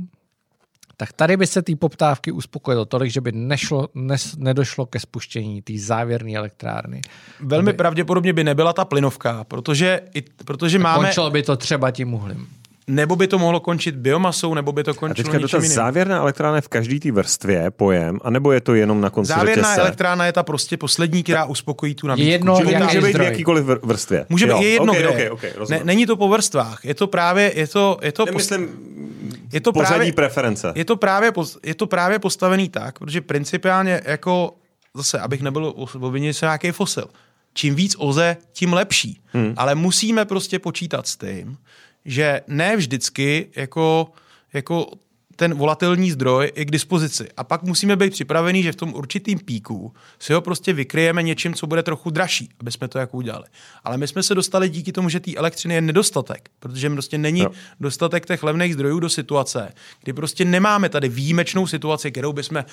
tak 1.00 1.12
tady 1.12 1.36
by 1.36 1.46
se 1.46 1.62
ty 1.62 1.76
poptávky 1.76 2.32
uspokojilo 2.32 2.84
tolik, 2.84 3.10
že 3.10 3.20
by 3.20 3.32
nešlo, 3.32 3.88
nes, 3.94 4.36
nedošlo 4.36 4.86
ke 4.86 5.00
spuštění 5.00 5.62
té 5.62 5.72
závěrné 5.78 6.32
elektrárny. 6.32 7.00
Velmi 7.40 7.70
aby... 7.70 7.76
pravděpodobně 7.76 8.32
by 8.32 8.44
nebyla 8.44 8.72
ta 8.72 8.84
plynovka, 8.84 9.44
protože, 9.44 10.00
i, 10.14 10.22
protože 10.44 10.78
máme... 10.78 11.04
Končilo 11.04 11.30
by 11.30 11.42
to 11.42 11.56
třeba 11.56 11.90
tím 11.90 12.14
uhlím 12.14 12.48
nebo 12.90 13.16
by 13.16 13.26
to 13.28 13.38
mohlo 13.38 13.60
končit 13.60 13.96
biomasou, 13.96 14.54
nebo 14.54 14.72
by 14.72 14.84
to 14.84 14.94
končilo 14.94 15.28
A 15.28 15.32
teďka 15.32 15.38
dotaz, 15.38 15.62
jiným. 15.62 15.76
závěrná 15.76 16.16
elektrárna 16.18 16.56
je 16.56 16.62
v 16.62 16.68
každý 16.68 17.00
té 17.00 17.12
vrstvě 17.12 17.70
pojem, 17.70 18.18
anebo 18.24 18.52
je 18.52 18.60
to 18.60 18.74
jenom 18.74 19.00
na 19.00 19.10
konci 19.10 19.28
Závěrná 19.28 19.62
řetězce? 19.62 19.80
elektrárna 19.80 20.26
je 20.26 20.32
ta 20.32 20.42
prostě 20.42 20.76
poslední, 20.76 21.22
která 21.22 21.44
uspokojí 21.44 21.94
tu 21.94 22.06
nabídku. 22.06 22.26
Je 22.26 22.32
jedno, 22.32 22.56
Čili 22.56 22.76
může 22.76 23.00
být 23.00 23.16
v 23.16 23.20
jakýkoliv 23.22 23.64
vrstvě. 23.82 24.26
Může 24.28 24.46
být, 24.46 24.62
je 24.62 24.68
jedno, 24.68 24.92
okay, 24.92 25.02
kde. 25.02 25.30
Okay, 25.30 25.50
okay, 25.52 25.66
ne, 25.70 25.80
není 25.84 26.06
to 26.06 26.16
po 26.16 26.28
vrstvách, 26.28 26.84
je 26.84 26.94
to 26.94 27.06
právě, 27.06 27.52
je 27.56 27.66
to, 27.66 27.98
je 28.02 28.12
to, 28.12 28.24
Nemyslím, 28.24 28.68
je 29.52 29.60
to 29.60 29.72
pořadí 29.72 29.94
právě, 29.94 30.12
preference. 30.12 30.72
Je 30.74 30.84
to, 30.84 30.96
právě, 30.96 31.32
je 31.62 31.74
to 31.74 31.86
právě 31.86 32.18
postavený 32.18 32.68
tak, 32.68 32.98
protože 32.98 33.20
principiálně 33.20 34.00
jako, 34.04 34.54
zase, 34.94 35.18
abych 35.18 35.42
nebyl 35.42 35.74
obviněn 35.76 36.34
se 36.34 36.46
nějaký 36.46 36.70
fosil, 36.70 37.04
čím 37.54 37.74
víc 37.74 37.96
oze, 37.98 38.36
tím 38.52 38.72
lepší. 38.72 39.20
Hmm. 39.26 39.54
Ale 39.56 39.74
musíme 39.74 40.24
prostě 40.24 40.58
počítat 40.58 41.06
s 41.06 41.16
tím, 41.16 41.56
že 42.04 42.40
ne 42.46 42.76
vždycky 42.76 43.50
jako, 43.56 44.12
jako 44.52 44.86
ten 45.40 45.54
volatilní 45.54 46.10
zdroj 46.10 46.52
je 46.56 46.64
k 46.64 46.70
dispozici. 46.70 47.28
A 47.36 47.44
pak 47.44 47.62
musíme 47.62 47.96
být 47.96 48.12
připravení, 48.12 48.62
že 48.62 48.72
v 48.72 48.76
tom 48.76 48.94
určitým 48.94 49.38
píku 49.38 49.92
si 50.18 50.32
ho 50.32 50.40
prostě 50.40 50.72
vykryjeme 50.72 51.22
něčím, 51.22 51.54
co 51.54 51.66
bude 51.66 51.82
trochu 51.82 52.10
dražší, 52.10 52.48
aby 52.60 52.72
jsme 52.72 52.88
to 52.88 52.98
jako 52.98 53.16
udělali. 53.16 53.44
Ale 53.84 53.96
my 53.96 54.08
jsme 54.08 54.22
se 54.22 54.34
dostali 54.34 54.68
díky 54.68 54.92
tomu, 54.92 55.08
že 55.08 55.20
té 55.20 55.34
elektřiny 55.34 55.74
je 55.74 55.80
nedostatek, 55.80 56.50
protože 56.58 56.90
prostě 56.90 57.18
není 57.18 57.40
no. 57.40 57.50
dostatek 57.80 58.26
těch 58.26 58.42
levných 58.42 58.74
zdrojů 58.74 59.00
do 59.00 59.08
situace, 59.08 59.72
kdy 60.02 60.12
prostě 60.12 60.44
nemáme 60.44 60.88
tady 60.88 61.08
výjimečnou 61.08 61.66
situaci, 61.66 62.10
kterou 62.10 62.32
bychom 62.32 62.64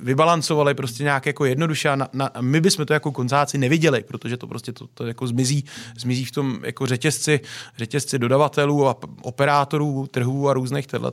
vybalancovali 0.00 0.74
prostě 0.74 1.02
nějak 1.02 1.26
jako 1.26 1.44
jednoduše 1.44 1.88
a 1.88 1.96
na, 1.96 2.08
na, 2.12 2.30
my 2.40 2.60
bychom 2.60 2.86
to 2.86 2.92
jako 2.92 3.12
konzáci 3.12 3.58
neviděli, 3.58 4.02
protože 4.02 4.36
to 4.36 4.46
prostě 4.46 4.72
to, 4.72 4.86
to 4.94 5.06
jako 5.06 5.26
zmizí, 5.26 5.64
zmizí 5.98 6.24
v 6.24 6.32
tom 6.32 6.60
jako 6.64 6.86
řetězci, 6.86 7.40
řetězci 7.76 8.18
dodavatelů 8.18 8.88
a 8.88 8.96
operátorů 9.22 10.06
trhů 10.06 10.48
a 10.48 10.52
různých 10.52 10.86
těchto 10.86 11.12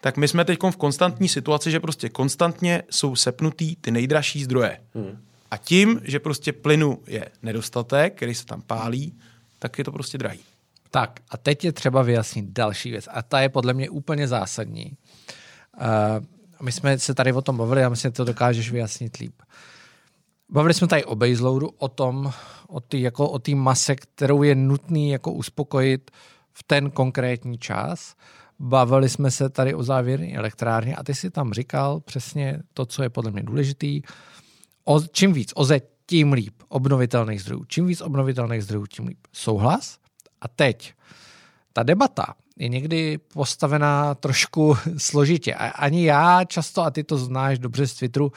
tak 0.00 0.16
my 0.16 0.28
jsme 0.28 0.44
teď 0.44 0.58
v 0.70 0.76
konstantní 0.76 1.28
situaci, 1.28 1.70
že 1.70 1.80
prostě 1.80 2.08
konstantně 2.08 2.82
jsou 2.90 3.16
sepnutý 3.16 3.76
ty 3.76 3.90
nejdražší 3.90 4.44
zdroje. 4.44 4.80
Hmm. 4.94 5.18
A 5.50 5.56
tím, 5.56 6.00
že 6.04 6.18
prostě 6.18 6.52
plynu 6.52 6.98
je 7.06 7.28
nedostatek, 7.42 8.16
který 8.16 8.34
se 8.34 8.46
tam 8.46 8.62
pálí, 8.62 9.14
tak 9.58 9.78
je 9.78 9.84
to 9.84 9.92
prostě 9.92 10.18
drahý. 10.18 10.40
Tak 10.90 11.20
a 11.30 11.36
teď 11.36 11.64
je 11.64 11.72
třeba 11.72 12.02
vyjasnit 12.02 12.44
další 12.48 12.90
věc 12.90 13.08
a 13.10 13.22
ta 13.22 13.40
je 13.40 13.48
podle 13.48 13.74
mě 13.74 13.90
úplně 13.90 14.28
zásadní. 14.28 14.92
Uh, 15.76 16.24
my 16.62 16.72
jsme 16.72 16.98
se 16.98 17.14
tady 17.14 17.32
o 17.32 17.42
tom 17.42 17.56
bavili 17.56 17.84
a 17.84 17.88
myslím, 17.88 18.08
že 18.08 18.12
to 18.12 18.24
dokážeš 18.24 18.70
vyjasnit 18.70 19.16
líp. 19.16 19.42
Bavili 20.48 20.74
jsme 20.74 20.86
tady 20.86 21.04
o 21.04 21.14
baseloadu, 21.14 21.70
o 21.78 21.88
tom, 21.88 22.32
o 22.68 22.80
té 22.80 22.98
jako, 22.98 23.40
mase, 23.54 23.96
kterou 23.96 24.42
je 24.42 24.54
nutný 24.54 25.10
jako 25.10 25.32
uspokojit 25.32 26.10
v 26.52 26.62
ten 26.62 26.90
konkrétní 26.90 27.58
čas. 27.58 28.14
Bavili 28.58 29.08
jsme 29.08 29.30
se 29.30 29.50
tady 29.50 29.74
o 29.74 29.82
závěrné 29.82 30.32
elektrárně 30.32 30.96
a 30.96 31.02
ty 31.02 31.14
si 31.14 31.30
tam 31.30 31.52
říkal 31.52 32.00
přesně 32.00 32.62
to, 32.74 32.86
co 32.86 33.02
je 33.02 33.10
podle 33.10 33.30
mě 33.30 33.42
důležitý. 33.42 34.02
O, 34.84 35.00
čím 35.00 35.32
víc 35.32 35.52
oze, 35.54 35.80
tím 36.06 36.32
líp 36.32 36.62
obnovitelných 36.68 37.42
zdrojů. 37.42 37.64
Čím 37.64 37.86
víc 37.86 38.00
obnovitelných 38.00 38.64
zdrojů, 38.64 38.86
tím 38.86 39.06
líp. 39.06 39.18
Souhlas? 39.32 39.98
A 40.40 40.48
teď 40.48 40.94
ta 41.72 41.82
debata, 41.82 42.34
je 42.58 42.68
někdy 42.68 43.18
postavená 43.18 44.14
trošku 44.14 44.76
složitě. 44.96 45.54
A 45.54 45.68
ani 45.68 46.04
já 46.04 46.44
často, 46.44 46.82
a 46.82 46.90
ty 46.90 47.04
to 47.04 47.18
znáš 47.18 47.58
dobře 47.58 47.86
z 47.86 47.94
Twitteru, 47.94 48.32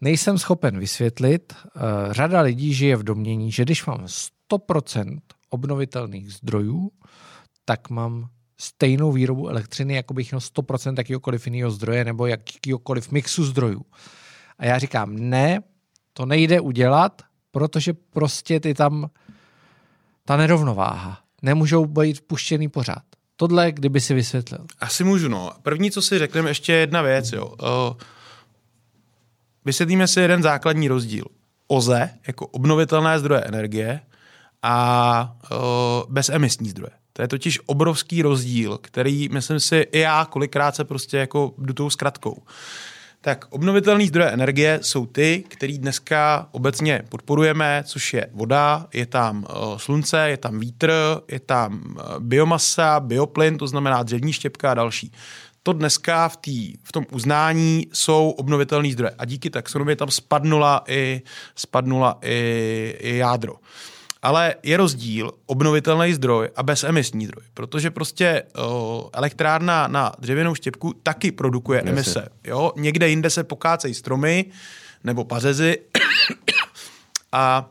nejsem 0.00 0.38
schopen 0.38 0.78
vysvětlit. 0.78 1.52
Uh, 1.52 2.12
řada 2.12 2.40
lidí 2.40 2.74
žije 2.74 2.96
v 2.96 3.02
domění, 3.02 3.52
že 3.52 3.62
když 3.62 3.86
mám 3.86 4.04
100% 4.52 5.18
obnovitelných 5.50 6.32
zdrojů, 6.32 6.90
tak 7.64 7.90
mám 7.90 8.28
stejnou 8.58 9.12
výrobu 9.12 9.48
elektřiny, 9.48 9.94
jako 9.94 10.14
bych 10.14 10.32
měl 10.32 10.40
100% 10.40 10.94
jakýkoliv 10.98 11.46
jiného 11.46 11.70
zdroje 11.70 12.04
nebo 12.04 12.26
jakýkoliv 12.26 13.12
mixu 13.12 13.44
zdrojů. 13.44 13.84
A 14.58 14.66
já 14.66 14.78
říkám, 14.78 15.16
ne, 15.16 15.60
to 16.12 16.26
nejde 16.26 16.60
udělat, 16.60 17.22
protože 17.50 17.92
prostě 17.92 18.60
ty 18.60 18.74
tam 18.74 19.10
ta 20.24 20.36
nerovnováha. 20.36 21.18
Nemůžou 21.42 21.86
být 21.86 22.20
puštěný 22.20 22.68
pořád. 22.68 23.02
Tohle, 23.42 23.72
kdyby 23.72 24.00
si 24.00 24.14
vysvětlil. 24.14 24.66
Asi 24.80 25.04
můžu, 25.04 25.28
no. 25.28 25.52
První, 25.62 25.90
co 25.90 26.02
si 26.02 26.18
řekneme, 26.18 26.50
ještě 26.50 26.72
jedna 26.72 27.02
věc, 27.02 27.32
jo. 27.32 27.46
Uh, 27.46 27.96
vysvětlíme 29.64 30.08
si 30.08 30.20
jeden 30.20 30.42
základní 30.42 30.88
rozdíl. 30.88 31.24
OZE 31.68 32.10
jako 32.26 32.46
obnovitelné 32.46 33.18
zdroje 33.18 33.40
energie 33.40 34.00
a 34.62 35.36
uh, 35.52 35.58
bezemisní 36.12 36.68
zdroje. 36.70 36.90
To 37.12 37.22
je 37.22 37.28
totiž 37.28 37.60
obrovský 37.66 38.22
rozdíl, 38.22 38.78
který, 38.78 39.28
myslím 39.28 39.60
si, 39.60 39.76
i 39.76 39.98
já 39.98 40.24
kolikrát 40.24 40.76
se 40.76 40.84
prostě 40.84 41.16
jako 41.16 41.54
jdu 41.58 41.74
tou 41.74 41.90
zkratkou. 41.90 42.42
Tak 43.24 43.44
obnovitelné 43.50 44.06
zdroje 44.06 44.30
energie 44.30 44.78
jsou 44.82 45.06
ty, 45.06 45.44
který 45.48 45.78
dneska 45.78 46.48
obecně 46.52 47.02
podporujeme, 47.08 47.82
což 47.86 48.14
je 48.14 48.26
voda, 48.32 48.86
je 48.94 49.06
tam 49.06 49.46
uh, 49.50 49.78
slunce, 49.78 50.28
je 50.28 50.36
tam 50.36 50.60
vítr, 50.60 50.92
je 51.28 51.40
tam 51.40 51.82
uh, 51.86 52.18
biomasa, 52.18 53.00
bioplyn, 53.00 53.58
to 53.58 53.66
znamená 53.66 54.02
dřevní 54.02 54.32
štěpka 54.32 54.70
a 54.70 54.74
další. 54.74 55.12
To 55.62 55.72
dneska 55.72 56.28
v, 56.28 56.36
tý, 56.36 56.74
v 56.82 56.92
tom 56.92 57.06
uznání 57.10 57.86
jsou 57.92 58.30
obnovitelné 58.30 58.92
zdroje 58.92 59.12
a 59.18 59.24
díky 59.24 59.50
taxonomii 59.50 59.96
tam 59.96 60.10
spadnula 60.10 60.84
i, 60.88 61.22
spadnula 61.56 62.18
i, 62.22 62.96
i 63.00 63.16
jádro. 63.16 63.54
Ale 64.22 64.54
je 64.62 64.76
rozdíl 64.76 65.30
obnovitelný 65.46 66.14
zdroj 66.14 66.48
a 66.56 66.62
bezemisní 66.62 67.26
zdroj, 67.26 67.44
protože 67.54 67.90
prostě 67.90 68.42
o, 68.56 69.10
elektrárna 69.12 69.88
na 69.88 70.12
dřevěnou 70.18 70.54
štěpku 70.54 70.92
taky 71.02 71.32
produkuje 71.32 71.78
Jasně. 71.78 71.90
emise. 71.90 72.28
Jo? 72.44 72.72
Někde 72.76 73.08
jinde 73.08 73.30
se 73.30 73.44
pokácejí 73.44 73.94
stromy 73.94 74.44
nebo 75.04 75.24
pařezy 75.24 75.78
a 77.32 77.68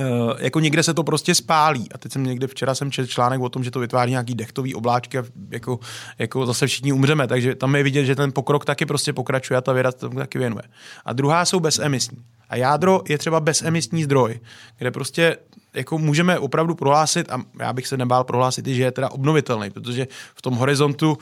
Uh, 0.00 0.32
jako 0.38 0.60
někde 0.60 0.82
se 0.82 0.94
to 0.94 1.04
prostě 1.04 1.34
spálí. 1.34 1.92
A 1.92 1.98
teď 1.98 2.12
jsem 2.12 2.24
někde, 2.24 2.46
včera 2.46 2.74
jsem 2.74 2.90
četl 2.90 3.08
článek 3.08 3.40
o 3.40 3.48
tom, 3.48 3.64
že 3.64 3.70
to 3.70 3.80
vytváří 3.80 4.10
nějaký 4.10 4.34
dechtový 4.34 4.74
obláčky 4.74 5.18
a 5.18 5.22
jako, 5.50 5.78
jako 6.18 6.46
zase 6.46 6.66
všichni 6.66 6.92
umřeme. 6.92 7.26
Takže 7.26 7.54
tam 7.54 7.76
je 7.76 7.82
vidět, 7.82 8.04
že 8.04 8.16
ten 8.16 8.32
pokrok 8.32 8.64
taky 8.64 8.86
prostě 8.86 9.12
pokračuje 9.12 9.58
a 9.58 9.60
ta 9.60 9.72
věda 9.72 9.92
tomu 9.92 10.18
taky 10.18 10.38
věnuje. 10.38 10.62
A 11.04 11.12
druhá 11.12 11.44
jsou 11.44 11.60
bezemisní. 11.60 12.18
A 12.50 12.56
jádro 12.56 13.02
je 13.08 13.18
třeba 13.18 13.40
bezemisní 13.40 14.04
zdroj, 14.04 14.40
kde 14.78 14.90
prostě 14.90 15.36
jako 15.74 15.98
můžeme 15.98 16.38
opravdu 16.38 16.74
prohlásit, 16.74 17.32
a 17.32 17.42
já 17.58 17.72
bych 17.72 17.86
se 17.86 17.96
nebál 17.96 18.24
prohlásit, 18.24 18.66
že 18.66 18.82
je 18.82 18.92
teda 18.92 19.10
obnovitelný, 19.10 19.70
protože 19.70 20.06
v 20.34 20.42
tom 20.42 20.54
horizontu 20.54 21.18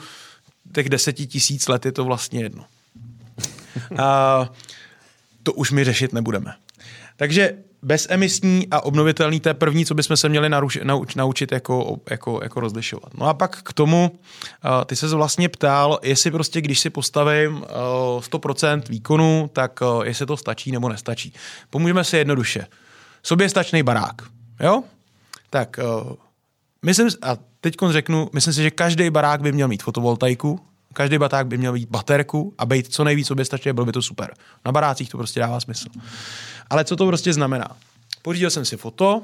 těch 0.73 0.89
deseti 0.89 1.27
tisíc 1.27 1.67
let 1.67 1.85
je 1.85 1.91
to 1.91 2.05
vlastně 2.05 2.43
jedno. 2.43 2.65
A 3.97 4.49
to 5.43 5.53
už 5.53 5.71
my 5.71 5.83
řešit 5.83 6.13
nebudeme. 6.13 6.53
Takže 7.15 7.57
bezemisní 7.81 8.67
a 8.71 8.81
obnovitelný, 8.81 9.39
to 9.39 9.49
je 9.49 9.53
první, 9.53 9.85
co 9.85 9.95
bychom 9.95 10.17
se 10.17 10.29
měli 10.29 10.49
naruš, 10.49 10.79
nauč, 10.83 11.15
naučit 11.15 11.51
jako, 11.51 11.97
jako, 12.09 12.39
jako 12.43 12.59
rozlišovat. 12.59 13.13
No 13.13 13.25
a 13.25 13.33
pak 13.33 13.63
k 13.63 13.73
tomu, 13.73 14.11
uh, 14.11 14.85
ty 14.85 14.95
se 14.95 15.07
vlastně 15.07 15.49
ptal, 15.49 15.99
jestli 16.03 16.31
prostě, 16.31 16.61
když 16.61 16.79
si 16.79 16.89
postavím 16.89 17.55
uh, 17.55 17.61
100% 17.61 18.81
výkonu, 18.89 19.49
tak 19.53 19.79
uh, 19.81 20.05
jestli 20.05 20.25
to 20.25 20.37
stačí 20.37 20.71
nebo 20.71 20.89
nestačí. 20.89 21.33
Pomůžeme 21.69 22.03
si 22.03 22.17
jednoduše. 22.17 22.67
Sobě 23.23 23.49
stačný 23.49 23.83
barák. 23.83 24.21
Jo? 24.59 24.83
Tak 25.49 25.79
uh, 26.07 26.13
myslím, 26.85 27.09
a 27.21 27.37
teď 27.61 27.75
řeknu, 27.89 28.29
myslím 28.33 28.53
si, 28.53 28.63
že 28.63 28.71
každý 28.71 29.09
barák 29.09 29.41
by 29.41 29.51
měl 29.51 29.67
mít 29.67 29.83
fotovoltaiku, 29.83 30.59
každý 30.93 31.17
baták 31.17 31.47
by 31.47 31.57
měl 31.57 31.73
mít 31.73 31.89
baterku 31.89 32.53
a 32.57 32.65
být 32.65 32.93
co 32.93 33.03
nejvíc 33.03 33.27
soběstačný, 33.27 33.73
bylo 33.73 33.85
by 33.85 33.91
to 33.91 34.01
super. 34.01 34.33
Na 34.65 34.71
barácích 34.71 35.09
to 35.09 35.17
prostě 35.17 35.39
dává 35.39 35.59
smysl. 35.59 35.89
Ale 36.69 36.85
co 36.85 36.95
to 36.95 37.07
prostě 37.07 37.33
znamená? 37.33 37.67
Pořídil 38.21 38.49
jsem 38.49 38.65
si 38.65 38.77
foto, 38.77 39.21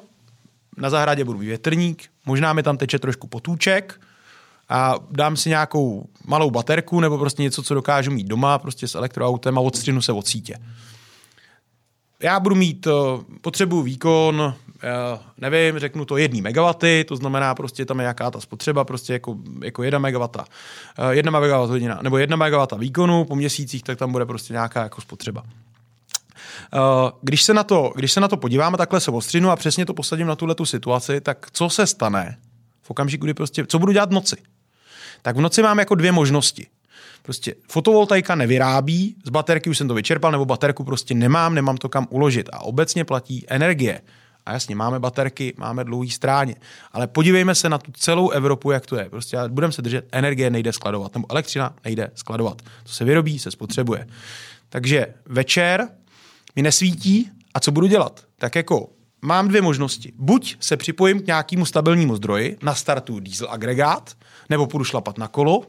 na 0.77 0.89
zahradě 0.89 1.23
budu 1.23 1.39
mít 1.39 1.45
větrník, 1.45 2.03
možná 2.25 2.53
mi 2.53 2.63
tam 2.63 2.77
teče 2.77 2.99
trošku 2.99 3.27
potůček 3.27 4.01
a 4.69 4.95
dám 5.11 5.37
si 5.37 5.49
nějakou 5.49 6.09
malou 6.25 6.51
baterku 6.51 6.99
nebo 6.99 7.17
prostě 7.17 7.43
něco, 7.43 7.63
co 7.63 7.73
dokážu 7.73 8.11
mít 8.11 8.27
doma, 8.27 8.59
prostě 8.59 8.87
s 8.87 8.95
elektroautem 8.95 9.57
a 9.57 9.61
odstřinu 9.61 10.01
se 10.01 10.11
od 10.11 10.27
sítě. 10.27 10.57
Já 12.23 12.39
budu 12.39 12.55
mít, 12.55 12.87
eh, 12.87 12.91
potřebu 13.41 13.81
výkon, 13.81 14.53
eh, 14.83 15.19
nevím, 15.37 15.79
řeknu 15.79 16.05
to 16.05 16.17
jedný 16.17 16.41
megawaty, 16.41 17.05
to 17.07 17.15
znamená 17.15 17.55
prostě 17.55 17.85
tam 17.85 17.99
je 17.99 18.05
jaká 18.05 18.31
ta 18.31 18.39
spotřeba, 18.39 18.83
prostě 18.83 19.13
jako, 19.13 19.37
jako 19.63 19.83
jedna 19.83 19.99
megawata, 19.99 20.45
eh, 20.99 21.15
jedna 21.15 21.31
megawatt 21.31 21.69
hodina, 21.69 21.99
nebo 22.01 22.17
jedna 22.17 22.37
megawata 22.37 22.75
výkonu 22.75 23.25
po 23.25 23.35
měsících, 23.35 23.83
tak 23.83 23.97
tam 23.97 24.11
bude 24.11 24.25
prostě 24.25 24.53
nějaká 24.53 24.83
jako 24.83 25.01
spotřeba. 25.01 25.43
Když 27.21 27.43
se, 27.43 27.53
na 27.53 27.63
to, 27.63 27.93
když 27.95 28.11
se 28.11 28.19
na 28.19 28.27
to 28.27 28.37
podíváme, 28.37 28.77
takhle 28.77 28.99
se 28.99 29.11
ostřinu 29.11 29.49
a 29.49 29.55
přesně 29.55 29.85
to 29.85 29.93
posadím 29.93 30.27
na 30.27 30.35
tuhle 30.35 30.55
tu 30.55 30.65
situaci, 30.65 31.21
tak 31.21 31.47
co 31.51 31.69
se 31.69 31.87
stane 31.87 32.37
v 32.81 32.91
okamžiku, 32.91 33.25
kdy 33.25 33.33
prostě, 33.33 33.65
co 33.65 33.79
budu 33.79 33.91
dělat 33.91 34.09
v 34.09 34.13
noci? 34.13 34.35
Tak 35.21 35.37
v 35.37 35.41
noci 35.41 35.63
mám 35.63 35.79
jako 35.79 35.95
dvě 35.95 36.11
možnosti. 36.11 36.67
Prostě 37.21 37.55
fotovoltaika 37.69 38.35
nevyrábí, 38.35 39.15
z 39.25 39.29
baterky 39.29 39.69
už 39.69 39.77
jsem 39.77 39.87
to 39.87 39.93
vyčerpal, 39.93 40.31
nebo 40.31 40.45
baterku 40.45 40.83
prostě 40.83 41.13
nemám, 41.13 41.55
nemám 41.55 41.77
to 41.77 41.89
kam 41.89 42.07
uložit. 42.09 42.49
A 42.53 42.59
obecně 42.59 43.05
platí 43.05 43.45
energie. 43.47 44.01
A 44.45 44.53
jasně, 44.53 44.75
máme 44.75 44.99
baterky, 44.99 45.53
máme 45.57 45.83
dlouhý 45.83 46.11
stráně, 46.11 46.55
ale 46.91 47.07
podívejme 47.07 47.55
se 47.55 47.69
na 47.69 47.77
tu 47.77 47.91
celou 47.91 48.29
Evropu, 48.29 48.71
jak 48.71 48.85
to 48.85 48.95
je. 48.95 49.09
Prostě 49.09 49.37
budeme 49.47 49.73
se 49.73 49.81
držet, 49.81 50.05
energie 50.11 50.49
nejde 50.49 50.73
skladovat, 50.73 51.15
nebo 51.15 51.31
elektřina 51.31 51.75
nejde 51.85 52.11
skladovat. 52.15 52.61
To 52.61 52.89
se 52.89 53.05
vyrobí, 53.05 53.39
se 53.39 53.51
spotřebuje. 53.51 54.07
Takže 54.69 55.07
večer 55.25 55.87
mi 56.55 56.61
nesvítí 56.61 57.29
a 57.53 57.59
co 57.59 57.71
budu 57.71 57.87
dělat? 57.87 58.23
Tak 58.37 58.55
jako 58.55 58.89
mám 59.21 59.47
dvě 59.47 59.61
možnosti. 59.61 60.13
Buď 60.15 60.57
se 60.59 60.77
připojím 60.77 61.21
k 61.21 61.27
nějakému 61.27 61.65
stabilnímu 61.65 62.15
zdroji, 62.15 62.57
nastartuju 62.63 63.19
diesel 63.19 63.47
agregát, 63.49 64.17
nebo 64.49 64.67
půjdu 64.67 64.85
šlapat 64.85 65.17
na 65.17 65.27
kolo, 65.27 65.61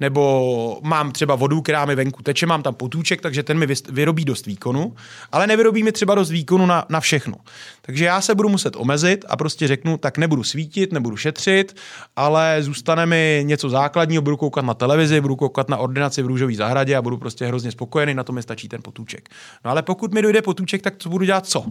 nebo 0.00 0.80
mám 0.82 1.12
třeba 1.12 1.34
vodu, 1.34 1.62
která 1.62 1.84
mi 1.84 1.94
venku 1.94 2.22
teče, 2.22 2.46
mám 2.46 2.62
tam 2.62 2.74
potůček, 2.74 3.20
takže 3.20 3.42
ten 3.42 3.58
mi 3.58 3.66
vyrobí 3.88 4.24
dost 4.24 4.46
výkonu, 4.46 4.94
ale 5.32 5.46
nevyrobí 5.46 5.82
mi 5.82 5.92
třeba 5.92 6.14
dost 6.14 6.30
výkonu 6.30 6.66
na, 6.66 6.86
na 6.88 7.00
všechno. 7.00 7.34
Takže 7.82 8.04
já 8.04 8.20
se 8.20 8.34
budu 8.34 8.48
muset 8.48 8.76
omezit 8.76 9.24
a 9.28 9.36
prostě 9.36 9.68
řeknu, 9.68 9.96
tak 9.98 10.18
nebudu 10.18 10.42
svítit, 10.42 10.92
nebudu 10.92 11.16
šetřit, 11.16 11.76
ale 12.16 12.62
zůstane 12.62 13.06
mi 13.06 13.42
něco 13.46 13.68
základního, 13.68 14.22
budu 14.22 14.36
koukat 14.36 14.64
na 14.64 14.74
televizi, 14.74 15.20
budu 15.20 15.36
koukat 15.36 15.68
na 15.68 15.76
ordinaci 15.76 16.22
v 16.22 16.26
růžové 16.26 16.54
zahradě 16.54 16.96
a 16.96 17.02
budu 17.02 17.16
prostě 17.16 17.46
hrozně 17.46 17.70
spokojený, 17.70 18.14
na 18.14 18.24
to 18.24 18.32
mi 18.32 18.42
stačí 18.42 18.68
ten 18.68 18.82
potůček. 18.82 19.28
No 19.64 19.70
ale 19.70 19.82
pokud 19.82 20.14
mi 20.14 20.22
dojde 20.22 20.42
potůček, 20.42 20.82
tak 20.82 20.94
co 20.98 21.08
budu 21.08 21.24
dělat 21.24 21.46
co? 21.46 21.64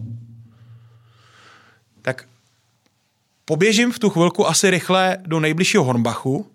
Tak 2.02 2.24
poběžím 3.46 3.92
v 3.92 3.98
tu 3.98 4.10
chvilku 4.10 4.48
asi 4.48 4.70
rychle 4.70 5.18
do 5.26 5.40
nejbližšího 5.40 5.84
Hornbachu 5.84 6.50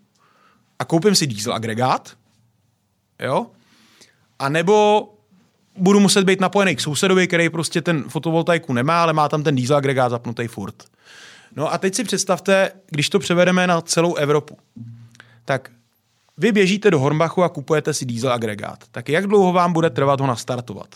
a 0.80 0.86
koupím 0.86 1.16
si 1.16 1.28
diesel 1.28 1.54
agregát, 1.54 2.18
jo, 3.20 3.48
a 4.40 4.50
nebo 4.50 5.08
budu 5.78 6.00
muset 6.00 6.24
být 6.24 6.42
napojený 6.42 6.76
k 6.76 6.82
sousedovi, 6.82 7.28
který 7.28 7.50
prostě 7.50 7.82
ten 7.82 8.04
fotovoltaiku 8.04 8.74
nemá, 8.74 9.02
ale 9.02 9.14
má 9.14 9.30
tam 9.30 9.44
ten 9.44 9.56
diesel 9.56 9.78
agregát 9.78 10.10
zapnutý 10.10 10.48
furt. 10.48 10.76
No 11.56 11.74
a 11.74 11.78
teď 11.78 11.96
si 11.96 12.04
představte, 12.04 12.72
když 12.90 13.10
to 13.10 13.20
převedeme 13.20 13.68
na 13.68 13.82
celou 13.82 14.16
Evropu, 14.16 14.58
tak 15.46 15.72
vy 16.38 16.52
běžíte 16.52 16.92
do 16.92 17.00
Hornbachu 17.00 17.44
a 17.44 17.50
kupujete 17.50 17.94
si 17.94 18.06
diesel 18.06 18.34
agregát. 18.34 18.84
Tak 18.92 19.10
jak 19.10 19.28
dlouho 19.28 19.54
vám 19.54 19.74
bude 19.74 19.90
trvat 19.90 20.22
ho 20.22 20.28
nastartovat? 20.28 20.96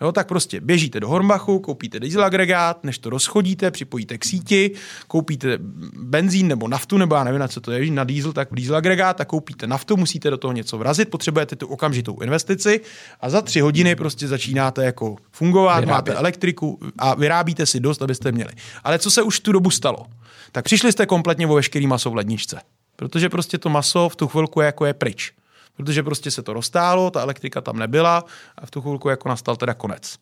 Jo, 0.00 0.12
tak 0.12 0.28
prostě 0.28 0.60
běžíte 0.60 1.00
do 1.00 1.08
Hornbachu, 1.08 1.58
koupíte 1.58 2.00
diesel 2.00 2.24
agregát, 2.24 2.84
než 2.84 2.98
to 2.98 3.10
rozchodíte, 3.10 3.70
připojíte 3.70 4.18
k 4.18 4.24
síti, 4.24 4.70
koupíte 5.08 5.58
benzín 5.96 6.48
nebo 6.48 6.68
naftu, 6.68 6.98
nebo 6.98 7.14
já 7.14 7.24
nevím, 7.24 7.40
na 7.40 7.48
co 7.48 7.60
to 7.60 7.72
je, 7.72 7.90
na 7.90 8.04
diesel, 8.04 8.32
tak 8.32 8.48
diesel 8.52 8.76
agregát, 8.76 9.16
tak 9.16 9.28
koupíte 9.28 9.66
naftu, 9.66 9.96
musíte 9.96 10.30
do 10.30 10.36
toho 10.36 10.52
něco 10.52 10.78
vrazit, 10.78 11.08
potřebujete 11.10 11.56
tu 11.56 11.66
okamžitou 11.66 12.20
investici 12.20 12.80
a 13.20 13.30
za 13.30 13.42
tři 13.42 13.60
hodiny 13.60 13.96
prostě 13.96 14.28
začínáte 14.28 14.84
jako 14.84 15.16
fungovat, 15.32 15.80
Vyrábět. 15.80 15.92
máte 15.92 16.14
elektriku 16.20 16.78
a 16.98 17.14
vyrábíte 17.14 17.66
si 17.66 17.80
dost, 17.80 18.02
abyste 18.02 18.32
měli. 18.32 18.50
Ale 18.84 18.98
co 18.98 19.10
se 19.10 19.22
už 19.22 19.40
tu 19.40 19.52
dobu 19.52 19.70
stalo? 19.70 20.06
Tak 20.52 20.64
přišli 20.64 20.92
jste 20.92 21.06
kompletně 21.06 21.46
o 21.46 21.54
veškerý 21.54 21.86
maso 21.86 22.10
v 22.10 22.14
ledničce. 22.14 22.60
Protože 22.96 23.28
prostě 23.28 23.58
to 23.58 23.68
maso 23.68 24.08
v 24.08 24.16
tu 24.16 24.28
chvilku 24.28 24.60
je 24.60 24.66
jako 24.66 24.86
je 24.86 24.94
pryč 24.94 25.32
protože 25.76 26.02
prostě 26.02 26.30
se 26.30 26.42
to 26.42 26.52
roztálo, 26.52 27.10
ta 27.10 27.20
elektrika 27.20 27.60
tam 27.60 27.78
nebyla 27.78 28.24
a 28.58 28.66
v 28.66 28.70
tu 28.70 28.80
chvilku 28.80 29.08
jako 29.08 29.28
nastal 29.28 29.56
teda 29.56 29.74
konec. 29.74 30.18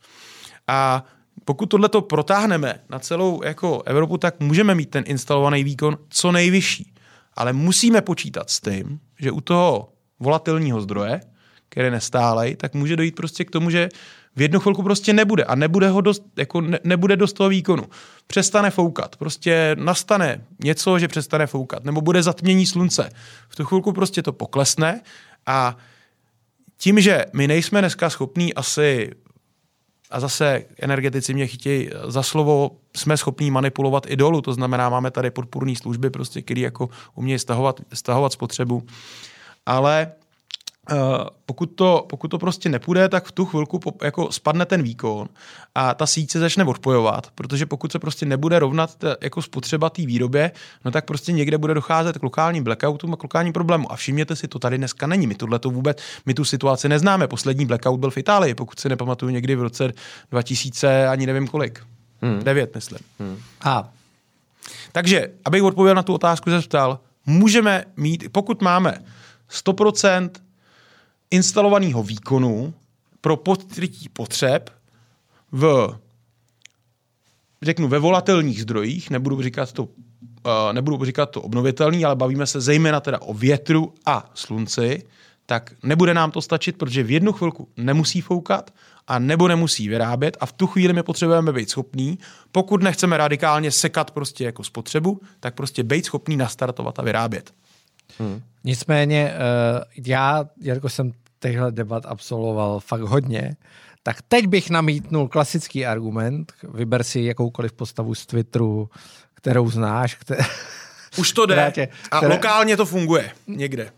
A 0.68 1.04
pokud 1.44 1.66
tohle 1.66 1.88
to 1.88 2.02
protáhneme 2.02 2.80
na 2.90 2.98
celou 2.98 3.42
jako 3.44 3.82
Evropu, 3.82 4.18
tak 4.18 4.40
můžeme 4.40 4.74
mít 4.74 4.90
ten 4.90 5.04
instalovaný 5.06 5.64
výkon 5.64 5.98
co 6.08 6.32
nejvyšší. 6.32 6.92
Ale 7.34 7.52
musíme 7.52 8.02
počítat 8.02 8.50
s 8.50 8.60
tím, 8.60 9.00
že 9.20 9.30
u 9.30 9.40
toho 9.40 9.88
volatilního 10.20 10.80
zdroje, 10.80 11.20
který 11.68 11.90
nestálej, 11.90 12.56
tak 12.56 12.74
může 12.74 12.96
dojít 12.96 13.16
prostě 13.16 13.44
k 13.44 13.50
tomu, 13.50 13.70
že 13.70 13.88
v 14.36 14.42
jednu 14.42 14.60
chvilku 14.60 14.82
prostě 14.82 15.12
nebude 15.12 15.44
a 15.44 15.54
nebude, 15.54 15.88
ho 15.88 16.00
dost, 16.00 16.22
jako 16.36 16.60
ne, 16.60 16.78
nebude 16.84 17.16
dost 17.16 17.32
toho 17.32 17.48
výkonu. 17.48 17.84
Přestane 18.26 18.70
foukat, 18.70 19.16
prostě 19.16 19.76
nastane 19.78 20.44
něco, 20.64 20.98
že 20.98 21.08
přestane 21.08 21.46
foukat, 21.46 21.84
nebo 21.84 22.00
bude 22.00 22.22
zatmění 22.22 22.66
slunce. 22.66 23.10
V 23.48 23.56
tu 23.56 23.64
chvilku 23.64 23.92
prostě 23.92 24.22
to 24.22 24.32
poklesne 24.32 25.00
a 25.46 25.76
tím, 26.76 27.00
že 27.00 27.24
my 27.32 27.48
nejsme 27.48 27.80
dneska 27.80 28.10
schopní 28.10 28.54
asi 28.54 29.10
a 30.10 30.20
zase 30.20 30.64
energetici 30.78 31.34
mě 31.34 31.46
chytějí 31.46 31.90
za 32.06 32.22
slovo, 32.22 32.70
jsme 32.96 33.16
schopní 33.16 33.50
manipulovat 33.50 34.06
i 34.08 34.16
dolů, 34.16 34.40
to 34.40 34.54
znamená, 34.54 34.88
máme 34.88 35.10
tady 35.10 35.30
podpůrné 35.30 35.76
služby, 35.76 36.10
prostě, 36.10 36.42
které 36.42 36.60
jako 36.60 36.88
umějí 37.14 37.38
stahovat, 37.38 37.80
stahovat 37.92 38.32
spotřebu. 38.32 38.86
Ale 39.66 40.12
Uh, 40.92 40.98
pokud, 41.46 41.66
to, 41.66 42.06
pokud 42.08 42.28
to 42.28 42.38
prostě 42.38 42.68
nepůjde, 42.68 43.08
tak 43.08 43.24
v 43.24 43.32
tu 43.32 43.44
chvilku 43.44 43.80
jako 44.04 44.32
spadne 44.32 44.66
ten 44.66 44.82
výkon 44.82 45.28
a 45.74 45.94
ta 45.94 46.06
síť 46.06 46.30
se 46.30 46.38
začne 46.38 46.64
odpojovat, 46.64 47.26
protože 47.34 47.66
pokud 47.66 47.92
se 47.92 47.98
prostě 47.98 48.26
nebude 48.26 48.58
rovnat 48.58 48.94
ta, 48.94 49.16
jako 49.22 49.42
spotřeba 49.42 49.90
té 49.90 50.06
výrobě, 50.06 50.52
no 50.84 50.90
tak 50.90 51.04
prostě 51.04 51.32
někde 51.32 51.58
bude 51.58 51.74
docházet 51.74 52.18
k 52.18 52.22
lokálním 52.22 52.64
blackoutům 52.64 53.12
a 53.12 53.16
k 53.16 53.22
lokálním 53.22 53.52
problémům. 53.52 53.86
A 53.90 53.96
všimněte 53.96 54.36
si, 54.36 54.48
to 54.48 54.58
tady 54.58 54.78
dneska 54.78 55.06
není. 55.06 55.26
My 55.26 55.34
tohle 55.34 55.58
to 55.58 55.70
vůbec, 55.70 55.98
my 56.26 56.34
tu 56.34 56.44
situaci 56.44 56.88
neznáme. 56.88 57.28
Poslední 57.28 57.66
blackout 57.66 57.96
byl 57.96 58.10
v 58.10 58.16
Itálii, 58.16 58.54
pokud 58.54 58.80
si 58.80 58.88
nepamatuju 58.88 59.32
někdy 59.32 59.56
v 59.56 59.62
roce 59.62 59.92
2000, 60.30 61.08
ani 61.08 61.26
nevím 61.26 61.48
kolik. 61.48 61.80
Hmm. 62.22 62.44
9, 62.44 62.74
myslím. 62.74 62.98
Hmm. 63.18 63.38
A. 63.64 63.92
Takže, 64.92 65.28
abych 65.44 65.62
odpověděl 65.62 65.94
na 65.94 66.02
tu 66.02 66.14
otázku, 66.14 66.50
že 66.50 66.58
ptal, 66.60 66.98
můžeme 67.26 67.84
mít, 67.96 68.24
pokud 68.32 68.62
máme 68.62 68.98
100% 69.50 70.30
instalovaného 71.34 72.02
výkonu 72.02 72.74
pro 73.20 73.36
podtrytí 73.36 74.08
potřeb 74.08 74.70
v 75.52 75.98
řeknu, 77.62 77.88
ve 77.88 77.98
volatelních 77.98 78.62
zdrojích, 78.62 79.10
nebudu 79.10 79.42
říkat 79.42 79.72
to, 79.72 79.84
uh, 79.84 79.90
nebudu 80.72 81.04
říkat 81.04 81.30
to 81.30 81.42
obnovitelný, 81.42 82.04
ale 82.04 82.16
bavíme 82.16 82.46
se 82.46 82.60
zejména 82.60 83.00
teda 83.00 83.22
o 83.22 83.34
větru 83.34 83.94
a 84.06 84.30
slunci, 84.34 85.02
tak 85.46 85.72
nebude 85.82 86.14
nám 86.14 86.30
to 86.30 86.42
stačit, 86.42 86.76
protože 86.76 87.02
v 87.02 87.10
jednu 87.10 87.32
chvilku 87.32 87.68
nemusí 87.76 88.20
foukat 88.20 88.70
a 89.06 89.18
nebo 89.18 89.48
nemusí 89.48 89.88
vyrábět 89.88 90.36
a 90.40 90.46
v 90.46 90.52
tu 90.52 90.66
chvíli 90.66 90.92
my 90.92 91.02
potřebujeme 91.02 91.52
být 91.52 91.70
schopný, 91.70 92.18
pokud 92.52 92.82
nechceme 92.82 93.16
radikálně 93.16 93.70
sekat 93.70 94.10
prostě 94.10 94.44
jako 94.44 94.64
spotřebu, 94.64 95.20
tak 95.40 95.54
prostě 95.54 95.82
být 95.82 96.06
schopný 96.06 96.36
nastartovat 96.36 96.98
a 96.98 97.02
vyrábět. 97.02 97.54
Hmm. 98.18 98.42
Nicméně 98.64 99.34
uh, 99.34 100.04
já, 100.06 100.44
jako 100.60 100.88
jsem 100.88 101.12
těchto 101.48 101.70
debat 101.70 102.06
absolvoval 102.06 102.80
fakt 102.80 103.00
hodně, 103.00 103.56
tak 104.02 104.22
teď 104.28 104.46
bych 104.46 104.70
namítnul 104.70 105.28
klasický 105.28 105.86
argument, 105.86 106.52
vyber 106.74 107.02
si 107.02 107.20
jakoukoliv 107.20 107.72
postavu 107.72 108.14
z 108.14 108.26
Twitteru, 108.26 108.88
kterou 109.34 109.70
znáš. 109.70 110.14
Které, 110.14 110.44
Už 111.18 111.32
to 111.32 111.46
jde 111.46 111.70
tě, 111.74 111.88
a 112.10 112.16
které, 112.16 112.34
lokálně 112.34 112.76
to 112.76 112.86
funguje 112.86 113.30
někde. 113.46 113.90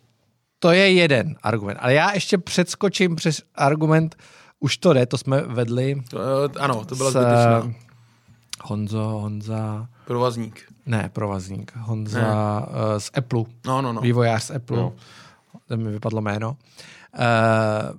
To 0.58 0.70
je 0.70 0.92
jeden 0.92 1.36
argument, 1.42 1.78
ale 1.80 1.94
já 1.94 2.12
ještě 2.12 2.38
předskočím 2.38 3.16
přes 3.16 3.42
argument, 3.54 4.16
už 4.60 4.76
to 4.76 4.92
jde, 4.92 5.06
to 5.06 5.18
jsme 5.18 5.40
vedli. 5.42 6.02
To, 6.10 6.18
eh, 6.18 6.58
ano, 6.58 6.84
to 6.84 6.96
byla 6.96 7.10
zbytečná. 7.10 7.72
Honzo, 8.62 9.02
Honza... 9.02 9.88
Provazník. 10.04 10.72
Ne, 10.86 11.10
provazník. 11.12 11.72
Honza 11.76 12.20
ne. 12.20 12.26
Uh, 12.26 12.98
z 12.98 13.10
Apple. 13.14 13.44
No, 13.66 13.82
no, 13.82 13.92
no. 13.92 14.00
Vývojář 14.00 14.42
z 14.42 14.50
Apple. 14.50 14.76
No. 14.76 14.92
To 15.68 15.76
mi 15.76 15.90
vypadlo 15.90 16.20
jméno. 16.20 16.48
Uh, 16.48 16.56
Uh, 17.18 17.98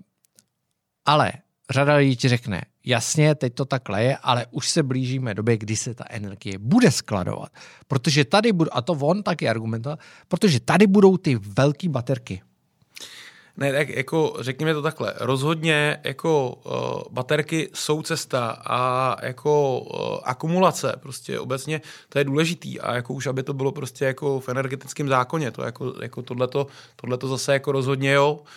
ale 1.06 1.32
řada 1.70 1.96
lidí 1.96 2.16
ti 2.16 2.28
řekne, 2.28 2.62
jasně, 2.86 3.36
teď 3.36 3.54
to 3.54 3.66
takhle 3.66 4.04
je, 4.04 4.18
ale 4.18 4.46
už 4.52 4.70
se 4.70 4.84
blížíme 4.84 5.34
době, 5.34 5.58
kdy 5.58 5.76
se 5.76 5.94
ta 5.94 6.04
energie 6.10 6.58
bude 6.58 6.92
skladovat. 6.92 7.52
Protože 7.88 8.26
tady 8.26 8.52
budou, 8.52 8.70
a 8.74 8.82
to 8.82 8.94
on 8.94 9.24
taky 9.24 9.50
argumentoval, 9.50 9.98
protože 10.28 10.60
tady 10.60 10.88
budou 10.88 11.18
ty 11.18 11.36
velké 11.36 11.90
baterky. 11.90 12.42
Ne, 13.58 13.74
tak 13.74 13.90
jako 13.90 14.36
řekněme 14.40 14.74
to 14.74 14.82
takhle. 14.82 15.14
Rozhodně 15.20 16.00
jako 16.04 16.50
uh, 16.50 17.02
baterky 17.12 17.70
jsou 17.74 18.02
cesta 18.02 18.62
a 18.66 19.16
jako 19.26 19.80
uh, 19.80 20.20
akumulace 20.24 20.94
prostě 21.00 21.40
obecně 21.40 21.82
to 22.10 22.20
je 22.20 22.24
důležitý 22.24 22.80
a 22.80 22.96
jako 22.96 23.14
už 23.14 23.28
aby 23.28 23.44
to 23.44 23.54
bylo 23.54 23.72
prostě 23.72 24.06
jako 24.06 24.40
v 24.40 24.50
energetickém 24.50 25.08
zákoně, 25.08 25.52
to 25.52 25.64
jako, 25.64 25.94
jako 26.02 26.22
tohleto, 26.22 26.68
tohleto 26.96 27.28
zase 27.28 27.54
jako 27.54 27.72
rozhodně 27.72 28.12
jo. 28.12 28.34
Uh, 28.34 28.48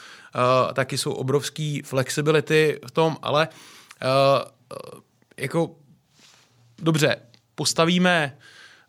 taky 0.74 0.99
jsou 0.99 1.12
obrovský 1.12 1.83
flexibility 1.83 2.81
v 2.87 2.91
tom, 2.91 3.16
ale 3.22 3.49
uh, 3.49 4.51
jako 5.37 5.70
dobře, 6.78 7.16
postavíme 7.55 8.37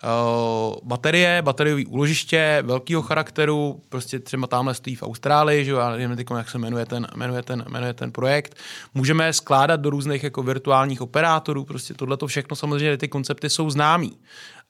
uh, 0.04 0.76
baterie, 0.84 1.42
bateriové 1.42 1.86
úložiště 1.86 2.64
velkého 2.66 3.02
charakteru, 3.02 3.82
prostě 3.89 4.20
třeba 4.20 4.48
tamhle 4.48 4.74
stojí 4.74 4.96
v 4.96 5.04
Austrálii, 5.04 5.66
že 5.66 5.72
jo, 5.72 5.78
já 5.78 5.89
nevím, 5.89 6.18
jak 6.38 6.50
se 6.50 6.58
jmenuje 6.58 6.86
ten, 6.86 7.08
jmenuje, 7.16 7.44
ten, 7.44 7.66
jmenuje 7.70 7.94
ten 7.94 8.12
projekt. 8.12 8.56
Můžeme 8.94 9.34
skládat 9.34 9.80
do 9.80 9.89
různých 9.89 10.24
jako 10.24 10.44
virtuálních 10.44 11.02
operátorů, 11.02 11.66
prostě 11.66 11.94
tohle 11.94 12.18
to 12.18 12.28
všechno 12.28 12.56
samozřejmě 12.56 12.98
ty 12.98 13.08
koncepty 13.08 13.50
jsou 13.50 13.70
známý 13.70 14.18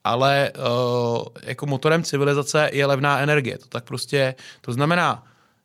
ale 0.04 0.52
uh, 0.58 1.26
jako 1.44 1.66
motorem 1.66 2.04
civilizace 2.04 2.70
je 2.74 2.86
levná 2.86 3.20
energie. 3.20 3.58
To 3.58 3.68
tak 3.68 3.84
prostě, 3.84 4.36
to 4.62 4.74
znamená, 4.74 5.24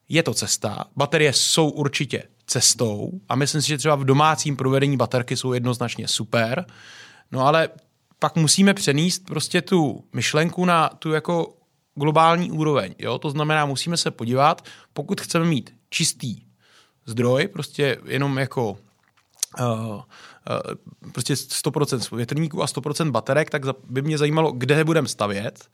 je 0.09 0.23
to 0.23 0.35
cesta, 0.35 0.85
baterie 0.97 1.33
jsou 1.33 1.69
určitě 1.69 2.23
cestou 2.47 3.11
a 3.29 3.37
myslím 3.37 3.63
si, 3.63 3.69
že 3.69 3.79
třeba 3.79 3.95
v 3.95 4.05
domácím 4.05 4.57
provedení 4.57 4.97
baterky 4.97 5.37
jsou 5.37 5.53
jednoznačně 5.53 6.09
super, 6.09 6.67
no 7.33 7.47
ale 7.47 7.69
pak 8.19 8.37
musíme 8.37 8.75
přenést 8.75 9.25
prostě 9.25 9.63
tu 9.63 10.05
myšlenku 10.13 10.65
na 10.65 10.89
tu 10.89 11.13
jako 11.13 11.57
globální 11.95 12.51
úroveň. 12.51 12.95
Jo? 12.99 13.19
To 13.19 13.31
znamená, 13.31 13.67
musíme 13.67 13.97
se 13.97 14.11
podívat, 14.11 14.65
pokud 14.93 15.21
chceme 15.21 15.45
mít 15.45 15.75
čistý 15.91 16.37
zdroj, 17.07 17.49
prostě 17.49 17.99
jenom 18.05 18.39
jako 18.39 18.71
uh, 18.71 19.67
uh, 19.67 20.03
prostě 21.13 21.35
100% 21.35 22.17
větrníků 22.17 22.63
a 22.63 22.67
100% 22.67 23.11
baterek, 23.11 23.51
tak 23.51 23.63
by 23.89 24.03
mě 24.03 24.19
zajímalo, 24.19 24.53
kde 24.53 24.85
budeme 24.85 25.09
stavět. 25.09 25.69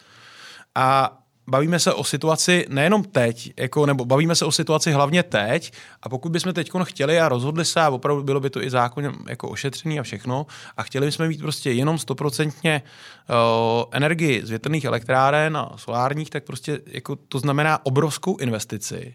A 0.74 1.18
bavíme 1.52 1.78
se 1.78 1.92
o 1.92 2.04
situaci 2.04 2.66
nejenom 2.68 3.04
teď, 3.04 3.52
jako, 3.56 3.86
nebo 3.86 4.04
bavíme 4.04 4.34
se 4.34 4.44
o 4.44 4.52
situaci 4.52 4.92
hlavně 4.92 5.22
teď 5.22 5.72
a 6.02 6.08
pokud 6.08 6.32
bychom 6.32 6.52
teď 6.52 6.70
chtěli 6.82 7.20
a 7.20 7.28
rozhodli 7.28 7.64
se 7.64 7.80
a 7.80 7.90
opravdu 7.90 8.22
bylo 8.22 8.40
by 8.40 8.50
to 8.50 8.62
i 8.62 8.70
zákonem 8.70 9.14
jako 9.28 9.48
ošetřený 9.48 10.00
a 10.00 10.02
všechno 10.02 10.46
a 10.76 10.82
chtěli 10.82 11.06
bychom 11.06 11.28
mít 11.28 11.40
prostě 11.40 11.72
jenom 11.72 11.98
stoprocentně 11.98 12.82
uh, 12.82 13.84
energii 13.90 14.40
z 14.44 14.50
větrných 14.50 14.84
elektráren 14.84 15.56
a 15.56 15.72
solárních, 15.76 16.30
tak 16.30 16.44
prostě 16.44 16.80
jako 16.86 17.16
to 17.16 17.38
znamená 17.38 17.86
obrovskou 17.86 18.36
investici. 18.36 19.14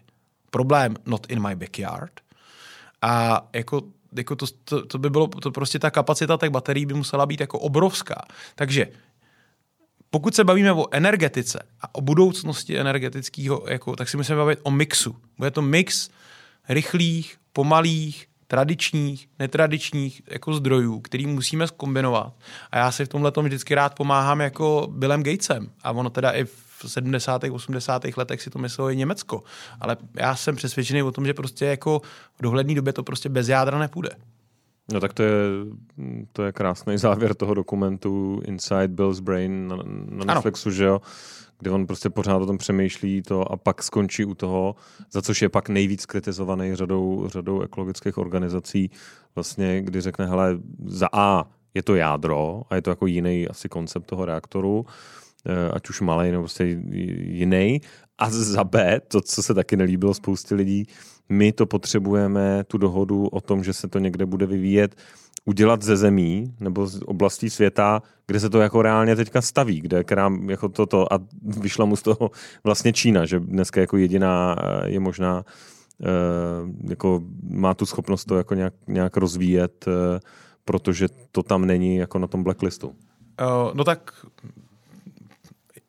Problém 0.50 0.94
not 1.06 1.26
in 1.28 1.42
my 1.42 1.56
backyard. 1.56 2.12
A 3.02 3.42
jako 3.52 3.82
jako 4.16 4.36
to, 4.36 4.46
to, 4.64 4.86
to, 4.86 4.98
by 4.98 5.10
bylo, 5.10 5.28
to 5.28 5.50
prostě 5.50 5.78
ta 5.78 5.90
kapacita 5.90 6.36
těch 6.36 6.50
baterií 6.50 6.86
by 6.86 6.94
musela 6.94 7.26
být 7.26 7.40
jako 7.40 7.58
obrovská. 7.58 8.22
Takže 8.54 8.88
pokud 10.10 10.34
se 10.34 10.44
bavíme 10.44 10.72
o 10.72 10.86
energetice 10.90 11.62
a 11.80 11.94
o 11.94 12.00
budoucnosti 12.00 12.78
energetického, 12.78 13.64
jako, 13.68 13.96
tak 13.96 14.08
si 14.08 14.16
musíme 14.16 14.38
bavit 14.38 14.58
o 14.62 14.70
mixu. 14.70 15.16
Bude 15.38 15.50
to 15.50 15.62
mix 15.62 16.10
rychlých, 16.68 17.36
pomalých, 17.52 18.28
tradičních, 18.46 19.28
netradičních 19.38 20.22
jako 20.30 20.54
zdrojů, 20.54 21.00
který 21.00 21.26
musíme 21.26 21.66
zkombinovat. 21.66 22.32
A 22.70 22.78
já 22.78 22.92
si 22.92 23.04
v 23.04 23.08
tomhle 23.08 23.32
vždycky 23.42 23.74
rád 23.74 23.94
pomáhám 23.94 24.40
jako 24.40 24.88
Billem 24.90 25.22
Gatesem. 25.22 25.70
A 25.82 25.92
ono 25.92 26.10
teda 26.10 26.30
i 26.30 26.44
v 26.44 26.84
70. 26.86 27.44
80. 27.50 28.02
letech 28.16 28.42
si 28.42 28.50
to 28.50 28.58
myslelo 28.58 28.90
i 28.90 28.96
Německo. 28.96 29.42
Ale 29.80 29.96
já 30.14 30.36
jsem 30.36 30.56
přesvědčený 30.56 31.02
o 31.02 31.12
tom, 31.12 31.26
že 31.26 31.34
prostě 31.34 31.64
jako 31.64 32.02
v 32.38 32.42
dohledné 32.42 32.74
době 32.74 32.92
to 32.92 33.02
prostě 33.02 33.28
bez 33.28 33.48
jádra 33.48 33.78
nepůjde. 33.78 34.10
No 34.92 35.00
tak 35.00 35.12
to 35.12 35.22
je, 35.22 35.32
to 36.32 36.42
je 36.44 36.52
krásný 36.52 36.98
závěr 36.98 37.34
toho 37.34 37.54
dokumentu 37.54 38.40
Inside 38.44 38.88
Bill's 38.88 39.20
Brain 39.20 39.68
na, 39.68 39.76
na 40.24 40.34
Netflixu, 40.34 40.68
ano. 40.68 40.76
že 40.76 40.84
jo? 40.84 41.00
kde 41.58 41.70
on 41.70 41.86
prostě 41.86 42.10
pořád 42.10 42.36
o 42.36 42.46
tom 42.46 42.58
přemýšlí 42.58 43.22
to 43.22 43.52
a 43.52 43.56
pak 43.56 43.82
skončí 43.82 44.24
u 44.24 44.34
toho, 44.34 44.76
za 45.10 45.22
což 45.22 45.42
je 45.42 45.48
pak 45.48 45.68
nejvíc 45.68 46.06
kritizovaný 46.06 46.74
řadou, 46.74 47.28
řadou 47.28 47.60
ekologických 47.60 48.18
organizací, 48.18 48.90
vlastně, 49.34 49.82
kdy 49.82 50.00
řekne, 50.00 50.26
hele, 50.26 50.58
za 50.86 51.08
A 51.12 51.44
je 51.74 51.82
to 51.82 51.94
jádro 51.94 52.62
a 52.70 52.74
je 52.74 52.82
to 52.82 52.90
jako 52.90 53.06
jiný 53.06 53.48
asi 53.48 53.68
koncept 53.68 54.06
toho 54.06 54.24
reaktoru, 54.24 54.86
eh, 55.46 55.70
ať 55.72 55.88
už 55.88 56.00
malý 56.00 56.30
nebo 56.30 56.42
prostě 56.42 56.64
jiný. 56.64 57.80
A 58.18 58.30
za 58.30 58.64
B, 58.64 59.00
to, 59.08 59.20
co 59.20 59.42
se 59.42 59.54
taky 59.54 59.76
nelíbilo 59.76 60.14
spoustě 60.14 60.54
lidí, 60.54 60.86
my 61.28 61.52
to 61.52 61.66
potřebujeme, 61.66 62.64
tu 62.64 62.78
dohodu 62.78 63.26
o 63.26 63.40
tom, 63.40 63.64
že 63.64 63.72
se 63.72 63.88
to 63.88 63.98
někde 63.98 64.26
bude 64.26 64.46
vyvíjet 64.46 64.96
udělat 65.44 65.82
ze 65.82 65.96
zemí 65.96 66.54
nebo 66.60 66.86
z 66.86 67.00
oblastí 67.06 67.50
světa, 67.50 68.02
kde 68.26 68.40
se 68.40 68.50
to 68.50 68.60
jako 68.60 68.82
reálně 68.82 69.16
teďka 69.16 69.42
staví, 69.42 69.80
kde 69.80 70.04
která 70.04 70.30
jako 70.46 70.68
toto 70.68 71.12
a 71.12 71.18
vyšla 71.42 71.84
mu 71.84 71.96
z 71.96 72.02
toho 72.02 72.30
vlastně 72.64 72.92
Čína, 72.92 73.26
že 73.26 73.40
dneska 73.40 73.80
jako 73.80 73.96
jediná 73.96 74.56
eh, 74.58 74.88
je 74.88 75.00
možná 75.00 75.44
jako 76.88 77.22
má 77.50 77.74
tu 77.74 77.86
schopnost 77.86 78.24
to 78.24 78.36
jako 78.36 78.54
nějak, 78.54 78.74
nějak 78.88 79.16
rozvíjet, 79.16 79.84
protože 80.64 81.08
to 81.32 81.42
tam 81.42 81.64
není 81.64 81.96
jako 81.96 82.18
na 82.18 82.26
tom 82.26 82.42
blacklistu. 82.42 82.94
No 83.74 83.84
tak 83.84 84.12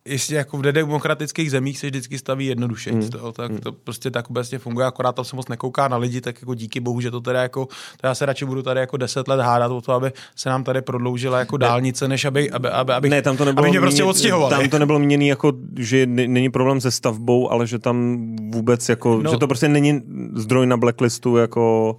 jestli 0.09 0.35
jako 0.35 0.57
v 0.57 0.61
demokratických 0.61 1.51
zemích 1.51 1.79
se 1.79 1.87
vždycky 1.87 2.17
staví 2.17 2.45
jednoduše, 2.45 2.91
mm. 2.91 3.09
to, 3.09 3.31
tak 3.31 3.51
mm. 3.51 3.57
to 3.57 3.71
prostě 3.71 4.11
tak 4.11 4.29
obecně 4.29 4.59
funguje, 4.59 4.87
akorát 4.87 5.15
tam 5.15 5.25
se 5.25 5.35
moc 5.35 5.47
nekouká 5.47 5.87
na 5.87 5.97
lidi, 5.97 6.21
tak 6.21 6.41
jako 6.41 6.53
díky 6.53 6.79
bohu, 6.79 7.01
že 7.01 7.11
to 7.11 7.21
teda 7.21 7.41
jako, 7.41 7.65
to 8.01 8.07
já 8.07 8.15
se 8.15 8.25
radši 8.25 8.45
budu 8.45 8.61
tady 8.61 8.79
jako 8.79 8.97
deset 8.97 9.27
let 9.27 9.39
hádat 9.39 9.71
o 9.71 9.81
to, 9.81 9.93
aby 9.93 10.11
se 10.35 10.49
nám 10.49 10.63
tady 10.63 10.81
prodloužila 10.81 11.39
jako 11.39 11.57
dálnice, 11.57 12.07
než 12.07 12.25
aby, 12.25 12.51
aby, 12.51 12.69
aby, 12.69 12.93
aby, 12.93 13.09
ne, 13.09 13.21
tam 13.21 13.37
to 13.37 13.45
nebylo 13.45 13.63
aby 13.63 13.69
mě 13.69 13.79
prostě 13.79 14.03
odstěhovali. 14.03 14.55
Tam 14.55 14.69
to 14.69 14.79
nebylo 14.79 14.99
měný 14.99 15.27
jako, 15.27 15.53
že 15.77 16.05
není 16.05 16.49
problém 16.49 16.81
se 16.81 16.91
stavbou, 16.91 17.51
ale 17.51 17.67
že 17.67 17.79
tam 17.79 18.27
vůbec 18.51 18.89
jako, 18.89 19.21
no, 19.21 19.31
že 19.31 19.37
to 19.37 19.47
prostě 19.47 19.67
není 19.67 20.01
zdroj 20.35 20.67
na 20.67 20.77
blacklistu 20.77 21.37
jako 21.37 21.97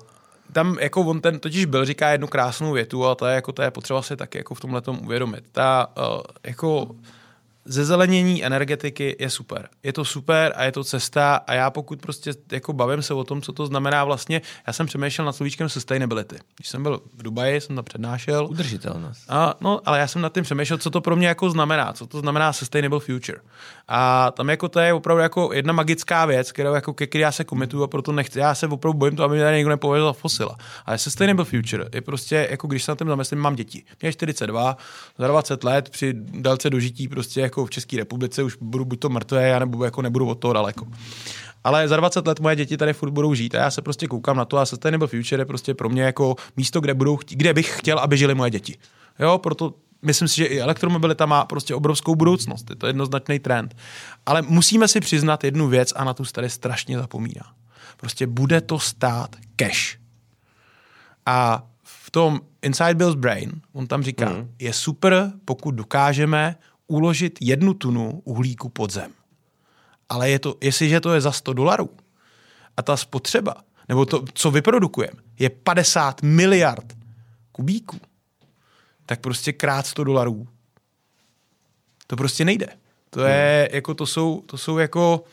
tam 0.52 0.76
jako 0.80 1.00
on 1.00 1.20
ten 1.20 1.38
totiž 1.38 1.64
byl, 1.64 1.84
říká 1.84 2.10
jednu 2.10 2.26
krásnou 2.26 2.72
větu 2.72 3.06
a 3.06 3.14
to 3.14 3.26
je, 3.26 3.34
jako, 3.34 3.52
to 3.52 3.62
je 3.62 3.70
potřeba 3.70 4.02
si 4.02 4.16
taky 4.16 4.38
jako 4.38 4.54
v 4.54 4.60
tomhle 4.60 4.82
uvědomit. 5.02 5.44
Ta 5.52 5.86
uh, 5.98 6.20
jako 6.46 6.90
zezelenění 7.64 8.44
energetiky 8.44 9.16
je 9.18 9.30
super. 9.30 9.68
Je 9.82 9.92
to 9.92 10.04
super 10.04 10.52
a 10.56 10.64
je 10.64 10.72
to 10.72 10.84
cesta 10.84 11.36
a 11.46 11.54
já 11.54 11.70
pokud 11.70 12.00
prostě 12.00 12.32
jako 12.52 12.72
bavím 12.72 13.02
se 13.02 13.14
o 13.14 13.24
tom, 13.24 13.42
co 13.42 13.52
to 13.52 13.66
znamená 13.66 14.04
vlastně, 14.04 14.42
já 14.66 14.72
jsem 14.72 14.86
přemýšlel 14.86 15.26
nad 15.26 15.32
slovíčkem 15.32 15.68
sustainability. 15.68 16.36
Když 16.56 16.68
jsem 16.68 16.82
byl 16.82 17.00
v 17.14 17.22
Dubaji, 17.22 17.60
jsem 17.60 17.76
tam 17.76 17.84
přednášel. 17.84 18.46
Udržitelnost. 18.50 19.24
A, 19.28 19.54
no, 19.60 19.80
ale 19.84 19.98
já 19.98 20.06
jsem 20.06 20.22
nad 20.22 20.34
tím 20.34 20.44
přemýšlel, 20.44 20.78
co 20.78 20.90
to 20.90 21.00
pro 21.00 21.16
mě 21.16 21.28
jako 21.28 21.50
znamená, 21.50 21.92
co 21.92 22.06
to 22.06 22.20
znamená 22.20 22.52
sustainable 22.52 23.00
future. 23.00 23.38
A 23.88 24.30
tam 24.30 24.48
jako 24.48 24.68
to 24.68 24.80
je 24.80 24.92
opravdu 24.92 25.22
jako 25.22 25.52
jedna 25.52 25.72
magická 25.72 26.26
věc, 26.26 26.52
kterou 26.52 26.74
jako 26.74 26.94
ke 26.94 27.18
já 27.18 27.32
se 27.32 27.44
komituju 27.44 27.82
a 27.82 27.88
proto 27.88 28.12
nechci. 28.12 28.38
Já 28.38 28.54
se 28.54 28.66
opravdu 28.66 28.98
bojím 28.98 29.16
to, 29.16 29.24
aby 29.24 29.34
mě 29.34 29.44
tady 29.44 29.56
někdo 29.56 29.70
nepověděl 29.70 30.12
fosila. 30.12 30.56
Ale 30.86 30.98
sustainable 30.98 31.44
future 31.44 31.84
je 31.94 32.00
prostě 32.00 32.48
jako 32.50 32.66
když 32.66 32.84
se 32.84 32.92
na 32.92 32.96
tím 32.96 33.08
zamyslím, 33.08 33.38
mám 33.38 33.54
děti. 33.54 33.84
Mě 34.02 34.12
42, 34.12 34.76
za 35.18 35.26
20 35.26 35.64
let 35.64 35.90
při 35.90 36.14
délce 36.14 36.70
dožití 36.70 37.08
prostě 37.08 37.40
jako 37.50 37.66
v 37.66 37.70
České 37.70 37.96
republice 37.96 38.42
už 38.42 38.56
budu 38.60 38.84
buď 38.84 39.00
to 39.00 39.08
mrtvé, 39.08 39.60
nebo 39.60 39.84
jako 39.84 40.02
nebudu 40.02 40.26
od 40.26 40.34
toho 40.34 40.54
daleko. 40.54 40.86
Ale 41.64 41.88
za 41.88 41.96
20 41.96 42.26
let 42.26 42.40
moje 42.40 42.56
děti 42.56 42.76
tady 42.76 42.92
furt 42.92 43.10
budou 43.10 43.34
žít 43.34 43.54
a 43.54 43.58
já 43.58 43.70
se 43.70 43.82
prostě 43.82 44.06
koukám 44.06 44.36
na 44.36 44.44
to 44.44 44.58
a 44.58 44.66
Sustainable 44.66 45.08
Future 45.08 45.42
je 45.42 45.46
prostě 45.46 45.74
pro 45.74 45.88
mě 45.88 46.02
jako 46.02 46.36
místo, 46.56 46.80
kde, 46.80 46.94
budou, 46.94 47.18
kde 47.30 47.54
bych 47.54 47.78
chtěl, 47.78 47.98
aby 47.98 48.16
žili 48.16 48.34
moje 48.34 48.50
děti. 48.50 48.78
Jo, 49.18 49.38
proto 49.38 49.74
myslím 50.02 50.28
si, 50.28 50.36
že 50.36 50.44
i 50.44 50.60
elektromobilita 50.60 51.26
má 51.26 51.44
prostě 51.44 51.74
obrovskou 51.74 52.14
budoucnost. 52.14 52.70
Je 52.70 52.76
to 52.76 52.86
jednoznačný 52.86 53.38
trend. 53.38 53.76
Ale 54.26 54.42
musíme 54.42 54.88
si 54.88 55.00
přiznat 55.00 55.44
jednu 55.44 55.68
věc 55.68 55.92
a 55.96 56.04
na 56.04 56.14
tu 56.14 56.24
se 56.24 56.32
tady 56.32 56.50
strašně 56.50 56.98
zapomíná. 56.98 57.52
Prostě 57.96 58.26
bude 58.26 58.60
to 58.60 58.78
stát 58.78 59.36
cash. 59.56 59.98
A 61.26 61.66
v 61.82 62.10
tom 62.10 62.40
Inside 62.62 62.94
Bill's 62.94 63.14
Brain, 63.14 63.52
on 63.72 63.86
tam 63.86 64.02
říká, 64.02 64.28
mm. 64.28 64.50
je 64.58 64.72
super, 64.72 65.32
pokud 65.44 65.70
dokážeme 65.70 66.56
uložit 66.90 67.38
jednu 67.40 67.74
tunu 67.74 68.22
uhlíku 68.24 68.68
pod 68.68 68.90
zem. 68.90 69.12
Ale 70.08 70.30
je 70.30 70.38
to, 70.38 70.56
jestliže 70.60 71.00
to 71.00 71.14
je 71.14 71.20
za 71.20 71.32
100 71.32 71.52
dolarů 71.52 71.90
a 72.76 72.82
ta 72.82 72.96
spotřeba, 72.96 73.54
nebo 73.88 74.06
to, 74.06 74.24
co 74.34 74.50
vyprodukujeme, 74.50 75.22
je 75.38 75.50
50 75.50 76.22
miliard 76.22 76.96
kubíků, 77.52 77.96
tak 79.06 79.20
prostě 79.20 79.52
krát 79.52 79.86
100 79.86 80.04
dolarů. 80.04 80.48
To 82.06 82.16
prostě 82.16 82.44
nejde. 82.44 82.66
To 83.10 83.20
je, 83.20 83.66
hmm. 83.68 83.74
jako, 83.74 83.94
to 83.94 84.06
jsou, 84.06 84.42
to 84.46 84.58
jsou 84.58 84.78
jako, 84.78 85.24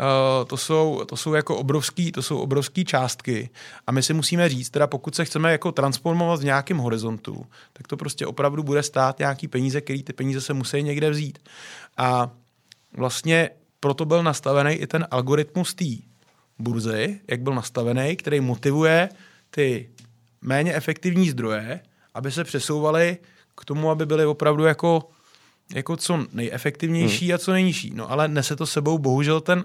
Uh, 0.00 0.48
to, 0.48 0.56
jsou, 0.56 1.04
to 1.08 1.16
jsou 1.16 1.34
jako 1.34 1.56
obrovský, 1.56 2.12
to 2.12 2.22
jsou 2.22 2.38
obrovský 2.38 2.84
částky 2.84 3.50
a 3.86 3.92
my 3.92 4.02
si 4.02 4.14
musíme 4.14 4.48
říct, 4.48 4.70
teda 4.70 4.86
pokud 4.86 5.14
se 5.14 5.24
chceme 5.24 5.52
jako 5.52 5.72
transformovat 5.72 6.40
v 6.40 6.44
nějakém 6.44 6.78
horizontu, 6.78 7.46
tak 7.72 7.88
to 7.88 7.96
prostě 7.96 8.26
opravdu 8.26 8.62
bude 8.62 8.82
stát 8.82 9.18
nějaký 9.18 9.48
peníze, 9.48 9.80
který 9.80 10.02
ty 10.02 10.12
peníze 10.12 10.40
se 10.40 10.54
musí 10.54 10.82
někde 10.82 11.10
vzít. 11.10 11.38
A 11.96 12.30
vlastně 12.96 13.50
proto 13.80 14.04
byl 14.04 14.22
nastavený 14.22 14.74
i 14.74 14.86
ten 14.86 15.06
algoritmus 15.10 15.74
té 15.74 15.84
burzy, 16.58 17.20
jak 17.30 17.40
byl 17.40 17.54
nastavený, 17.54 18.16
který 18.16 18.40
motivuje 18.40 19.08
ty 19.50 19.90
méně 20.42 20.74
efektivní 20.74 21.30
zdroje, 21.30 21.80
aby 22.14 22.32
se 22.32 22.44
přesouvaly 22.44 23.18
k 23.56 23.64
tomu, 23.64 23.90
aby 23.90 24.06
byly 24.06 24.26
opravdu 24.26 24.64
jako 24.64 25.10
jako 25.74 25.96
co 25.96 26.26
nejefektivnější 26.32 27.26
hmm. 27.26 27.34
a 27.34 27.38
co 27.38 27.52
nejnižší. 27.52 27.92
No 27.94 28.10
ale 28.10 28.28
nese 28.28 28.56
to 28.56 28.66
sebou 28.66 28.98
bohužel 28.98 29.40
ten 29.40 29.64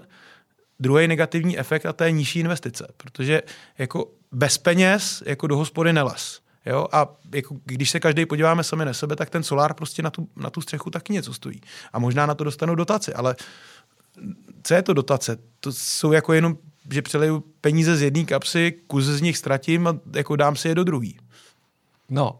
druhý 0.80 1.08
negativní 1.08 1.58
efekt 1.58 1.86
a 1.86 1.92
to 1.92 2.04
je 2.04 2.12
nižší 2.12 2.40
investice, 2.40 2.88
protože 2.96 3.42
jako 3.78 4.10
bez 4.32 4.58
peněz 4.58 5.22
jako 5.26 5.46
do 5.46 5.56
hospody 5.56 5.92
neles. 5.92 6.40
Jo? 6.66 6.86
A 6.92 7.08
jako, 7.34 7.56
když 7.64 7.90
se 7.90 8.00
každý 8.00 8.26
podíváme 8.26 8.64
sami 8.64 8.84
na 8.84 8.92
sebe, 8.92 9.16
tak 9.16 9.30
ten 9.30 9.42
solár 9.42 9.74
prostě 9.74 10.02
na 10.02 10.10
tu, 10.10 10.28
na 10.36 10.50
tu 10.50 10.60
střechu 10.60 10.90
taky 10.90 11.12
něco 11.12 11.34
stojí. 11.34 11.60
A 11.92 11.98
možná 11.98 12.26
na 12.26 12.34
to 12.34 12.44
dostanou 12.44 12.74
dotaci, 12.74 13.14
ale 13.14 13.36
co 14.62 14.74
je 14.74 14.82
to 14.82 14.92
dotace? 14.92 15.38
To 15.60 15.72
jsou 15.72 16.12
jako 16.12 16.32
jenom, 16.32 16.58
že 16.92 17.02
přeleju 17.02 17.44
peníze 17.60 17.96
z 17.96 18.02
jedné 18.02 18.24
kapsy, 18.24 18.72
kus 18.86 19.04
z 19.04 19.20
nich 19.20 19.36
ztratím 19.36 19.86
a 19.86 19.98
jako 20.14 20.36
dám 20.36 20.56
si 20.56 20.68
je 20.68 20.74
do 20.74 20.84
druhý. 20.84 21.18
No, 22.08 22.38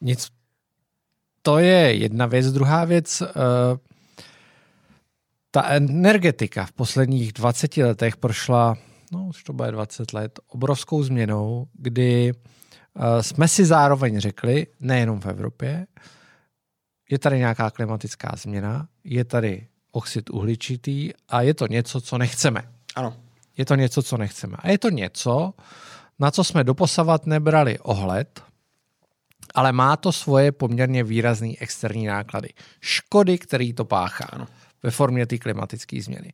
nic 0.00 0.28
to 1.42 1.58
je 1.58 1.94
jedna 1.94 2.26
věc. 2.26 2.52
Druhá 2.52 2.84
věc, 2.84 3.20
uh, 3.22 3.28
ta 5.50 5.68
energetika 5.68 6.66
v 6.66 6.72
posledních 6.72 7.32
20 7.32 7.76
letech 7.76 8.16
prošla, 8.16 8.76
no 9.12 9.26
už 9.26 9.42
to 9.42 9.52
bude 9.52 9.70
20 9.70 10.12
let, 10.12 10.40
obrovskou 10.48 11.02
změnou, 11.02 11.66
kdy 11.72 12.32
uh, 12.32 13.02
jsme 13.20 13.48
si 13.48 13.64
zároveň 13.64 14.20
řekli, 14.20 14.66
nejenom 14.80 15.20
v 15.20 15.26
Evropě, 15.26 15.86
je 17.10 17.18
tady 17.18 17.38
nějaká 17.38 17.70
klimatická 17.70 18.32
změna, 18.36 18.88
je 19.04 19.24
tady 19.24 19.66
oxid 19.90 20.30
uhličitý 20.30 21.10
a 21.28 21.42
je 21.42 21.54
to 21.54 21.66
něco, 21.66 22.00
co 22.00 22.18
nechceme. 22.18 22.62
Ano. 22.94 23.16
Je 23.56 23.64
to 23.64 23.74
něco, 23.74 24.02
co 24.02 24.16
nechceme. 24.16 24.56
A 24.58 24.70
je 24.70 24.78
to 24.78 24.90
něco, 24.90 25.54
na 26.18 26.30
co 26.30 26.44
jsme 26.44 26.64
doposavat 26.64 27.26
nebrali 27.26 27.78
ohled, 27.78 28.42
ale 29.54 29.72
má 29.72 29.96
to 29.96 30.12
svoje 30.12 30.52
poměrně 30.52 31.04
výrazné 31.04 31.52
externí 31.58 32.06
náklady. 32.06 32.48
Škody, 32.80 33.38
který 33.38 33.72
to 33.72 33.84
páchá 33.84 34.24
ano. 34.24 34.46
ve 34.82 34.90
formě 34.90 35.26
té 35.26 35.38
klimatické 35.38 36.02
změny. 36.02 36.32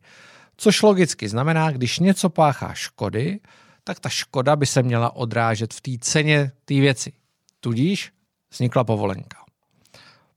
Což 0.57 0.81
logicky 0.81 1.29
znamená, 1.29 1.71
když 1.71 1.99
něco 1.99 2.29
páchá 2.29 2.73
škody, 2.73 3.39
tak 3.83 3.99
ta 3.99 4.09
škoda 4.09 4.55
by 4.55 4.65
se 4.65 4.83
měla 4.83 5.15
odrážet 5.15 5.73
v 5.73 5.81
té 5.81 5.91
ceně 5.99 6.51
té 6.65 6.73
věci. 6.73 7.13
Tudíž 7.59 8.11
vznikla 8.51 8.83
povolenka. 8.83 9.37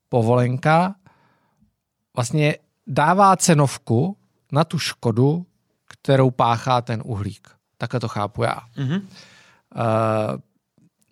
Povolenka 0.08 0.94
vlastně 2.16 2.56
dává 2.86 3.36
cenovku 3.36 4.16
na 4.52 4.64
tu 4.64 4.78
škodu, 4.78 5.46
kterou 5.84 6.30
páchá 6.30 6.80
ten 6.80 7.02
uhlík. 7.04 7.48
Takhle 7.78 8.00
to 8.00 8.08
chápu 8.08 8.42
já. 8.42 8.58
Mm-hmm. 8.76 9.02
Uh, 9.02 10.40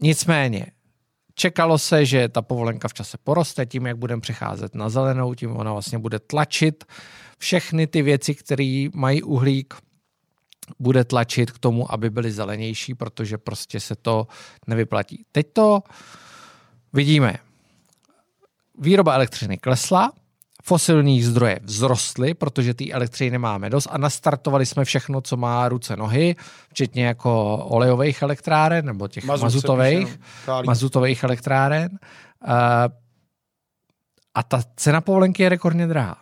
nicméně, 0.00 0.66
Čekalo 1.40 1.78
se, 1.78 2.04
že 2.06 2.28
ta 2.28 2.42
povolenka 2.42 2.88
v 2.88 2.94
čase 2.94 3.18
poroste 3.24 3.66
tím, 3.66 3.86
jak 3.86 3.96
budeme 3.96 4.20
přecházet 4.20 4.74
na 4.74 4.88
zelenou, 4.88 5.34
tím 5.34 5.56
ona 5.56 5.72
vlastně 5.72 5.98
bude 5.98 6.18
tlačit 6.18 6.84
všechny 7.38 7.86
ty 7.86 8.02
věci, 8.02 8.34
které 8.34 8.86
mají 8.94 9.22
uhlík, 9.22 9.74
bude 10.78 11.04
tlačit 11.04 11.50
k 11.50 11.58
tomu, 11.58 11.92
aby 11.92 12.10
byly 12.10 12.32
zelenější, 12.32 12.94
protože 12.94 13.38
prostě 13.38 13.80
se 13.80 13.96
to 13.96 14.26
nevyplatí. 14.66 15.24
Teď 15.32 15.46
to 15.52 15.82
vidíme. 16.92 17.36
Výroba 18.78 19.14
elektřiny 19.14 19.58
klesla, 19.58 20.12
fosilní 20.62 21.22
zdroje 21.22 21.60
vzrostly, 21.64 22.34
protože 22.34 22.74
té 22.74 22.90
elektřiny 22.90 23.30
nemáme 23.30 23.70
dost 23.70 23.88
a 23.90 23.98
nastartovali 23.98 24.66
jsme 24.66 24.84
všechno, 24.84 25.20
co 25.20 25.36
má 25.36 25.68
ruce 25.68 25.96
nohy, 25.96 26.36
včetně 26.68 27.06
jako 27.06 27.56
olejových 27.56 28.22
elektráren 28.22 28.86
nebo 28.86 29.08
těch 29.08 29.24
Mazut 29.24 29.42
mazutových, 29.42 30.20
mazutových 30.66 31.24
elektráren. 31.24 31.90
Uh, 32.48 32.54
a 34.34 34.42
ta 34.42 34.62
cena 34.76 35.00
povolenky 35.00 35.42
je 35.42 35.48
rekordně 35.48 35.86
drahá. 35.86 36.16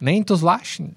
Není 0.00 0.24
to 0.24 0.36
zvláštní. 0.36 0.94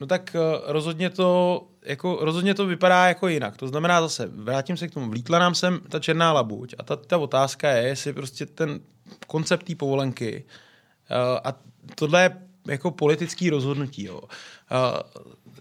No 0.00 0.06
tak 0.06 0.36
uh, 0.38 0.72
rozhodně 0.72 1.10
to, 1.10 1.62
jako, 1.82 2.18
rozhodně 2.20 2.54
to 2.54 2.66
vypadá 2.66 3.08
jako 3.08 3.28
jinak. 3.28 3.56
To 3.56 3.68
znamená 3.68 4.00
zase, 4.00 4.26
vrátím 4.26 4.76
se 4.76 4.88
k 4.88 4.94
tomu, 4.94 5.10
vlítla 5.10 5.38
nám 5.38 5.54
sem 5.54 5.80
ta 5.88 6.00
černá 6.00 6.32
labuť 6.32 6.74
a 6.78 6.82
ta, 6.82 6.96
ta 6.96 7.18
otázka 7.18 7.70
je, 7.70 7.88
jestli 7.88 8.12
prostě 8.12 8.46
ten 8.46 8.80
koncept 9.26 9.62
té 9.66 9.74
povolenky 9.74 10.44
Uh, 10.44 10.65
a 11.44 11.54
tohle 11.94 12.22
je 12.22 12.46
jako 12.68 12.90
politický 12.90 13.50
rozhodnutí. 13.50 14.04
Jo. 14.04 14.20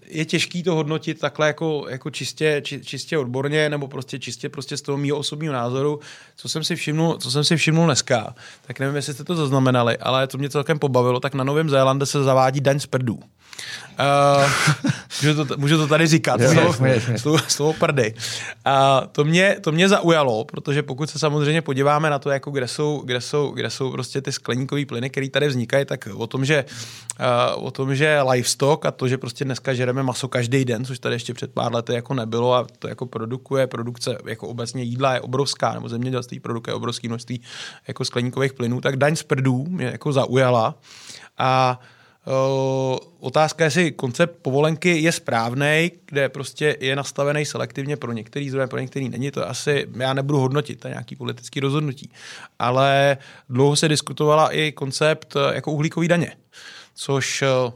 Je 0.07 0.25
těžký 0.25 0.63
to 0.63 0.75
hodnotit 0.75 1.19
takhle 1.19 1.47
jako, 1.47 1.85
jako 1.89 2.09
čistě, 2.09 2.61
či, 2.65 2.81
čistě 2.81 3.17
odborně 3.17 3.69
nebo 3.69 3.87
prostě 3.87 4.19
čistě 4.19 4.49
prostě 4.49 4.77
z 4.77 4.81
toho 4.81 4.97
mého 4.97 5.17
osobního 5.17 5.53
názoru. 5.53 5.99
Co 6.35 6.49
jsem 6.49 6.63
si 6.63 6.75
všimnul, 6.75 7.17
co 7.17 7.31
jsem 7.31 7.43
si 7.43 7.57
všimnul 7.57 7.85
dneska, 7.85 8.35
tak 8.67 8.79
nevím, 8.79 8.95
jestli 8.95 9.13
jste 9.13 9.23
to 9.23 9.35
zaznamenali, 9.35 9.97
ale 9.97 10.27
co 10.27 10.37
mě 10.37 10.49
celkem 10.49 10.79
pobavilo, 10.79 11.19
tak 11.19 11.33
na 11.33 11.43
Novém 11.43 11.69
Zélande 11.69 12.05
se 12.05 12.23
zavádí 12.23 12.61
daň 12.61 12.79
z 12.79 12.85
prdů. 12.85 13.19
Uh, 13.99 14.51
můžu, 15.23 15.45
to, 15.45 15.57
můžu 15.57 15.77
to 15.77 15.87
tady 15.87 16.07
říkat, 16.07 16.41
slovo, 17.17 17.39
slovo 17.47 17.73
prdy. 17.73 18.13
Uh, 18.67 19.07
to, 19.11 19.23
mě, 19.23 19.57
to 19.61 19.71
mě 19.71 19.89
zaujalo, 19.89 20.45
protože 20.45 20.83
pokud 20.83 21.09
se 21.09 21.19
samozřejmě 21.19 21.61
podíváme 21.61 22.09
na 22.09 22.19
to, 22.19 22.29
jako 22.29 22.51
kde, 22.51 22.67
jsou, 22.67 23.01
kde, 23.05 23.21
jsou, 23.21 23.49
kde 23.49 23.69
jsou 23.69 23.91
prostě 23.91 24.21
ty 24.21 24.31
skleníkové 24.31 24.85
plyny, 24.85 25.09
které 25.09 25.29
tady 25.29 25.47
vznikají, 25.47 25.85
tak 25.85 26.07
o 26.15 26.27
tom, 26.27 26.45
že, 26.45 26.65
uh, 27.55 27.65
o 27.65 27.71
tom, 27.71 27.95
že 27.95 28.21
livestock 28.21 28.85
a 28.85 28.91
to, 28.91 29.07
že 29.07 29.17
prostě 29.17 29.45
dneska 29.45 29.73
žereme 29.73 29.94
maso 30.03 30.27
každý 30.27 30.65
den, 30.65 30.85
což 30.85 30.99
tady 30.99 31.15
ještě 31.15 31.33
před 31.33 31.53
pár 31.53 31.75
lety 31.75 31.93
jako 31.93 32.13
nebylo 32.13 32.53
a 32.53 32.67
to 32.79 32.87
jako 32.87 33.05
produkuje, 33.05 33.67
produkce 33.67 34.17
jako 34.25 34.47
obecně 34.47 34.83
jídla 34.83 35.13
je 35.13 35.21
obrovská, 35.21 35.73
nebo 35.73 35.89
zemědělství 35.89 36.39
produkuje 36.39 36.73
obrovské 36.73 37.07
množství 37.07 37.41
jako 37.87 38.05
skleníkových 38.05 38.53
plynů, 38.53 38.81
tak 38.81 38.97
daň 38.97 39.15
z 39.15 39.23
prdů 39.23 39.65
mě 39.69 39.85
jako 39.85 40.13
zaujala. 40.13 40.75
A 41.37 41.79
Uh, 42.27 42.97
otázka 43.19 43.63
je, 43.63 43.65
jestli 43.65 43.91
koncept 43.91 44.39
povolenky 44.41 45.01
je 45.01 45.11
správný, 45.11 45.91
kde 46.05 46.29
prostě 46.29 46.77
je 46.79 46.95
nastavený 46.95 47.45
selektivně 47.45 47.97
pro 47.97 48.11
některý 48.11 48.49
zdroje, 48.49 48.67
pro 48.67 48.79
některý 48.79 49.09
není. 49.09 49.31
To 49.31 49.49
asi 49.49 49.87
já 49.97 50.13
nebudu 50.13 50.39
hodnotit, 50.39 50.79
to 50.79 50.87
je 50.87 50.91
nějaký 50.91 51.15
politický 51.15 51.59
rozhodnutí. 51.59 52.11
Ale 52.59 53.17
dlouho 53.49 53.75
se 53.75 53.87
diskutovala 53.87 54.49
i 54.49 54.71
koncept 54.71 55.35
eh, 55.35 55.55
jako 55.55 55.71
uhlíkový 55.71 56.07
daně, 56.07 56.35
což 56.95 57.43
uh, 57.65 57.73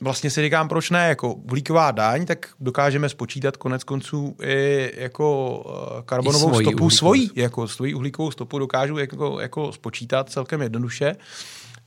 vlastně 0.00 0.30
si 0.30 0.42
říkám, 0.42 0.68
proč 0.68 0.90
ne, 0.90 1.08
jako 1.08 1.34
uhlíková 1.34 1.90
daň, 1.90 2.26
tak 2.26 2.48
dokážeme 2.60 3.08
spočítat 3.08 3.56
konec 3.56 3.84
konců 3.84 4.36
i 4.42 4.90
jako 4.96 6.02
karbonovou 6.04 6.60
I 6.60 6.64
stopu 6.64 6.90
svojí, 6.90 7.30
jako 7.34 7.68
svoji 7.68 7.94
uhlíkovou 7.94 8.30
stopu 8.30 8.58
dokážu 8.58 8.98
jako, 8.98 9.40
jako 9.40 9.72
spočítat 9.72 10.30
celkem 10.30 10.62
jednoduše. 10.62 11.16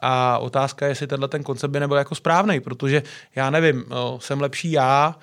A 0.01 0.37
otázka 0.37 0.85
je, 0.85 0.91
jestli 0.91 1.07
tenhle 1.07 1.27
ten 1.27 1.43
koncept 1.43 1.71
by 1.71 1.79
nebyl 1.79 1.97
jako 1.97 2.15
správný, 2.15 2.59
protože 2.59 3.03
já 3.35 3.49
nevím, 3.49 3.85
jsem 4.19 4.41
lepší 4.41 4.71
já, 4.71 5.15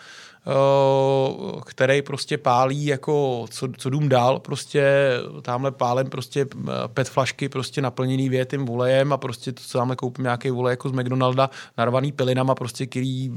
který 1.66 2.02
prostě 2.02 2.38
pálí 2.38 2.86
jako 2.86 3.46
co, 3.50 3.68
co 3.78 3.90
dům 3.90 4.08
dál, 4.08 4.38
prostě 4.38 5.12
tamhle 5.42 5.70
pálem 5.70 6.10
prostě 6.10 6.46
pet 6.86 7.08
flašky 7.08 7.48
prostě 7.48 7.82
naplněný 7.82 8.28
větým 8.28 8.64
volejem 8.64 9.12
a 9.12 9.16
prostě 9.16 9.52
to, 9.52 9.62
co 9.62 9.78
tamhle 9.78 9.96
koupím 9.96 10.22
nějaký 10.22 10.50
vole 10.50 10.70
jako 10.70 10.88
z 10.88 10.92
McDonalda 10.92 11.50
narvaný 11.78 12.12
pilinama 12.12 12.54
prostě, 12.54 12.86
který 12.86 13.32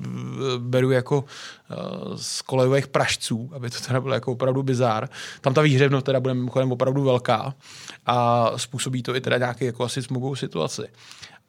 beru 0.58 0.92
jako 0.92 1.24
z 2.16 2.42
kolejových 2.42 2.88
pražců, 2.88 3.50
aby 3.54 3.70
to 3.70 3.78
teda 3.88 4.02
bylo 4.02 4.14
jako 4.14 4.32
opravdu 4.32 4.64
bizár. 4.64 5.10
Tam 5.42 5.54
ta 5.54 5.62
výhřevnost 5.62 6.06
teda 6.06 6.20
bude 6.20 6.34
mimochodem 6.34 6.72
opravdu 6.72 7.04
velká 7.04 7.54
a 8.06 8.50
způsobí 8.56 9.04
to 9.04 9.16
i 9.16 9.22
teda 9.22 9.38
nějaký 9.38 9.66
jako 9.66 9.84
asi 9.84 10.04
smogovou 10.04 10.36
situaci 10.36 10.84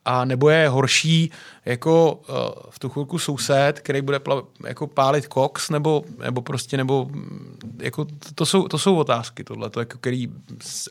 a 0.04 0.24
nebo 0.24 0.48
je 0.48 0.68
horší 0.68 1.30
jako 1.64 2.12
uh, 2.12 2.36
v 2.70 2.78
tu 2.78 2.88
chvilku 2.88 3.18
soused, 3.18 3.80
který 3.80 4.02
bude 4.02 4.18
pla, 4.18 4.42
jako 4.66 4.86
pálit 4.86 5.26
koks, 5.26 5.70
nebo, 5.70 6.04
nebo 6.22 6.42
prostě, 6.42 6.76
nebo 6.76 7.04
mm, 7.04 7.58
jako 7.82 8.06
to, 8.34 8.46
jsou, 8.46 8.68
to 8.68 8.78
jsou 8.78 8.96
otázky 8.96 9.44
tohle, 9.44 9.70
jako, 9.78 9.98
který 9.98 10.28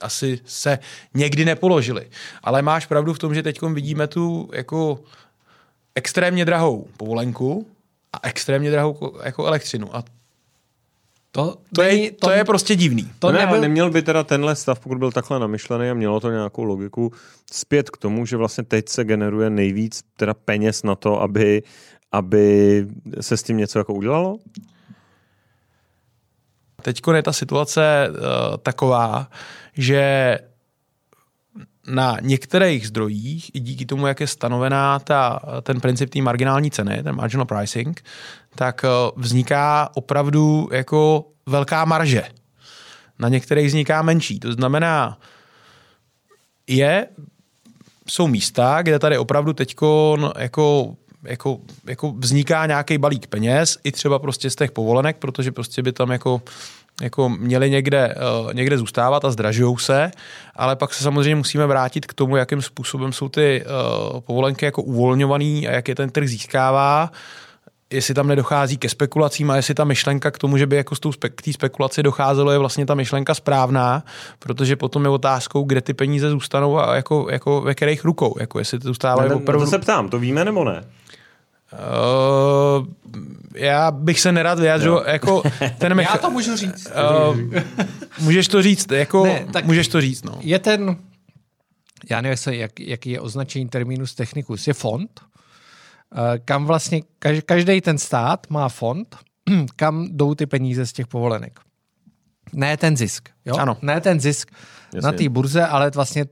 asi 0.01 0.39
se 0.45 0.80
někdy 1.14 1.45
nepoložili. 1.45 2.09
Ale 2.43 2.61
máš 2.61 2.86
pravdu 2.86 3.14
v 3.14 3.20
tom, 3.20 3.36
že 3.36 3.43
teď 3.43 3.61
vidíme 3.61 4.07
tu 4.07 4.49
jako 4.53 4.99
extrémně 5.95 6.45
drahou 6.45 6.88
povolenku 6.97 7.68
a 8.14 8.20
extrémně 8.24 8.72
drahou 8.72 9.18
jako 9.24 9.45
elektřinu. 9.45 9.95
A 9.95 10.03
to, 11.36 11.57
to, 11.75 11.81
je, 11.81 12.11
to, 12.11 12.27
to 12.27 12.31
je 12.31 12.45
prostě 12.45 12.75
divný. 12.75 13.11
To 13.19 13.31
ne, 13.31 13.39
nebyl... 13.39 13.61
neměl 13.61 13.89
by 13.89 14.01
teda 14.01 14.23
tenhle 14.23 14.55
stav, 14.55 14.79
pokud 14.79 14.97
byl 14.97 15.11
takhle 15.11 15.39
namyšlený 15.39 15.89
a 15.89 15.93
mělo 15.93 16.19
to 16.19 16.31
nějakou 16.31 16.63
logiku, 16.63 17.11
zpět 17.51 17.89
k 17.89 17.97
tomu, 17.97 18.25
že 18.25 18.38
vlastně 18.38 18.63
teď 18.63 18.89
se 18.89 19.03
generuje 19.03 19.49
nejvíc 19.49 20.01
teda 20.17 20.34
peněz 20.34 20.84
na 20.84 20.95
to, 20.95 21.21
aby, 21.21 21.63
aby 22.11 22.88
se 23.21 23.38
s 23.38 23.43
tím 23.43 23.57
něco 23.57 23.79
jako 23.79 23.93
udělalo? 23.93 24.38
Teď 26.81 27.01
je 27.15 27.23
ta 27.23 27.34
situace 27.34 28.09
uh, 28.09 28.57
taková, 28.57 29.27
že 29.73 30.39
na 31.88 32.17
některých 32.21 32.88
zdrojích, 32.88 33.55
i 33.55 33.59
díky 33.59 33.86
tomu, 33.86 34.07
jak 34.07 34.19
je 34.19 34.27
stanovená 34.27 34.99
ta, 34.99 35.39
ten 35.63 35.79
princip 35.79 36.09
té 36.09 36.21
marginální 36.21 36.71
ceny, 36.71 37.03
ten 37.03 37.15
marginal 37.15 37.45
pricing, 37.45 38.03
tak 38.55 38.86
eh, 38.86 39.11
vzniká 39.15 39.89
opravdu 39.93 40.69
jako 40.71 41.25
velká 41.45 41.86
marže. 41.86 42.23
Na 43.19 43.29
některých 43.29 43.67
vzniká 43.67 44.01
menší. 44.01 44.39
To 44.39 44.53
znamená, 44.53 45.19
je, 46.67 47.07
jsou 48.07 48.27
místa, 48.27 48.81
kde 48.81 48.99
tady 48.99 49.17
opravdu 49.17 49.53
teď 49.53 49.75
jako 50.38 50.93
jako, 51.25 51.57
jako 51.88 52.11
vzniká 52.11 52.65
nějaký 52.65 52.97
balík 52.97 53.27
peněz, 53.27 53.77
i 53.84 53.91
třeba 53.91 54.19
prostě 54.19 54.49
z 54.49 54.55
těch 54.55 54.71
povolenek, 54.71 55.17
protože 55.17 55.51
prostě 55.51 55.81
by 55.81 55.91
tam 55.91 56.11
jako 56.11 56.41
jako 57.01 57.29
měli 57.29 57.69
někde, 57.69 58.15
uh, 58.45 58.53
někde 58.53 58.77
zůstávat 58.77 59.25
a 59.25 59.31
zdražují 59.31 59.77
se, 59.79 60.11
ale 60.55 60.75
pak 60.75 60.93
se 60.93 61.03
samozřejmě 61.03 61.35
musíme 61.35 61.67
vrátit 61.67 62.05
k 62.05 62.13
tomu, 62.13 62.35
jakým 62.35 62.61
způsobem 62.61 63.13
jsou 63.13 63.29
ty 63.29 63.63
uh, 63.65 64.19
povolenky 64.19 64.65
jako 64.65 64.83
uvolňovaný 64.83 65.67
a 65.67 65.71
jak 65.71 65.87
je 65.87 65.95
ten 65.95 66.09
trh 66.09 66.27
získává 66.27 67.11
jestli 67.93 68.13
tam 68.13 68.27
nedochází 68.27 68.77
ke 68.77 68.89
spekulacím 68.89 69.51
a 69.51 69.55
jestli 69.55 69.73
ta 69.73 69.83
myšlenka 69.83 70.31
k 70.31 70.37
tomu, 70.37 70.57
že 70.57 70.67
by 70.67 70.75
jako 70.75 70.95
k 71.35 71.41
té 71.41 71.53
spekulaci 71.53 72.03
docházelo, 72.03 72.51
je 72.51 72.57
vlastně 72.57 72.85
ta 72.85 72.95
myšlenka 72.95 73.33
správná, 73.33 74.03
protože 74.39 74.75
potom 74.75 75.03
je 75.03 75.09
otázkou, 75.09 75.63
kde 75.63 75.81
ty 75.81 75.93
peníze 75.93 76.29
zůstanou 76.29 76.79
a 76.79 76.95
jako, 76.95 77.27
jako 77.31 77.61
ve 77.61 77.75
kterých 77.75 78.05
rukou, 78.05 78.35
jako 78.39 78.59
jestli 78.59 78.79
to 78.79 78.87
zůstávají 78.87 79.29
no, 79.29 79.35
opravdu... 79.35 79.65
To 79.65 79.71
se 79.71 79.79
ptám, 79.79 80.09
to 80.09 80.19
víme 80.19 80.45
nebo 80.45 80.63
ne? 80.63 80.83
Uh, 81.74 82.88
já 83.55 83.91
bych 83.91 84.19
se 84.19 84.32
nerad 84.32 84.59
vyjádřil, 84.59 84.93
no. 84.93 85.11
jako 85.11 85.43
ten 85.78 85.93
mecha... 85.93 86.13
Já 86.13 86.17
to 86.17 86.32
můžu 86.32 86.57
říct. 86.57 86.91
Uh, 87.19 87.38
můžeš 88.19 88.47
to 88.47 88.61
říct, 88.61 88.91
jako 88.91 89.26
ne, 89.26 89.45
tak 89.53 89.65
můžeš 89.65 89.88
to 89.88 90.01
říct, 90.01 90.24
no. 90.24 90.38
Je 90.39 90.59
ten, 90.59 90.97
já 92.09 92.21
nevím, 92.21 92.38
jak, 92.49 92.80
jaký 92.80 93.09
je 93.09 93.19
označení 93.19 93.69
terminus 93.69 94.15
technicus, 94.15 94.67
je 94.67 94.74
fond, 94.74 95.21
uh, 95.21 96.19
kam 96.45 96.65
vlastně 96.65 97.01
každý 97.45 97.82
ten 97.82 97.97
stát 97.97 98.49
má 98.49 98.69
fond, 98.69 99.17
kam 99.76 100.07
jdou 100.11 100.36
ty 100.36 100.45
peníze 100.45 100.86
z 100.86 100.93
těch 100.93 101.07
povolenek. 101.07 101.59
Ne 102.53 102.78
ten 102.78 102.97
zisk, 102.97 103.30
jo? 103.45 103.55
Ano. 103.55 103.78
Ne 103.82 104.01
ten 104.01 104.19
zisk 104.19 104.51
Jasně. 104.93 105.11
na 105.11 105.17
té 105.17 105.30
burze, 105.30 105.65
ale 105.65 105.89
vlastně 105.89 106.26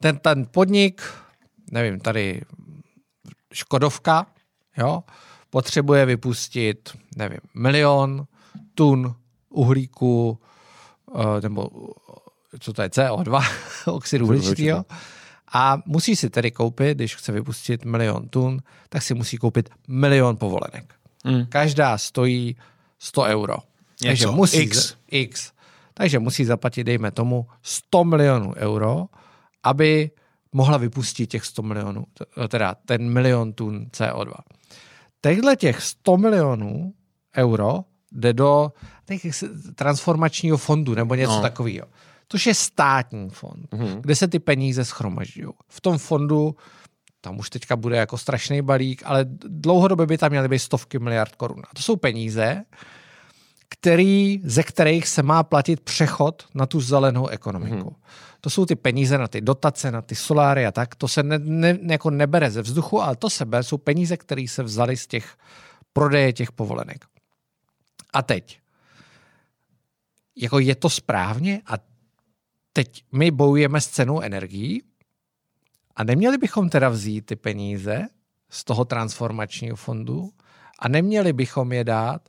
ten, 0.00 0.18
ten 0.18 0.46
podnik, 0.50 1.02
nevím, 1.70 2.00
tady 2.00 2.40
Škodovka, 3.52 4.26
jo, 4.76 5.02
potřebuje 5.50 6.06
vypustit, 6.06 6.90
nevím, 7.16 7.40
milion 7.54 8.26
tun 8.74 9.14
uhlíku, 9.48 10.38
eh, 11.14 11.40
nebo 11.42 11.70
co 12.60 12.72
to 12.72 12.82
je, 12.82 12.88
CO2, 12.88 13.44
oxidu 13.92 14.26
uhličitého, 14.26 14.84
a 15.52 15.82
musí 15.86 16.16
si 16.16 16.30
tedy 16.30 16.50
koupit, 16.50 16.94
když 16.94 17.16
chce 17.16 17.32
vypustit 17.32 17.84
milion 17.84 18.28
tun, 18.28 18.62
tak 18.88 19.02
si 19.02 19.14
musí 19.14 19.36
koupit 19.36 19.70
milion 19.88 20.36
povolenek. 20.36 20.94
Mm. 21.24 21.46
Každá 21.46 21.98
stojí 21.98 22.56
100 22.98 23.22
euro. 23.22 23.56
Takže 24.02 24.26
musí 24.26 24.56
X. 24.56 24.96
X. 25.10 25.52
Takže 25.94 26.18
musí 26.18 26.44
zaplatit, 26.44 26.84
dejme 26.84 27.10
tomu, 27.10 27.46
100 27.62 28.04
milionů 28.04 28.54
euro, 28.56 29.06
aby 29.62 30.10
mohla 30.52 30.78
vypustit 30.78 31.26
těch 31.26 31.44
100 31.44 31.62
milionů, 31.62 32.04
teda 32.48 32.74
ten 32.86 33.12
milion 33.12 33.52
tun 33.52 33.86
CO2. 33.92 34.32
Těchto 35.22 35.56
těch 35.56 35.82
100 35.82 36.16
milionů 36.16 36.92
euro 37.36 37.84
jde 38.12 38.32
do 38.32 38.72
transformačního 39.74 40.56
fondu 40.56 40.94
nebo 40.94 41.14
něco 41.14 41.32
no. 41.32 41.42
takového. 41.42 41.86
Což 42.28 42.46
je 42.46 42.54
státní 42.54 43.30
fond, 43.30 43.68
mm-hmm. 43.72 44.00
kde 44.00 44.16
se 44.16 44.28
ty 44.28 44.38
peníze 44.38 44.84
schromažďují. 44.84 45.52
V 45.68 45.80
tom 45.80 45.98
fondu 45.98 46.56
tam 47.20 47.38
už 47.38 47.50
teďka 47.50 47.76
bude 47.76 47.96
jako 47.96 48.18
strašný 48.18 48.62
balík, 48.62 49.02
ale 49.04 49.24
dlouhodobě 49.48 50.06
by 50.06 50.18
tam 50.18 50.30
měly 50.30 50.48
být 50.48 50.58
stovky 50.58 50.98
miliard 50.98 51.36
korun. 51.36 51.62
A 51.70 51.74
to 51.76 51.82
jsou 51.82 51.96
peníze, 51.96 52.64
který, 53.72 54.42
ze 54.44 54.62
kterých 54.62 55.08
se 55.08 55.22
má 55.22 55.42
platit 55.42 55.80
přechod 55.80 56.46
na 56.54 56.66
tu 56.66 56.80
zelenou 56.80 57.26
ekonomiku. 57.26 57.76
Mm-hmm 57.76 58.02
to 58.44 58.50
jsou 58.50 58.66
ty 58.66 58.76
peníze 58.76 59.18
na 59.18 59.28
ty 59.28 59.40
dotace, 59.40 59.90
na 59.90 60.02
ty 60.02 60.14
soláry 60.14 60.66
a 60.66 60.72
tak, 60.72 60.94
to 60.94 61.08
se 61.08 61.22
ne, 61.22 61.38
ne, 61.38 61.78
jako 61.90 62.10
nebere 62.10 62.50
ze 62.50 62.62
vzduchu, 62.62 63.02
ale 63.02 63.16
to 63.16 63.30
sebe 63.30 63.62
jsou 63.62 63.78
peníze, 63.78 64.16
které 64.16 64.48
se 64.48 64.62
vzaly 64.62 64.96
z 64.96 65.06
těch 65.06 65.36
prodeje 65.92 66.32
těch 66.32 66.52
povolenek. 66.52 67.04
A 68.12 68.22
teď, 68.22 68.60
jako 70.36 70.58
je 70.58 70.74
to 70.74 70.90
správně? 70.90 71.62
A 71.66 71.74
teď 72.72 73.04
my 73.12 73.30
bojujeme 73.30 73.80
s 73.80 73.86
cenou 73.86 74.20
energií? 74.20 74.82
A 75.96 76.04
neměli 76.04 76.38
bychom 76.38 76.68
teda 76.68 76.88
vzít 76.88 77.26
ty 77.26 77.36
peníze 77.36 78.08
z 78.50 78.64
toho 78.64 78.84
transformačního 78.84 79.76
fondu? 79.76 80.32
A 80.78 80.88
neměli 80.88 81.32
bychom 81.32 81.72
je 81.72 81.84
dát 81.84 82.28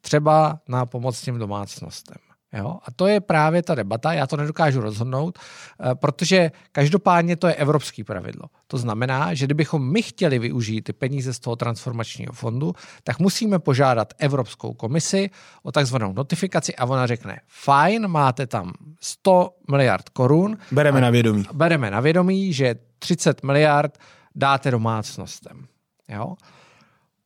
třeba 0.00 0.60
na 0.68 0.86
pomoc 0.86 1.20
těm 1.20 1.38
domácnostem. 1.38 2.16
Jo? 2.52 2.78
A 2.84 2.90
to 2.96 3.06
je 3.06 3.20
právě 3.20 3.62
ta 3.62 3.74
debata, 3.74 4.12
já 4.12 4.26
to 4.26 4.36
nedokážu 4.36 4.80
rozhodnout, 4.80 5.38
eh, 5.38 5.94
protože 5.94 6.50
každopádně 6.72 7.36
to 7.36 7.46
je 7.46 7.54
evropský 7.54 8.04
pravidlo. 8.04 8.48
To 8.66 8.78
znamená, 8.78 9.34
že 9.34 9.46
kdybychom 9.46 9.92
my 9.92 10.02
chtěli 10.02 10.38
využít 10.38 10.82
ty 10.82 10.92
peníze 10.92 11.34
z 11.34 11.38
toho 11.38 11.56
transformačního 11.56 12.32
fondu, 12.32 12.72
tak 13.04 13.18
musíme 13.18 13.58
požádat 13.58 14.14
Evropskou 14.18 14.72
komisi 14.72 15.30
o 15.62 15.72
takzvanou 15.72 16.12
notifikaci 16.12 16.76
a 16.76 16.84
ona 16.84 17.06
řekne, 17.06 17.40
fajn, 17.46 18.08
máte 18.08 18.46
tam 18.46 18.72
100 19.00 19.50
miliard 19.70 20.08
korun. 20.08 20.58
Bereme 20.72 21.00
na 21.00 21.10
vědomí. 21.10 21.44
Bereme 21.52 21.90
na 21.90 22.00
vědomí, 22.00 22.52
že 22.52 22.74
30 22.98 23.42
miliard 23.42 23.98
dáte 24.34 24.70
domácnostem. 24.70 25.66
Jo? 26.08 26.34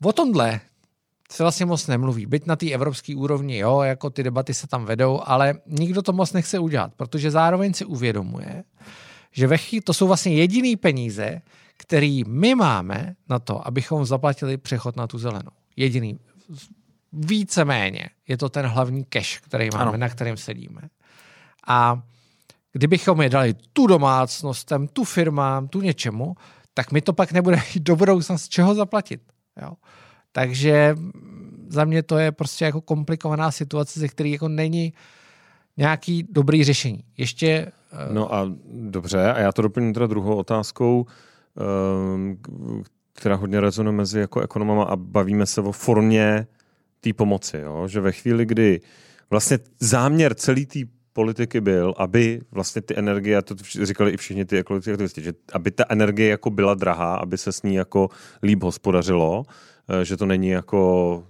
O 0.04 0.12
tomhle 0.12 0.60
se 1.34 1.42
vlastně 1.42 1.66
moc 1.66 1.86
nemluví. 1.86 2.26
Byť 2.26 2.46
na 2.46 2.56
té 2.56 2.70
evropské 2.70 3.16
úrovni, 3.16 3.58
jo, 3.58 3.80
jako 3.80 4.10
ty 4.10 4.22
debaty 4.22 4.54
se 4.54 4.66
tam 4.66 4.84
vedou, 4.84 5.20
ale 5.24 5.54
nikdo 5.66 6.02
to 6.02 6.12
moc 6.12 6.32
nechce 6.32 6.58
udělat, 6.58 6.92
protože 6.96 7.30
zároveň 7.30 7.74
si 7.74 7.84
uvědomuje, 7.84 8.64
že 9.32 9.46
ve 9.46 9.58
chvíli, 9.58 9.82
to 9.82 9.94
jsou 9.94 10.06
vlastně 10.06 10.34
jediný 10.34 10.76
peníze, 10.76 11.42
který 11.76 12.24
my 12.24 12.54
máme 12.54 13.14
na 13.28 13.38
to, 13.38 13.66
abychom 13.66 14.04
zaplatili 14.04 14.56
přechod 14.56 14.96
na 14.96 15.06
tu 15.06 15.18
zelenou. 15.18 15.50
Jediný. 15.76 16.18
Víceméně 17.12 18.10
je 18.28 18.36
to 18.36 18.48
ten 18.48 18.66
hlavní 18.66 19.04
cash, 19.04 19.40
který 19.40 19.68
máme, 19.72 19.84
ano. 19.84 19.98
na 19.98 20.08
kterém 20.08 20.36
sedíme. 20.36 20.80
A 21.66 22.02
kdybychom 22.72 23.22
je 23.22 23.30
dali 23.30 23.54
tu 23.72 23.86
domácnostem, 23.86 24.88
tu 24.88 25.04
firmám, 25.04 25.68
tu 25.68 25.80
něčemu, 25.80 26.36
tak 26.74 26.92
my 26.92 27.00
to 27.00 27.12
pak 27.12 27.32
nebude 27.32 27.56
mít 27.74 27.82
do 27.82 27.96
budoucna 27.96 28.38
z 28.38 28.48
čeho 28.48 28.74
zaplatit. 28.74 29.20
Jo. 29.62 29.72
Takže 30.36 30.94
za 31.68 31.84
mě 31.84 32.02
to 32.02 32.18
je 32.18 32.32
prostě 32.32 32.64
jako 32.64 32.80
komplikovaná 32.80 33.50
situace, 33.50 34.00
ze 34.00 34.08
které 34.08 34.28
jako 34.28 34.48
není 34.48 34.92
nějaký 35.76 36.26
dobrý 36.30 36.64
řešení. 36.64 37.04
Ještě... 37.16 37.72
No 38.12 38.34
a 38.34 38.52
dobře, 38.72 39.32
a 39.32 39.38
já 39.38 39.52
to 39.52 39.62
doplním 39.62 39.94
teda 39.94 40.06
druhou 40.06 40.36
otázkou, 40.36 41.06
ehm, 41.56 42.36
která 43.12 43.34
hodně 43.34 43.60
rezonuje 43.60 43.96
mezi 43.96 44.18
jako 44.18 44.40
ekonomama 44.40 44.84
a 44.84 44.96
bavíme 44.96 45.46
se 45.46 45.60
o 45.60 45.72
formě 45.72 46.46
té 47.00 47.12
pomoci, 47.12 47.56
jo? 47.56 47.88
že 47.88 48.00
ve 48.00 48.12
chvíli, 48.12 48.46
kdy 48.46 48.80
vlastně 49.30 49.58
záměr 49.80 50.34
celý 50.34 50.66
té 50.66 50.78
politiky 51.12 51.60
byl, 51.60 51.94
aby 51.96 52.40
vlastně 52.50 52.82
ty 52.82 52.98
energie, 52.98 53.36
a 53.36 53.42
to 53.42 53.54
říkali 53.82 54.10
i 54.10 54.16
všichni 54.16 54.44
ty 54.44 54.58
ekologické 54.58 54.92
aktivisti, 54.92 55.22
že 55.22 55.32
aby 55.52 55.70
ta 55.70 55.84
energie 55.88 56.30
jako 56.30 56.50
byla 56.50 56.74
drahá, 56.74 57.16
aby 57.16 57.38
se 57.38 57.52
s 57.52 57.62
ní 57.62 57.74
jako 57.74 58.08
líp 58.42 58.62
hospodařilo, 58.62 59.44
Eh, 59.46 59.73
že 60.02 60.16
to 60.16 60.26
není 60.26 60.48
jako 60.48 61.22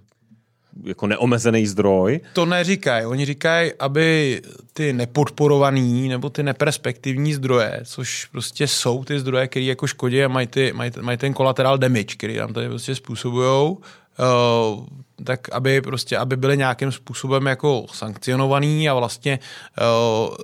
jako 0.83 1.07
neomezený 1.07 1.67
zdroj. 1.67 2.19
To 2.33 2.45
neříkají. 2.45 3.05
Oni 3.05 3.25
říkají, 3.25 3.71
aby 3.79 4.41
ty 4.73 4.93
nepodporovaný 4.93 6.09
nebo 6.09 6.29
ty 6.29 6.43
neperspektivní 6.43 7.33
zdroje, 7.33 7.81
což 7.83 8.25
prostě 8.25 8.67
jsou 8.67 9.03
ty 9.03 9.19
zdroje, 9.19 9.47
které 9.47 9.65
jako 9.65 9.87
škodí 9.87 10.23
a 10.23 10.27
mají, 10.27 10.47
ty, 10.47 10.73
mají, 10.73 10.91
mají 11.01 11.17
ten 11.17 11.33
collateral 11.33 11.77
damage, 11.77 12.15
který 12.17 12.35
tam 12.35 12.53
tady 12.53 12.67
prostě 12.67 12.95
způsobují, 12.95 13.77
uh, 14.19 14.85
tak 15.23 15.49
aby 15.51 15.81
prostě, 15.81 16.17
aby 16.17 16.35
byly 16.35 16.57
nějakým 16.57 16.91
způsobem 16.91 17.45
jako 17.45 17.85
sankcionovaný 17.93 18.89
a 18.89 18.93
vlastně 18.93 19.39
uh, 19.81 20.35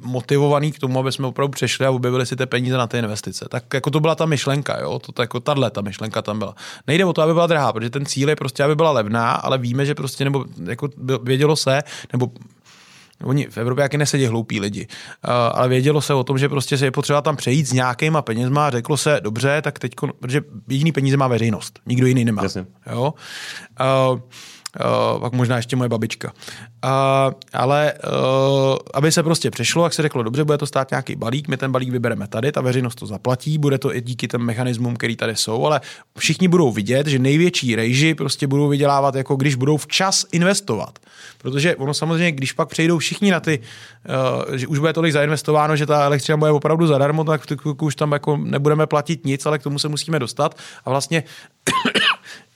motivovaný 0.00 0.72
k 0.72 0.78
tomu, 0.78 0.98
aby 0.98 1.12
jsme 1.12 1.26
opravdu 1.26 1.50
přešli 1.50 1.86
a 1.86 1.90
objevili 1.90 2.26
si 2.26 2.36
ty 2.36 2.46
peníze 2.46 2.76
na 2.76 2.86
ty 2.86 2.98
investice. 2.98 3.46
Tak 3.50 3.74
jako 3.74 3.90
to 3.90 4.00
byla 4.00 4.14
ta 4.14 4.26
myšlenka, 4.26 4.80
jo, 4.80 4.98
to, 4.98 5.12
to 5.12 5.22
jako 5.22 5.40
tahle 5.40 5.70
ta 5.70 5.80
myšlenka 5.80 6.22
tam 6.22 6.38
byla. 6.38 6.54
Nejde 6.86 7.04
o 7.04 7.12
to, 7.12 7.22
aby 7.22 7.34
byla 7.34 7.46
drahá, 7.46 7.72
protože 7.72 7.90
ten 7.90 8.06
cíl 8.06 8.28
je 8.28 8.36
prostě, 8.36 8.64
aby 8.64 8.76
byla 8.76 8.90
levná, 8.90 9.32
ale 9.32 9.58
víme, 9.58 9.86
že 9.86 9.94
prostě, 9.94 10.24
nebo 10.24 10.44
jako 10.64 10.88
vědělo 11.22 11.56
se, 11.56 11.82
nebo 12.12 12.30
Oni 13.24 13.46
v 13.50 13.58
Evropě 13.58 13.82
jaký 13.82 13.96
nesedí 13.96 14.26
hloupí 14.26 14.60
lidi, 14.60 14.86
uh, 14.86 15.30
ale 15.52 15.68
vědělo 15.68 16.00
se 16.00 16.14
o 16.14 16.24
tom, 16.24 16.38
že 16.38 16.48
prostě 16.48 16.78
se 16.78 16.84
je 16.84 16.90
potřeba 16.90 17.22
tam 17.22 17.36
přejít 17.36 17.64
s 17.66 17.72
nějakýma 17.72 18.22
penězma 18.22 18.66
a 18.66 18.70
řeklo 18.70 18.96
se, 18.96 19.20
dobře, 19.22 19.62
tak 19.62 19.78
teď, 19.78 19.92
protože 20.20 20.40
jediný 20.68 20.92
peníze 20.92 21.16
má 21.16 21.28
veřejnost, 21.28 21.80
nikdo 21.86 22.06
jiný 22.06 22.24
nemá. 22.24 22.42
Jasně. 22.42 22.66
Jo? 22.90 23.14
Uh, 24.12 24.20
Uh, 24.80 25.20
pak 25.20 25.32
možná 25.32 25.56
ještě 25.56 25.76
moje 25.76 25.88
babička. 25.88 26.32
Uh, 26.84 26.90
ale 27.52 27.92
uh, 27.92 28.76
aby 28.94 29.12
se 29.12 29.22
prostě 29.22 29.50
přešlo, 29.50 29.84
jak 29.84 29.94
se 29.94 30.02
řeklo, 30.02 30.22
dobře, 30.22 30.44
bude 30.44 30.58
to 30.58 30.66
stát 30.66 30.90
nějaký 30.90 31.16
balík, 31.16 31.48
my 31.48 31.56
ten 31.56 31.72
balík 31.72 31.90
vybereme 31.90 32.26
tady, 32.26 32.52
ta 32.52 32.60
veřejnost 32.60 32.94
to 32.94 33.06
zaplatí, 33.06 33.58
bude 33.58 33.78
to 33.78 33.96
i 33.96 34.00
díky 34.00 34.28
těm 34.28 34.40
mechanismům, 34.40 34.96
který 34.96 35.16
tady 35.16 35.36
jsou, 35.36 35.66
ale 35.66 35.80
všichni 36.18 36.48
budou 36.48 36.72
vidět, 36.72 37.06
že 37.06 37.18
největší 37.18 37.76
rejži 37.76 38.14
prostě 38.14 38.46
budou 38.46 38.68
vydělávat, 38.68 39.14
jako 39.14 39.36
když 39.36 39.54
budou 39.54 39.76
včas 39.76 40.24
investovat. 40.32 40.98
Protože 41.38 41.76
ono 41.76 41.94
samozřejmě, 41.94 42.32
když 42.32 42.52
pak 42.52 42.68
přejdou 42.68 42.98
všichni 42.98 43.30
na 43.30 43.40
ty, 43.40 43.58
uh, 44.48 44.54
že 44.54 44.66
už 44.66 44.78
bude 44.78 44.92
tolik 44.92 45.12
zainvestováno, 45.12 45.76
že 45.76 45.86
ta 45.86 46.04
elektřina 46.04 46.36
bude 46.36 46.50
opravdu 46.50 46.86
zadarmo, 46.86 47.24
tak 47.24 47.42
už 47.80 47.96
tam 47.96 48.12
jako 48.12 48.36
nebudeme 48.36 48.86
platit 48.86 49.24
nic, 49.24 49.46
ale 49.46 49.58
k 49.58 49.62
tomu 49.62 49.78
se 49.78 49.88
musíme 49.88 50.18
dostat. 50.18 50.58
A 50.84 50.90
vlastně 50.90 51.22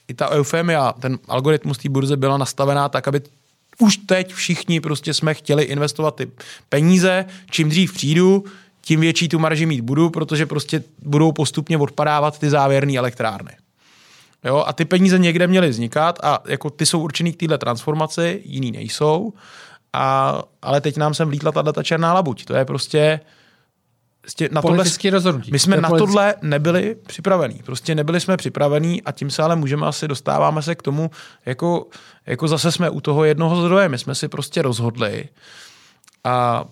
i 0.07 0.13
ta 0.13 0.29
eufemia, 0.29 0.93
ten 0.99 1.19
algoritmus 1.27 1.77
té 1.77 1.89
burze 1.89 2.17
byla 2.17 2.37
nastavená 2.37 2.89
tak, 2.89 3.07
aby 3.07 3.21
už 3.79 3.97
teď 3.97 4.33
všichni 4.33 4.81
prostě 4.81 5.13
jsme 5.13 5.33
chtěli 5.33 5.63
investovat 5.63 6.15
ty 6.15 6.31
peníze, 6.69 7.25
čím 7.51 7.69
dřív 7.69 7.93
přijdu, 7.93 8.43
tím 8.81 8.99
větší 8.99 9.29
tu 9.29 9.39
marži 9.39 9.65
mít 9.65 9.81
budu, 9.81 10.09
protože 10.09 10.45
prostě 10.45 10.83
budou 11.01 11.31
postupně 11.31 11.77
odpadávat 11.77 12.39
ty 12.39 12.49
závěrné 12.49 12.97
elektrárny. 12.97 13.51
Jo, 14.43 14.63
a 14.67 14.73
ty 14.73 14.85
peníze 14.85 15.19
někde 15.19 15.47
měly 15.47 15.69
vznikat 15.69 16.19
a 16.23 16.39
jako 16.45 16.69
ty 16.69 16.85
jsou 16.85 16.99
určený 16.99 17.33
k 17.33 17.39
téhle 17.39 17.57
transformaci, 17.57 18.41
jiný 18.45 18.71
nejsou. 18.71 19.33
A, 19.93 20.41
ale 20.61 20.81
teď 20.81 20.97
nám 20.97 21.13
sem 21.13 21.27
vlítla 21.27 21.51
ta 21.51 21.83
černá 21.83 22.13
labuť. 22.13 22.45
To 22.45 22.53
je 22.55 22.65
prostě 22.65 23.19
Prostě 23.19 23.19
na 24.51 24.61
tohle, 24.61 24.83
rozhodnutí. 25.11 25.51
My 25.51 25.59
jsme 25.59 25.75
to 25.75 25.81
na 25.81 25.89
politický... 25.89 26.07
tohle 26.07 26.35
nebyli 26.41 26.95
připravení. 27.07 27.61
Prostě 27.65 27.95
nebyli 27.95 28.19
jsme 28.19 28.37
připravení 28.37 29.03
a 29.03 29.11
tím 29.11 29.29
se 29.29 29.43
ale 29.43 29.55
můžeme 29.55 29.87
asi 29.87 30.07
dostáváme 30.07 30.61
se 30.61 30.75
k 30.75 30.81
tomu, 30.81 31.11
jako, 31.45 31.87
jako 32.25 32.47
zase 32.47 32.71
jsme 32.71 32.89
u 32.89 33.01
toho 33.01 33.23
jednoho 33.23 33.61
zdroje. 33.61 33.89
My 33.89 33.97
jsme 33.97 34.15
si 34.15 34.27
prostě 34.27 34.61
rozhodli 34.61 35.25
a 36.23 36.65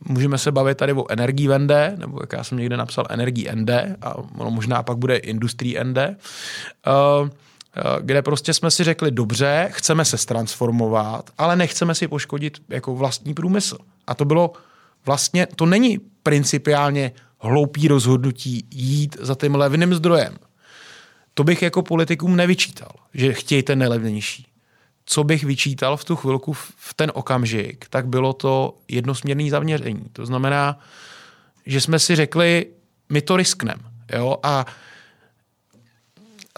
můžeme 0.00 0.38
se 0.38 0.52
bavit 0.52 0.78
tady 0.78 0.92
o 0.92 1.10
energii 1.10 1.48
vende, 1.48 1.94
nebo 1.96 2.18
jak 2.22 2.32
já 2.32 2.44
jsem 2.44 2.58
někde 2.58 2.76
napsal 2.76 3.06
energii 3.10 3.48
ND, 3.54 3.70
a 4.02 4.14
ono 4.38 4.50
možná 4.50 4.82
pak 4.82 4.98
bude 4.98 5.16
industrie 5.16 5.84
ND, 5.84 5.98
uh, 5.98 6.12
uh, 7.22 7.28
kde 8.00 8.22
prostě 8.22 8.54
jsme 8.54 8.70
si 8.70 8.84
řekli, 8.84 9.10
dobře, 9.10 9.68
chceme 9.72 10.04
se 10.04 10.26
transformovat, 10.26 11.30
ale 11.38 11.56
nechceme 11.56 11.94
si 11.94 12.08
poškodit 12.08 12.58
jako 12.68 12.94
vlastní 12.94 13.34
průmysl. 13.34 13.78
A 14.06 14.14
to 14.14 14.24
bylo 14.24 14.52
vlastně, 15.06 15.46
to 15.56 15.66
není 15.66 15.98
principiálně 16.22 17.12
hloupý 17.40 17.88
rozhodnutí 17.88 18.66
jít 18.70 19.16
za 19.20 19.34
tím 19.34 19.54
levným 19.54 19.94
zdrojem. 19.94 20.36
To 21.34 21.44
bych 21.44 21.62
jako 21.62 21.82
politikům 21.82 22.36
nevyčítal, 22.36 22.92
že 23.14 23.32
chtějí 23.32 23.62
ten 23.62 23.78
nejlevnější. 23.78 24.46
Co 25.06 25.24
bych 25.24 25.44
vyčítal 25.44 25.96
v 25.96 26.04
tu 26.04 26.16
chvilku, 26.16 26.52
v 26.52 26.94
ten 26.96 27.12
okamžik, 27.14 27.86
tak 27.90 28.06
bylo 28.06 28.32
to 28.32 28.78
jednosměrné 28.88 29.50
zaměření. 29.50 30.04
To 30.12 30.26
znamená, 30.26 30.78
že 31.66 31.80
jsme 31.80 31.98
si 31.98 32.16
řekli, 32.16 32.66
my 33.08 33.22
to 33.22 33.36
riskneme. 33.36 33.82
Jo? 34.12 34.36
A 34.42 34.66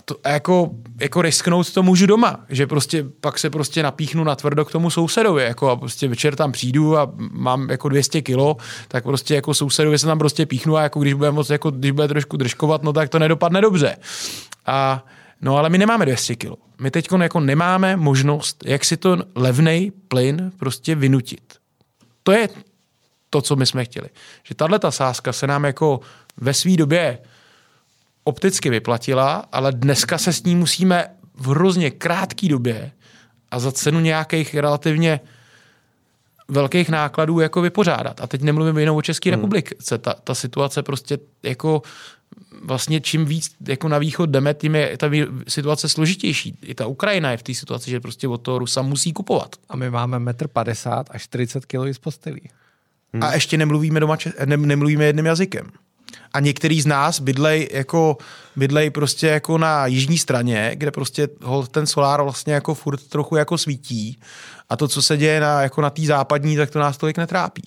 to, 0.08 0.16
jako, 0.30 0.70
jako 1.00 1.22
risknout 1.22 1.72
to 1.72 1.82
můžu 1.82 2.06
doma, 2.06 2.44
že 2.48 2.66
prostě 2.66 3.04
pak 3.20 3.38
se 3.38 3.50
prostě 3.50 3.82
napíchnu 3.82 4.24
na 4.24 4.36
tvrdo 4.36 4.64
k 4.64 4.72
tomu 4.72 4.90
sousedovi, 4.90 5.44
jako 5.44 5.70
a 5.70 5.76
prostě 5.76 6.08
večer 6.08 6.36
tam 6.36 6.52
přijdu 6.52 6.98
a 6.98 7.12
mám 7.32 7.70
jako 7.70 7.88
200 7.88 8.22
kilo, 8.22 8.56
tak 8.88 9.04
prostě 9.04 9.34
jako 9.34 9.54
sousedovi 9.54 9.98
se 9.98 10.06
tam 10.06 10.18
prostě 10.18 10.46
píchnu 10.46 10.76
a 10.76 10.82
jako 10.82 11.00
když 11.00 11.14
bude 11.14 11.30
moc, 11.30 11.50
jako 11.50 11.70
když 11.70 11.90
bude 11.90 12.08
trošku 12.08 12.36
držkovat, 12.36 12.82
no 12.82 12.92
tak 12.92 13.08
to 13.08 13.18
nedopadne 13.18 13.60
dobře. 13.60 13.96
A 14.66 15.04
No 15.40 15.56
ale 15.56 15.70
my 15.70 15.78
nemáme 15.78 16.06
200 16.06 16.36
kilo. 16.36 16.56
My 16.80 16.90
teď 16.90 17.08
jako 17.22 17.40
nemáme 17.40 17.96
možnost, 17.96 18.64
jak 18.66 18.84
si 18.84 18.96
to 18.96 19.16
levný 19.34 19.92
plyn 20.08 20.52
prostě 20.58 20.94
vynutit. 20.94 21.54
To 22.22 22.32
je 22.32 22.48
to, 23.30 23.42
co 23.42 23.56
my 23.56 23.66
jsme 23.66 23.84
chtěli. 23.84 24.08
Že 24.44 24.54
tahle 24.54 24.78
ta 24.78 24.90
sázka 24.90 25.32
se 25.32 25.46
nám 25.46 25.64
jako 25.64 26.00
ve 26.36 26.54
své 26.54 26.76
době 26.76 27.18
opticky 28.28 28.70
vyplatila, 28.70 29.44
ale 29.52 29.72
dneska 29.72 30.18
se 30.18 30.32
s 30.32 30.42
ní 30.42 30.56
musíme 30.56 31.06
v 31.34 31.48
hrozně 31.48 31.90
krátké 31.90 32.48
době 32.48 32.92
a 33.50 33.58
za 33.58 33.72
cenu 33.72 34.00
nějakých 34.00 34.54
relativně 34.54 35.20
velkých 36.48 36.88
nákladů 36.88 37.40
jako 37.40 37.60
vypořádat. 37.60 38.20
A 38.20 38.26
teď 38.26 38.42
nemluvím 38.42 38.78
jenom 38.78 38.96
o 38.96 39.02
České 39.02 39.30
hmm. 39.30 39.40
republice. 39.40 39.98
Ta, 39.98 40.14
ta 40.24 40.34
situace 40.34 40.82
prostě 40.82 41.18
jako 41.42 41.82
vlastně 42.62 43.00
čím 43.00 43.24
víc 43.24 43.56
jako 43.68 43.88
na 43.88 43.98
východ 43.98 44.30
jdeme, 44.30 44.54
tím 44.54 44.74
je 44.74 44.96
ta 44.96 45.10
situace 45.48 45.88
složitější. 45.88 46.58
I 46.62 46.74
ta 46.74 46.86
Ukrajina 46.86 47.30
je 47.30 47.36
v 47.36 47.42
té 47.42 47.54
situaci, 47.54 47.90
že 47.90 48.00
prostě 48.00 48.28
od 48.28 48.38
toho 48.38 48.58
Rusa 48.58 48.82
musí 48.82 49.12
kupovat. 49.12 49.56
A 49.68 49.76
my 49.76 49.90
máme 49.90 50.18
metr 50.18 50.48
50 50.48 51.06
až 51.10 51.22
40 51.22 51.66
kg 51.66 51.92
z 51.92 51.98
postelí. 51.98 52.50
Hmm. 53.12 53.22
A 53.22 53.34
ještě 53.34 53.56
nemluvíme, 53.56 54.00
doma, 54.00 54.16
ne, 54.44 54.56
nemluvíme 54.56 55.04
jedným 55.04 55.26
jazykem. 55.26 55.70
A 56.32 56.40
některý 56.40 56.80
z 56.80 56.86
nás 56.86 57.20
bydlej 57.20 57.68
jako 57.72 58.16
bydlej 58.56 58.90
prostě 58.90 59.26
jako 59.26 59.58
na 59.58 59.86
jižní 59.86 60.18
straně, 60.18 60.70
kde 60.74 60.90
prostě 60.90 61.28
ten 61.70 61.86
solár 61.86 62.22
vlastně 62.22 62.54
jako 62.54 62.74
furt 62.74 63.02
trochu 63.08 63.36
jako 63.36 63.58
svítí. 63.58 64.20
A 64.68 64.76
to, 64.76 64.88
co 64.88 65.02
se 65.02 65.16
děje 65.16 65.40
na, 65.40 65.62
jako 65.62 65.80
na 65.80 65.90
té 65.90 66.02
západní, 66.02 66.56
tak 66.56 66.70
to 66.70 66.78
nás 66.78 66.96
tolik 66.96 67.18
netrápí 67.18 67.62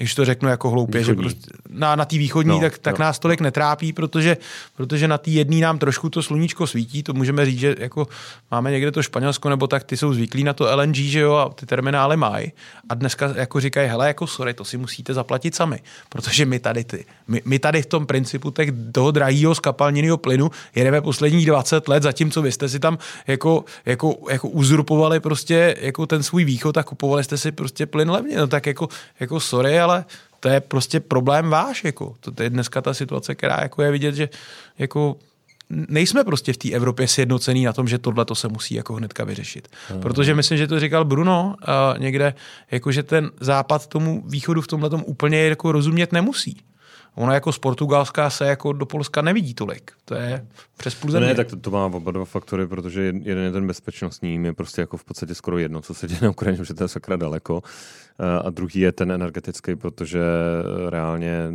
když 0.00 0.14
to 0.14 0.24
řeknu 0.24 0.48
jako 0.48 0.70
hloupě, 0.70 1.00
východní. 1.00 1.22
že 1.22 1.28
prostě 1.28 1.52
na, 1.70 1.96
na 1.96 2.04
té 2.04 2.18
východní, 2.18 2.50
no, 2.50 2.60
tak, 2.60 2.78
tak 2.78 2.98
no. 2.98 3.04
nás 3.04 3.18
tolik 3.18 3.40
netrápí, 3.40 3.92
protože, 3.92 4.36
protože 4.76 5.08
na 5.08 5.18
té 5.18 5.30
jedné 5.30 5.56
nám 5.56 5.78
trošku 5.78 6.10
to 6.10 6.22
sluníčko 6.22 6.66
svítí, 6.66 7.02
to 7.02 7.12
můžeme 7.12 7.46
říct, 7.46 7.58
že 7.58 7.74
jako 7.78 8.08
máme 8.50 8.70
někde 8.70 8.90
to 8.90 9.02
Španělsko, 9.02 9.48
nebo 9.48 9.66
tak 9.66 9.84
ty 9.84 9.96
jsou 9.96 10.14
zvyklí 10.14 10.44
na 10.44 10.52
to 10.52 10.76
LNG, 10.76 10.96
že 10.96 11.20
jo, 11.20 11.34
a 11.34 11.48
ty 11.48 11.66
terminály 11.66 12.16
mají. 12.16 12.52
A 12.88 12.94
dneska 12.94 13.32
jako 13.36 13.60
říkají, 13.60 13.88
hele, 13.88 14.06
jako 14.06 14.26
sorry, 14.26 14.54
to 14.54 14.64
si 14.64 14.76
musíte 14.76 15.14
zaplatit 15.14 15.54
sami, 15.54 15.80
protože 16.08 16.46
my 16.46 16.58
tady, 16.58 16.84
ty, 16.84 17.04
my, 17.28 17.42
my 17.44 17.58
tady 17.58 17.82
v 17.82 17.86
tom 17.86 18.06
principu 18.06 18.50
těch, 18.50 18.70
toho 18.92 19.10
drahého 19.10 19.54
skapalněného 19.54 20.16
plynu 20.16 20.50
jedeme 20.74 21.00
posledních 21.00 21.46
20 21.46 21.88
let, 21.88 22.02
zatímco 22.02 22.42
vy 22.42 22.52
jste 22.52 22.68
si 22.68 22.78
tam 22.78 22.98
jako, 23.26 23.64
jako, 23.86 24.16
jako 24.30 24.48
uzurpovali 24.48 25.20
prostě 25.20 25.76
jako 25.80 26.06
ten 26.06 26.22
svůj 26.22 26.44
východ 26.44 26.76
a 26.76 26.82
kupovali 26.82 27.24
jste 27.24 27.38
si 27.38 27.52
prostě 27.52 27.86
plyn 27.86 28.10
levně, 28.10 28.36
no 28.36 28.46
tak 28.46 28.66
jako, 28.66 28.88
jako 29.20 29.40
sorry, 29.40 29.80
ale 29.80 29.89
to 30.40 30.48
je 30.48 30.60
prostě 30.60 31.00
problém 31.00 31.50
váš. 31.50 31.84
Jako. 31.84 32.14
To 32.20 32.42
je 32.42 32.50
dneska 32.50 32.80
ta 32.80 32.94
situace, 32.94 33.34
která 33.34 33.58
jako 33.62 33.82
je 33.82 33.90
vidět, 33.90 34.14
že 34.14 34.28
jako 34.78 35.16
nejsme 35.70 36.24
prostě 36.24 36.52
v 36.52 36.56
té 36.56 36.70
Evropě 36.70 37.08
sjednocený 37.08 37.64
na 37.64 37.72
tom, 37.72 37.88
že 37.88 37.98
tohle 37.98 38.24
to 38.24 38.34
se 38.34 38.48
musí 38.48 38.74
jako 38.74 38.94
hnedka 38.94 39.24
vyřešit. 39.24 39.68
Hmm. 39.88 40.00
Protože 40.00 40.34
myslím, 40.34 40.58
že 40.58 40.66
to 40.66 40.80
říkal 40.80 41.04
Bruno 41.04 41.54
uh, 41.54 41.98
někde, 41.98 42.34
jako 42.70 42.92
že 42.92 43.02
ten 43.02 43.30
západ 43.40 43.86
tomu 43.86 44.22
východu 44.26 44.60
v 44.60 44.66
tomhle 44.66 44.90
úplně 44.90 45.38
jako 45.38 45.72
rozumět 45.72 46.12
nemusí. 46.12 46.56
Ono 47.20 47.32
jako 47.32 47.52
z 47.52 47.58
Portugalska 47.58 48.30
se 48.30 48.46
jako 48.46 48.72
do 48.72 48.86
Polska 48.86 49.22
nevidí 49.22 49.54
tolik. 49.54 49.92
To 50.04 50.14
je 50.14 50.46
přes 50.76 50.94
půl 50.94 51.10
země. 51.10 51.28
Ne, 51.28 51.34
tak 51.34 51.48
to, 51.48 51.56
to 51.56 51.70
má 51.70 51.86
oba 51.86 52.10
dva 52.10 52.24
faktory, 52.24 52.66
protože 52.66 53.02
jeden 53.02 53.44
je 53.44 53.52
ten 53.52 53.66
bezpečnostní, 53.66 54.44
je 54.44 54.52
prostě 54.52 54.80
jako 54.80 54.96
v 54.96 55.04
podstatě 55.04 55.34
skoro 55.34 55.58
jedno, 55.58 55.80
co 55.80 55.94
se 55.94 56.08
děje 56.08 56.20
na 56.22 56.30
Ukrajině, 56.30 56.64
že 56.64 56.74
to 56.74 56.84
je 56.84 56.88
sakra 56.88 57.16
daleko. 57.16 57.62
A 58.44 58.50
druhý 58.50 58.80
je 58.80 58.92
ten 58.92 59.12
energetický, 59.12 59.76
protože 59.76 60.20
reálně 60.88 61.52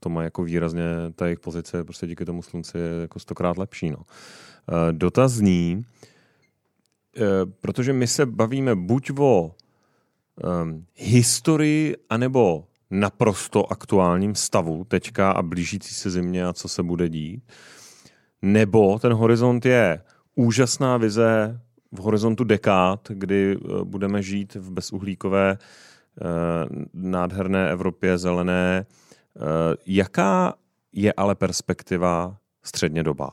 to 0.00 0.08
má 0.08 0.22
jako 0.22 0.42
výrazně, 0.42 0.84
ta 1.16 1.26
jejich 1.26 1.40
pozice 1.40 1.84
prostě 1.84 2.06
díky 2.06 2.24
tomu 2.24 2.42
slunci 2.42 2.78
je 2.78 3.00
jako 3.00 3.18
stokrát 3.18 3.58
lepší. 3.58 3.90
No. 3.90 3.98
Dotaz 4.92 5.32
zní, 5.32 5.84
e, 7.16 7.20
protože 7.60 7.92
my 7.92 8.06
se 8.06 8.26
bavíme 8.26 8.74
buď 8.74 9.10
o 9.18 9.54
um, 10.62 10.86
historii, 10.94 11.96
anebo 12.10 12.64
naprosto 12.94 13.72
aktuálním 13.72 14.34
stavu 14.34 14.84
teďka 14.84 15.30
a 15.30 15.42
blížící 15.42 15.94
se 15.94 16.10
zimě 16.10 16.46
a 16.46 16.52
co 16.52 16.68
se 16.68 16.82
bude 16.82 17.08
dít. 17.08 17.42
Nebo 18.42 18.98
ten 18.98 19.12
horizont 19.12 19.66
je 19.66 20.02
úžasná 20.34 20.96
vize 20.96 21.60
v 21.92 21.98
horizontu 21.98 22.44
dekád, 22.44 23.08
kdy 23.08 23.56
eh, 23.56 23.84
budeme 23.84 24.22
žít 24.22 24.54
v 24.54 24.70
bezuhlíkové 24.70 25.58
eh, 25.58 26.24
nádherné 26.94 27.70
Evropě 27.70 28.18
zelené. 28.18 28.86
Eh, 28.86 29.40
jaká 29.86 30.54
je 30.92 31.12
ale 31.12 31.34
perspektiva 31.34 32.36
středně 32.62 33.02
doba? 33.02 33.30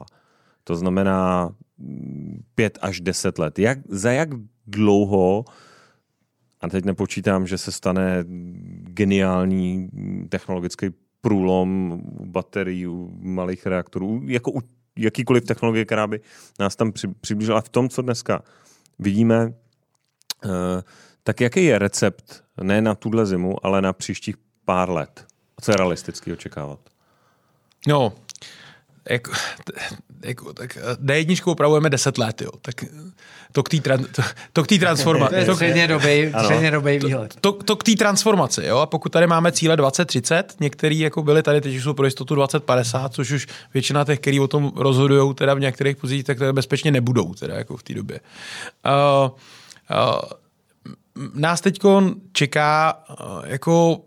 To 0.64 0.76
znamená 0.76 1.50
mm, 1.78 2.44
pět 2.56 2.80
až 2.82 3.02
deset 3.02 3.40
let. 3.40 3.60
Jak, 3.60 3.80
za 3.90 4.12
jak 4.12 4.30
dlouho 4.68 5.46
a 6.62 6.70
teď 6.70 6.86
nepočítám, 6.86 7.48
že 7.48 7.58
se 7.58 7.72
stane 7.72 8.26
geniální 8.84 9.90
technologický 10.30 10.88
průlom 11.22 12.02
baterií, 12.26 12.88
malých 13.20 13.66
reaktorů, 13.66 14.22
jako 14.26 14.52
u 14.52 14.62
jakýkoliv 14.98 15.46
technologie, 15.46 15.86
která 15.86 16.08
by 16.08 16.22
nás 16.60 16.76
tam 16.76 16.92
přiblížila. 17.22 17.62
V 17.62 17.70
tom, 17.70 17.90
co 17.90 18.02
dneska 18.02 18.44
vidíme, 19.00 19.54
eh, 20.46 20.84
tak 21.24 21.42
jaký 21.42 21.66
je 21.66 21.80
recept 21.80 22.44
ne 22.64 22.82
na 22.82 22.96
tuhle 22.96 23.26
zimu, 23.26 23.66
ale 23.66 23.82
na 23.82 23.94
příštích 23.94 24.36
pár 24.66 24.90
let? 24.90 25.26
Co 25.62 25.72
je 25.72 25.78
realisticky 25.78 26.34
očekávat? 26.34 26.80
No, 27.88 28.14
jako, 29.10 29.32
jako, 30.26 30.54
tak 30.54 30.78
D1 31.04 31.52
upravujeme 31.52 31.90
10 31.90 32.18
let, 32.18 32.42
jo. 32.42 32.52
Tak 32.62 32.76
to 33.52 33.64
k 33.64 33.70
té 33.70 33.80
tran, 33.80 34.04
to, 34.04 34.22
to 34.54 34.64
k 34.64 34.68
transformaci. 34.80 35.36
To 35.46 35.56
střednědobý 36.46 37.00
výhled. 37.00 37.36
To, 37.42 37.52
to, 37.52 37.64
to 37.64 37.76
k 37.76 37.84
té 37.84 37.96
transformaci, 37.96 38.66
jo. 38.66 38.78
A 38.78 38.86
pokud 38.86 39.12
tady 39.12 39.28
máme 39.28 39.52
cíle 39.52 39.78
2030, 39.78 40.56
některý 40.60 41.00
jako 41.00 41.24
byly 41.24 41.44
tady, 41.44 41.62
teď 41.62 41.74
jsou 41.74 41.94
pro 41.94 42.06
jistotu 42.06 42.36
2050, 42.36 43.14
což 43.14 43.32
už 43.32 43.48
většina 43.74 44.06
těch, 44.06 44.20
kteří 44.20 44.40
o 44.40 44.48
tom 44.48 44.72
rozhodují, 44.76 45.34
teda 45.34 45.54
v 45.54 45.60
některých 45.60 45.98
pozicích, 45.98 46.24
tak 46.24 46.40
tady 46.40 46.54
bezpečně 46.54 46.92
nebudou, 46.92 47.34
teda 47.34 47.56
jako 47.56 47.78
v 47.78 47.84
té 47.84 47.94
době. 47.94 48.20
Uh, 48.86 49.32
uh, 49.98 51.28
nás 51.34 51.62
teď 51.62 51.80
čeká 52.32 53.04
uh, 53.10 53.16
jako 53.44 54.02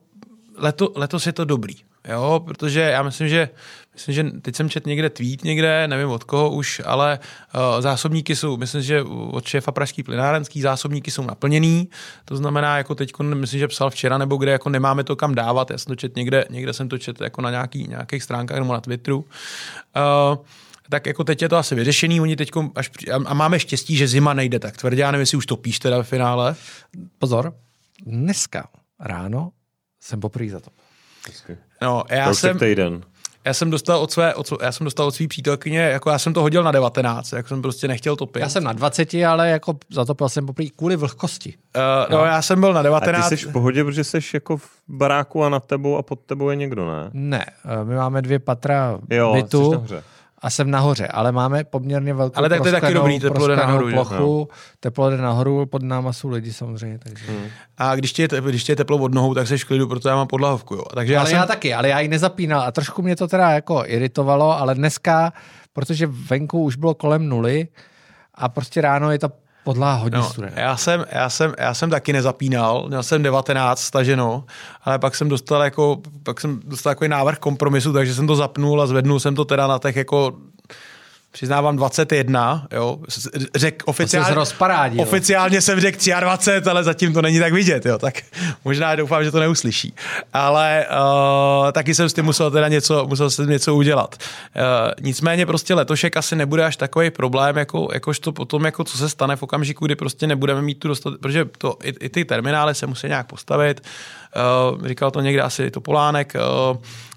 leto, 0.57 0.93
letos 0.97 1.27
je 1.27 1.33
to 1.33 1.45
dobrý, 1.45 1.75
jo, 2.09 2.43
protože 2.47 2.81
já 2.81 3.03
myslím, 3.03 3.29
že 3.29 3.49
Myslím, 3.95 4.15
že 4.15 4.25
teď 4.25 4.57
jsem 4.57 4.71
čet 4.71 4.87
někde 4.87 5.11
tweet 5.11 5.45
někde, 5.45 5.89
nevím 5.89 6.09
od 6.09 6.25
koho 6.25 6.51
už, 6.51 6.83
ale 6.85 7.19
uh, 7.55 7.81
zásobníky 7.81 8.37
jsou, 8.37 8.57
myslím, 8.57 8.83
že 8.83 9.03
od 9.31 9.47
šéfa 9.47 9.73
Pražský 9.73 10.03
plynárenský 10.03 10.61
zásobníky 10.61 11.11
jsou 11.11 11.23
naplněný, 11.23 11.89
to 12.25 12.37
znamená, 12.37 12.77
jako 12.77 12.95
teď, 12.95 13.13
myslím, 13.23 13.61
že 13.61 13.69
psal 13.69 13.91
včera, 13.91 14.19
nebo 14.19 14.37
kde 14.37 14.53
jako 14.53 14.69
nemáme 14.69 15.05
to 15.05 15.17
kam 15.17 15.35
dávat, 15.35 15.71
já 15.71 15.79
jsem 15.79 15.91
to 15.91 15.97
čet 15.97 16.17
někde, 16.17 16.45
někde 16.51 16.73
jsem 16.73 16.89
to 16.89 16.99
čet 16.99 17.21
jako 17.21 17.41
na 17.41 17.51
nějaký, 17.51 17.87
nějakých 17.89 18.23
stránkách 18.23 18.59
nebo 18.59 18.73
na 18.73 18.81
Twitteru. 18.81 19.19
Uh, 19.19 20.45
tak 20.91 21.07
jako 21.07 21.25
teď 21.25 21.43
je 21.43 21.49
to 21.49 21.57
asi 21.57 21.75
vyřešený, 21.75 22.21
oni 22.21 22.37
teď 22.37 22.51
až, 22.75 22.91
a 23.27 23.35
máme 23.35 23.59
štěstí, 23.61 23.97
že 23.97 24.09
zima 24.09 24.35
nejde 24.35 24.59
tak 24.59 24.77
tvrdě, 24.77 25.03
já 25.03 25.11
nevím, 25.11 25.21
jestli 25.21 25.39
už 25.39 25.47
topíš 25.47 25.79
teda 25.79 25.99
ve 25.99 26.05
finále. 26.05 26.55
Pozor, 27.19 27.55
dneska 28.07 28.69
ráno 29.01 29.51
jsem 30.01 30.21
poprvé 30.21 30.49
za 30.49 30.61
to. 30.61 30.71
No, 31.83 32.05
já 32.11 32.35
jsem, 32.35 32.59
týden 32.59 33.05
já 33.47 33.55
jsem 33.55 33.71
dostal 33.71 33.99
od 33.99 34.13
své, 34.13 34.35
od, 34.35 34.53
já 34.63 34.73
jsem 34.73 34.85
dostal 34.85 35.07
od 35.07 35.15
svý 35.15 35.29
přítelkyně, 35.29 35.79
jako 35.79 36.11
já 36.11 36.19
jsem 36.19 36.33
to 36.33 36.41
hodil 36.41 36.63
na 36.63 36.73
19, 36.73 37.33
jako 37.33 37.49
jsem 37.49 37.63
prostě 37.63 37.89
nechtěl 37.89 38.17
topit. 38.17 38.41
Já 38.41 38.49
jsem 38.49 38.65
na 38.65 38.73
20, 38.73 39.15
ale 39.15 39.51
jako 39.51 39.77
zatopil 39.91 40.29
jsem 40.29 40.47
poprvé 40.47 40.71
kvůli 40.77 40.97
vlhkosti. 40.97 41.55
Uh, 41.77 42.11
no. 42.11 42.19
no. 42.19 42.25
já 42.25 42.43
jsem 42.43 42.61
byl 42.61 42.73
na 42.73 42.83
19. 42.83 43.27
A 43.27 43.31
ty 43.31 43.37
jsi 43.37 43.47
v 43.47 43.53
pohodě, 43.53 43.85
protože 43.85 44.05
jsi 44.05 44.19
jako 44.35 44.57
v 44.57 44.71
baráku 44.89 45.45
a 45.45 45.49
nad 45.49 45.65
tebou 45.65 45.97
a 45.97 46.03
pod 46.03 46.21
tebou 46.21 46.51
je 46.51 46.57
někdo, 46.57 46.87
ne? 46.87 47.11
Ne, 47.13 47.47
eh, 47.65 47.85
my 47.85 47.95
máme 47.95 48.23
dvě 48.23 48.39
patra 48.39 48.99
jo, 49.11 49.33
bytu 49.35 49.85
a 50.45 50.51
jsem 50.51 50.71
nahoře, 50.71 51.07
ale 51.07 51.33
máme 51.33 51.65
poměrně 51.65 52.15
velkou 52.15 52.39
Ale 52.39 52.49
tak 52.49 52.61
to 52.61 52.69
je 52.69 52.73
taky 52.73 52.95
dobrý, 52.95 53.21
teplo 53.21 53.49
jde 53.49 53.57
nahoru. 53.57 53.91
Plochu, 53.91 54.49
no. 54.51 54.57
teplo 54.81 55.11
jde 55.11 55.17
nahoru, 55.17 55.67
pod 55.67 55.83
náma 55.83 56.13
jsou 56.13 56.29
lidi 56.29 56.53
samozřejmě. 56.53 56.99
Takže. 56.99 57.27
Hmm. 57.27 57.47
A 57.79 57.95
když 57.95 58.13
ti, 58.13 58.23
je, 58.23 58.29
když 58.49 58.65
ti 58.65 58.73
je 58.73 58.77
teplo 58.77 58.99
od 58.99 59.15
nohou, 59.15 59.35
tak 59.35 59.47
v 59.47 59.65
klidu, 59.65 59.89
protože 59.89 60.09
já 60.09 60.17
mám 60.17 60.27
podlahovku. 60.27 60.75
Jo. 60.75 60.83
Takže 60.95 61.17
ale 61.17 61.27
já, 61.27 61.31
jsem... 61.31 61.37
já 61.37 61.47
taky, 61.47 61.75
ale 61.75 61.89
já 61.89 62.01
ji 62.01 62.09
nezapínal 62.09 62.61
a 62.61 62.73
trošku 62.73 63.03
mě 63.03 63.17
to 63.17 63.29
teda 63.29 63.51
jako 63.51 63.83
iritovalo, 63.87 64.59
ale 64.59 64.75
dneska, 64.75 65.33
protože 65.73 66.07
venku 66.07 66.63
už 66.63 66.77
bylo 66.77 66.95
kolem 66.95 67.29
nuly 67.29 67.69
a 68.35 68.49
prostě 68.49 68.81
ráno 68.81 69.11
je 69.11 69.19
ta 69.19 69.31
podlaha 69.65 69.95
hodně 69.95 70.19
no, 70.19 70.25
studená. 70.25 70.53
Já 70.57 70.77
jsem, 70.77 71.05
já, 71.13 71.31
jsem, 71.31 71.55
já 71.59 71.75
jsem 71.75 71.91
taky 71.91 72.13
nezapínal, 72.13 72.85
měl 72.89 73.03
jsem 73.03 73.23
19 73.23 73.81
staženo, 73.81 74.45
ale 74.83 74.99
pak 74.99 75.15
jsem 75.15 75.29
dostal 75.29 75.63
jako, 75.63 75.99
pak 76.23 76.41
jsem 76.41 76.61
dostal 76.65 76.91
jako 76.91 77.09
návrh 77.09 77.39
kompromisu, 77.39 77.93
takže 77.93 78.15
jsem 78.15 78.27
to 78.27 78.37
zapnul 78.37 78.83
a 78.83 78.87
zvednul 78.87 79.21
jsem 79.21 79.35
to 79.35 79.45
teda 79.45 79.67
na 79.67 79.79
těch 79.79 79.97
jako 79.97 80.33
přiznávám 81.35 81.77
21, 81.77 82.67
jo, 82.73 82.99
řek 83.55 83.83
oficiálně, 83.87 84.35
rozparádí, 84.35 84.99
oficiálně 84.99 85.61
jsem 85.61 85.81
řekl 85.81 85.99
23, 86.21 86.71
ale 86.71 86.85
zatím 86.85 87.13
to 87.13 87.23
není 87.23 87.39
tak 87.39 87.53
vidět, 87.53 87.87
jo, 87.87 87.99
tak 87.99 88.15
možná 88.65 88.97
doufám, 88.97 89.25
že 89.25 89.31
to 89.31 89.41
neuslyší. 89.41 89.95
Ale 90.33 90.87
uh, 90.91 91.73
taky 91.73 91.95
jsem 91.95 92.09
s 92.09 92.13
tím 92.13 92.25
musel 92.25 92.51
teda 92.51 92.69
něco, 92.69 93.07
musel 93.07 93.31
jsem 93.31 93.49
něco 93.49 93.75
udělat. 93.75 94.17
Uh, 94.17 94.63
nicméně 95.01 95.47
prostě 95.47 95.75
letošek 95.75 96.17
asi 96.17 96.37
nebude 96.37 96.65
až 96.65 96.77
takový 96.77 97.11
problém, 97.11 97.57
jako, 97.57 97.89
jakož 97.95 98.19
to 98.19 98.33
potom, 98.33 98.65
jako 98.65 98.85
co 98.85 98.99
se 98.99 99.09
stane 99.09 99.37
v 99.37 99.43
okamžiku, 99.43 99.87
kdy 99.87 99.97
prostě 99.97 100.27
nebudeme 100.27 100.63
mít 100.63 100.79
tu 100.79 100.89
dostat, 100.89 101.15
protože 101.21 101.45
to, 101.59 101.77
i, 101.83 101.89
i 101.89 102.09
ty 102.09 102.25
terminály 102.25 102.75
se 102.75 102.87
musí 102.87 103.07
nějak 103.07 103.27
postavit, 103.27 103.81
uh, 104.77 104.87
říkal 104.87 105.11
to 105.11 105.21
někde 105.21 105.43
asi 105.43 105.71
Topolánek, 105.71 106.35
uh, 106.71 106.77
Uh, 106.77 107.14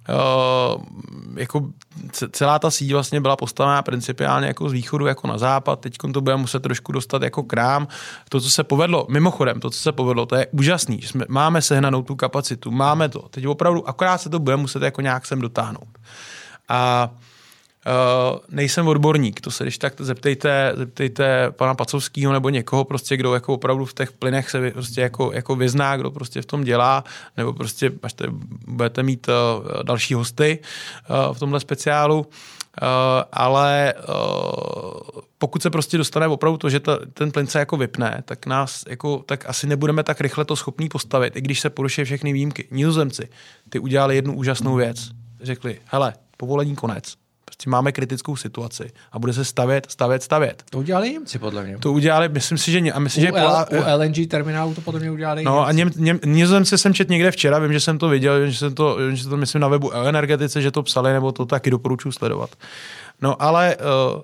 jako 1.35 1.69
celá 2.31 2.59
ta 2.59 2.71
síť 2.71 2.93
vlastně 2.93 3.21
byla 3.21 3.35
postavená 3.35 3.81
principiálně 3.81 4.47
jako 4.47 4.69
z 4.69 4.73
východu 4.73 5.05
jako 5.05 5.27
na 5.27 5.37
západ, 5.37 5.79
teď 5.79 5.97
to 6.13 6.21
budeme 6.21 6.41
muset 6.41 6.59
trošku 6.59 6.91
dostat 6.91 7.21
jako 7.21 7.43
krám. 7.43 7.87
To, 8.29 8.41
co 8.41 8.51
se 8.51 8.63
povedlo, 8.63 9.05
mimochodem, 9.09 9.59
to, 9.59 9.69
co 9.69 9.79
se 9.79 9.91
povedlo, 9.91 10.25
to 10.25 10.35
je 10.35 10.47
úžasný, 10.51 11.01
že 11.01 11.07
jsme, 11.07 11.25
máme 11.29 11.61
sehnanou 11.61 12.01
tu 12.01 12.15
kapacitu, 12.15 12.71
máme 12.71 13.09
to, 13.09 13.19
teď 13.19 13.47
opravdu, 13.47 13.89
akorát 13.89 14.17
se 14.17 14.29
to 14.29 14.39
bude 14.39 14.55
muset 14.55 14.81
jako 14.81 15.01
nějak 15.01 15.25
sem 15.25 15.41
dotáhnout. 15.41 15.97
A 16.69 17.09
Uh, 17.11 17.36
nejsem 18.49 18.87
odborník, 18.87 19.41
to 19.41 19.51
se 19.51 19.63
když 19.63 19.77
tak 19.77 19.93
zeptejte, 19.99 20.73
zeptejte 20.75 21.51
pana 21.51 21.75
Pacovského 21.75 22.33
nebo 22.33 22.49
někoho, 22.49 22.85
prostě, 22.85 23.17
kdo 23.17 23.33
jako 23.33 23.53
opravdu 23.53 23.85
v 23.85 23.93
těch 23.93 24.11
plynech 24.11 24.49
se 24.49 24.71
prostě 24.71 25.01
jako, 25.01 25.31
jako 25.33 25.55
vyzná, 25.55 25.97
kdo 25.97 26.11
prostě 26.11 26.41
v 26.41 26.45
tom 26.45 26.63
dělá, 26.63 27.03
nebo 27.37 27.53
prostě 27.53 27.91
až 28.03 28.13
te, 28.13 28.25
budete 28.67 29.03
mít 29.03 29.27
uh, 29.27 29.83
další 29.83 30.13
hosty 30.13 30.59
uh, 31.09 31.33
v 31.33 31.39
tomhle 31.39 31.59
speciálu. 31.59 32.19
Uh, 32.81 32.87
ale 33.33 33.93
uh, 33.97 35.21
pokud 35.37 35.61
se 35.61 35.69
prostě 35.69 35.97
dostane 35.97 36.27
opravdu 36.27 36.57
to, 36.57 36.69
že 36.69 36.79
ta, 36.79 36.99
ten 37.13 37.31
plyn 37.31 37.47
se 37.47 37.59
jako 37.59 37.77
vypne, 37.77 38.23
tak 38.25 38.45
nás 38.45 38.83
jako, 38.87 39.23
tak 39.25 39.49
asi 39.49 39.67
nebudeme 39.67 40.03
tak 40.03 40.21
rychle 40.21 40.45
to 40.45 40.55
schopný 40.55 40.89
postavit, 40.89 41.35
i 41.35 41.41
když 41.41 41.59
se 41.59 41.69
poruší 41.69 42.03
všechny 42.03 42.33
výjimky. 42.33 42.67
Nizozemci, 42.71 43.29
ty 43.69 43.79
udělali 43.79 44.15
jednu 44.15 44.35
úžasnou 44.35 44.75
věc. 44.75 45.09
Řekli, 45.41 45.79
hele, 45.85 46.13
povolení 46.37 46.75
konec 46.75 47.26
Prostě 47.57 47.69
máme 47.69 47.91
kritickou 47.91 48.35
situaci 48.35 48.91
a 49.11 49.19
bude 49.19 49.33
se 49.33 49.45
stavět, 49.45 49.87
stavět, 49.89 50.23
stavět. 50.23 50.63
To 50.69 50.77
udělali 50.77 51.11
Němci, 51.11 51.39
podle 51.39 51.63
mě. 51.63 51.77
To 51.77 51.93
udělali, 51.93 52.29
myslím 52.29 52.57
si, 52.57 52.71
že... 52.71 52.79
A 52.79 52.99
myslím, 52.99 53.23
u, 53.23 53.25
že 53.25 53.41
L, 53.41 53.65
u 53.71 53.97
LNG 53.97 54.29
terminálu 54.29 54.73
to 54.73 54.81
podle 54.81 54.99
mě 54.99 55.11
udělali 55.11 55.43
No 55.43 55.55
Němci. 55.55 55.69
a 55.69 55.71
něm, 55.71 55.91
něm, 55.95 56.19
Nizozemci 56.25 56.77
jsem 56.77 56.93
čet 56.93 57.09
někde 57.09 57.31
včera, 57.31 57.59
vím, 57.59 57.73
že 57.73 57.79
jsem 57.79 57.97
to 57.97 58.09
viděl, 58.09 58.49
že 58.49 58.57
jsem 58.57 58.75
to, 58.75 59.11
že 59.11 59.29
to 59.29 59.37
myslím 59.37 59.61
na 59.61 59.67
webu 59.67 59.93
energetice, 59.93 60.61
že 60.61 60.71
to 60.71 60.83
psali, 60.83 61.13
nebo 61.13 61.31
to 61.31 61.45
taky 61.45 61.69
doporučuji 61.69 62.11
sledovat. 62.11 62.49
No 63.21 63.41
ale 63.41 63.75
uh, 63.75 64.21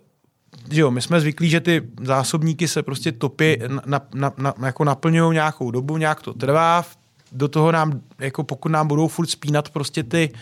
jo, 0.72 0.92
my 0.92 1.02
jsme 1.02 1.22
zvyklí, 1.22 1.50
že 1.50 1.60
ty 1.60 1.82
zásobníky 2.02 2.68
se 2.68 2.84
prostě 2.84 3.12
topy 3.12 3.62
na, 3.86 4.02
na, 4.14 4.32
na, 4.38 4.54
jako 4.66 4.84
naplňují 4.84 5.34
nějakou 5.34 5.72
dobu, 5.72 5.98
nějak 5.98 6.22
to 6.22 6.34
trvá, 6.34 6.86
do 7.32 7.48
toho 7.48 7.72
nám, 7.72 8.02
jako 8.20 8.44
pokud 8.44 8.70
nám 8.70 8.88
budou 8.88 9.08
furt 9.08 9.28
spínat 9.28 9.70
prostě 9.70 10.04
ty 10.04 10.30
uh, 10.34 10.40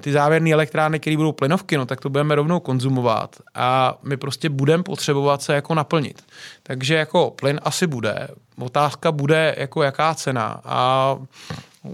ty 0.00 0.12
závěrné 0.12 0.52
elektrárny, 0.52 1.00
které 1.00 1.16
budou 1.16 1.32
plynovky, 1.32 1.76
no 1.76 1.86
tak 1.86 2.00
to 2.00 2.10
budeme 2.10 2.34
rovnou 2.34 2.60
konzumovat 2.60 3.36
a 3.54 3.98
my 4.02 4.16
prostě 4.16 4.48
budeme 4.48 4.82
potřebovat 4.82 5.42
se 5.42 5.54
jako 5.54 5.74
naplnit. 5.74 6.22
Takže 6.62 6.94
jako 6.94 7.30
plyn 7.40 7.60
asi 7.62 7.86
bude. 7.86 8.28
Otázka 8.58 9.12
bude 9.12 9.54
jako 9.58 9.82
jaká 9.82 10.14
cena 10.14 10.60
a 10.64 11.16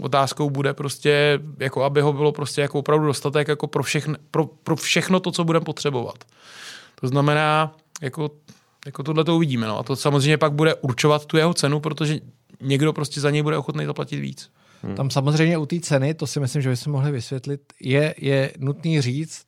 otázkou 0.00 0.50
bude 0.50 0.74
prostě, 0.74 1.40
jako 1.58 1.84
aby 1.84 2.00
ho 2.00 2.12
bylo 2.12 2.32
prostě 2.32 2.60
jako 2.60 2.78
opravdu 2.78 3.06
dostatek 3.06 3.48
jako 3.48 3.66
pro, 3.66 3.82
všechno, 3.82 4.14
pro, 4.30 4.46
pro 4.46 4.76
všechno 4.76 5.20
to, 5.20 5.32
co 5.32 5.44
budeme 5.44 5.64
potřebovat. 5.64 6.24
To 7.00 7.08
znamená, 7.08 7.74
jako, 8.02 8.30
jako 8.86 9.02
tohle 9.02 9.24
to 9.24 9.36
uvidíme. 9.36 9.66
No. 9.66 9.78
A 9.78 9.82
to 9.82 9.96
samozřejmě 9.96 10.38
pak 10.38 10.52
bude 10.52 10.74
určovat 10.74 11.26
tu 11.26 11.36
jeho 11.36 11.54
cenu, 11.54 11.80
protože 11.80 12.18
někdo 12.60 12.92
prostě 12.92 13.20
za 13.20 13.30
něj 13.30 13.42
bude 13.42 13.58
ochotný 13.58 13.86
zaplatit 13.86 14.16
víc. 14.16 14.50
Hmm. 14.84 14.94
Tam 14.94 15.10
samozřejmě 15.10 15.58
u 15.58 15.66
té 15.66 15.80
ceny, 15.80 16.14
to 16.14 16.26
si 16.26 16.40
myslím, 16.40 16.62
že 16.62 16.70
bychom 16.70 16.92
mohli 16.92 17.12
vysvětlit, 17.12 17.60
je, 17.80 18.14
je 18.18 18.52
nutný 18.58 19.00
říct, 19.00 19.46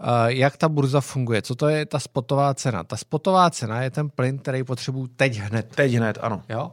uh, 0.00 0.06
jak 0.26 0.56
ta 0.56 0.68
burza 0.68 1.00
funguje. 1.00 1.42
Co 1.42 1.54
to 1.54 1.68
je 1.68 1.86
ta 1.86 1.98
spotová 1.98 2.54
cena? 2.54 2.84
Ta 2.84 2.96
spotová 2.96 3.50
cena 3.50 3.82
je 3.82 3.90
ten 3.90 4.08
plyn, 4.08 4.38
který 4.38 4.64
potřebuju 4.64 5.06
teď 5.06 5.38
hned. 5.38 5.66
Teď 5.74 5.92
hned, 5.92 6.18
ano. 6.20 6.42
Jo? 6.48 6.72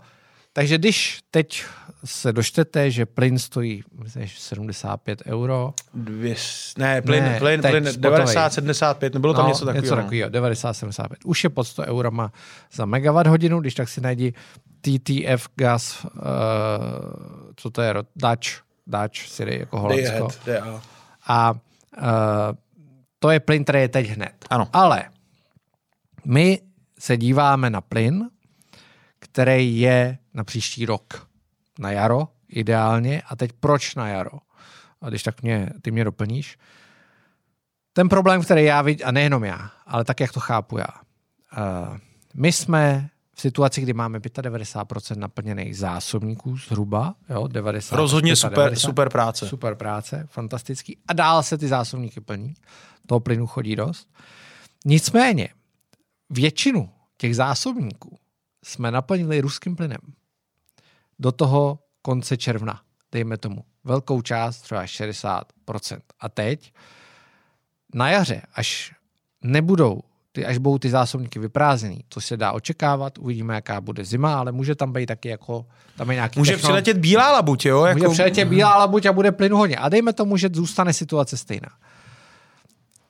Takže 0.54 0.78
když 0.78 1.20
teď 1.32 1.64
se 2.06 2.34
dočtete, 2.34 2.91
že 2.91 3.06
plyn 3.06 3.39
stojí 3.39 3.84
myslím, 4.04 4.28
75 4.28 5.24
euro. 5.26 5.74
Dvě, 5.93 6.36
ne, 6.78 7.01
plyn, 7.01 7.24
ne, 7.24 7.39
plyn, 7.39 7.62
plyn 7.62 7.88
90, 7.97 8.54
75, 8.54 9.14
nebylo 9.14 9.34
tam 9.34 9.43
no, 9.43 9.49
něco 9.49 9.66
takového. 9.66 9.84
Něco 9.84 9.95
takového, 9.95 10.30
90, 10.30 10.74
75. 10.74 11.20
Už 11.26 11.43
je 11.43 11.49
pod 11.49 11.64
100 11.64 11.84
eurama 11.84 12.32
za 12.74 12.86
megawatt 12.86 13.28
hodinu, 13.28 13.60
když 13.60 13.74
tak 13.74 13.89
si 13.89 14.01
najdi 14.01 14.34
TTF 14.84 15.50
gas, 15.56 16.06
uh, 16.06 16.12
co 17.56 17.70
to 17.70 17.82
je, 17.82 17.94
Dutch, 18.16 18.48
Dutch, 18.88 19.18
Siri, 19.18 19.60
jako 19.60 19.80
Holandsko. 19.80 20.28
A 21.28 21.52
uh, 21.52 21.58
to 23.20 23.30
je 23.30 23.40
plyn, 23.40 23.64
který 23.64 23.80
je 23.80 23.88
teď 23.88 24.08
hned. 24.08 24.46
Ano. 24.50 24.68
Ale 24.74 25.04
my 26.26 26.62
se 27.00 27.18
díváme 27.18 27.70
na 27.70 27.82
plyn, 27.82 28.30
který 29.20 29.80
je 29.80 30.18
na 30.34 30.44
příští 30.44 30.86
rok. 30.86 31.28
Na 31.80 31.92
jaro 31.92 32.28
ideálně. 32.50 33.22
A 33.30 33.36
teď 33.36 33.52
proč 33.60 33.96
na 33.96 34.08
jaro? 34.08 34.40
A 35.02 35.10
když 35.10 35.24
tak 35.24 35.42
mě, 35.42 35.70
ty 35.82 35.92
mě 35.92 36.04
doplníš. 36.04 36.58
Ten 37.94 38.10
problém, 38.10 38.42
který 38.42 38.64
já 38.64 38.82
vidím, 38.82 39.08
a 39.08 39.12
nejenom 39.12 39.44
já, 39.44 39.72
ale 39.88 40.04
tak, 40.04 40.20
jak 40.20 40.32
to 40.32 40.40
chápu 40.40 40.78
já. 40.78 40.88
Uh, 41.58 41.98
my 42.34 42.52
jsme 42.52 43.10
v 43.36 43.42
situaci, 43.42 43.82
kdy 43.82 43.94
máme 43.94 44.20
95% 44.20 45.16
naplněných 45.18 45.78
zásobníků 45.78 46.58
zhruba, 46.58 47.16
jo, 47.30 47.48
90. 47.48 47.96
Rozhodně 47.96 48.36
super, 48.36 48.58
90, 48.58 48.88
super 48.88 49.10
práce. 49.10 49.48
Super 49.50 49.76
práce, 49.76 50.28
fantastický. 50.30 50.98
A 51.08 51.14
dál 51.14 51.44
se 51.44 51.58
ty 51.58 51.68
zásobníky 51.68 52.22
plní. 52.22 52.54
Toho 53.08 53.20
plynu 53.20 53.48
chodí 53.48 53.76
dost. 53.76 54.10
Nicméně, 54.86 55.50
většinu 56.30 56.90
těch 57.18 57.36
zásobníků 57.36 58.20
jsme 58.64 58.92
naplnili 58.92 59.42
ruským 59.42 59.76
plynem. 59.76 60.00
Do 61.20 61.32
toho 61.32 61.80
konce 62.02 62.38
června, 62.38 62.82
dejme 63.12 63.38
tomu. 63.38 63.66
Velkou 63.84 64.22
část, 64.22 64.62
třeba 64.62 64.86
60%. 64.86 65.44
A 66.20 66.30
teď, 66.30 66.74
na 67.94 68.10
jaře, 68.10 68.42
až 68.54 68.94
nebudou 69.42 70.02
ty, 70.34 70.46
až 70.46 70.58
budou 70.58 70.78
ty 70.78 70.90
zásobníky 70.90 71.40
vyprázdněný, 71.40 72.00
to 72.10 72.22
se 72.22 72.38
dá 72.38 72.52
očekávat, 72.52 73.18
uvidíme, 73.18 73.56
jaká 73.56 73.82
bude 73.82 74.06
zima, 74.06 74.36
ale 74.40 74.52
může 74.52 74.76
tam 74.76 74.94
být 74.94 75.06
taky 75.06 75.30
jako, 75.30 75.66
tam 75.98 76.10
je 76.10 76.16
nějaký 76.16 76.40
Může 76.40 76.52
technol... 76.52 76.68
přiletět 76.68 76.98
bílá 76.98 77.32
labuť, 77.32 77.66
jo? 77.66 77.86
Jako... 77.86 78.00
Může 78.00 78.10
přiletět 78.14 78.48
bílá 78.48 78.78
labuť 78.78 79.06
a 79.06 79.14
bude 79.14 79.32
plynu 79.32 79.58
hodně. 79.58 79.78
A 79.78 79.90
dejme 79.90 80.14
tomu, 80.14 80.38
že 80.38 80.50
zůstane 80.54 80.94
situace 80.94 81.38
stejná. 81.38 81.70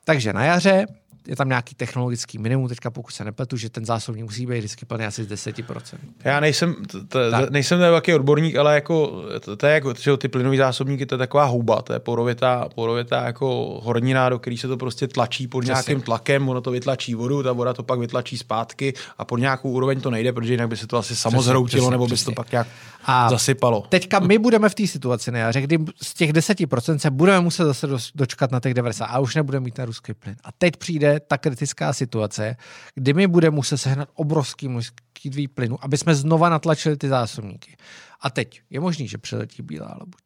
Takže 0.03 0.33
na 0.33 0.45
jaře 0.45 0.85
je 1.27 1.35
tam 1.35 1.47
nějaký 1.47 1.75
technologický 1.75 2.37
minimum, 2.37 2.67
teďka 2.67 2.91
pokud 2.91 3.11
se 3.11 3.23
nepletu, 3.23 3.57
že 3.57 3.69
ten 3.69 3.85
zásobník 3.85 4.25
musí 4.25 4.45
být 4.45 4.57
vždycky 4.57 4.85
plný 4.85 5.05
asi 5.05 5.23
z 5.23 5.27
10%. 5.27 5.97
Já 6.23 6.39
nejsem, 6.39 6.75
t, 6.75 7.03
t, 7.07 7.31
nejsem 7.49 7.79
takový 7.79 8.15
odborník, 8.15 8.55
ale 8.55 8.75
jako, 8.75 9.23
to, 9.39 9.55
to 9.55 9.67
je 9.67 9.73
jako, 9.73 9.93
že 9.99 10.17
ty 10.17 10.27
plynové 10.27 10.57
zásobníky, 10.57 11.05
to 11.05 11.15
je 11.15 11.19
taková 11.19 11.45
houba, 11.45 11.81
to 11.81 11.93
je 11.93 11.99
porovitá, 11.99 12.69
porovitá 12.75 13.25
jako 13.25 13.79
hornina, 13.83 14.29
do 14.29 14.39
který 14.39 14.57
se 14.57 14.67
to 14.67 14.77
prostě 14.77 15.07
tlačí 15.07 15.47
pod 15.47 15.61
Přesně. 15.61 15.73
nějakým 15.73 16.01
tlakem, 16.01 16.49
ono 16.49 16.61
to 16.61 16.71
vytlačí 16.71 17.15
vodu, 17.15 17.43
ta 17.43 17.51
voda 17.51 17.73
to 17.73 17.83
pak 17.83 17.99
vytlačí 17.99 18.37
zpátky 18.37 18.93
a 19.17 19.25
pod 19.25 19.37
nějakou 19.37 19.69
úroveň 19.69 20.01
to 20.01 20.11
nejde, 20.11 20.33
protože 20.33 20.53
jinak 20.53 20.69
by 20.69 20.77
se 20.77 20.87
to 20.87 20.97
asi 20.97 21.15
samozhroutilo, 21.15 21.89
nebo 21.89 22.07
by 22.07 22.17
se 22.17 22.25
to 22.25 22.31
pak 22.31 22.51
nějak 22.51 22.67
a 23.05 23.29
zasypalo. 23.29 23.83
Teďka 23.89 24.19
my 24.19 24.37
budeme 24.37 24.69
v 24.69 24.75
té 24.75 24.87
situaci 24.87 25.31
na 25.31 25.39
jaře, 25.39 25.61
kdy 25.61 25.77
z 26.01 26.13
těch 26.13 26.33
10% 26.33 26.97
se 26.97 27.11
budeme 27.11 27.39
muset 27.39 27.65
zase 27.65 27.87
dočkat 28.15 28.51
na 28.51 28.59
těch 28.59 28.73
90 28.73 29.05
a 29.05 29.19
už 29.19 29.35
nebudeme 29.35 29.63
mít 29.63 29.73
ten 29.73 29.85
ruský 29.85 30.13
plyn. 30.13 30.35
A 30.43 30.49
teď 30.57 30.77
přijde 30.77 31.12
ta 31.19 31.37
kritická 31.37 31.93
situace, 31.93 32.55
kdy 32.95 33.13
mi 33.13 33.27
bude 33.27 33.49
muset 33.49 33.77
sehnat 33.77 34.09
obrovský 34.13 34.67
množství 34.67 35.47
plynu, 35.47 35.77
aby 35.81 35.97
jsme 35.97 36.15
znova 36.15 36.49
natlačili 36.49 36.97
ty 36.97 37.09
zásobníky. 37.09 37.77
A 38.21 38.29
teď 38.29 38.61
je 38.69 38.79
možný, 38.79 39.07
že 39.07 39.17
přiletí 39.17 39.63
bílá 39.63 39.97
labuť. 39.99 40.23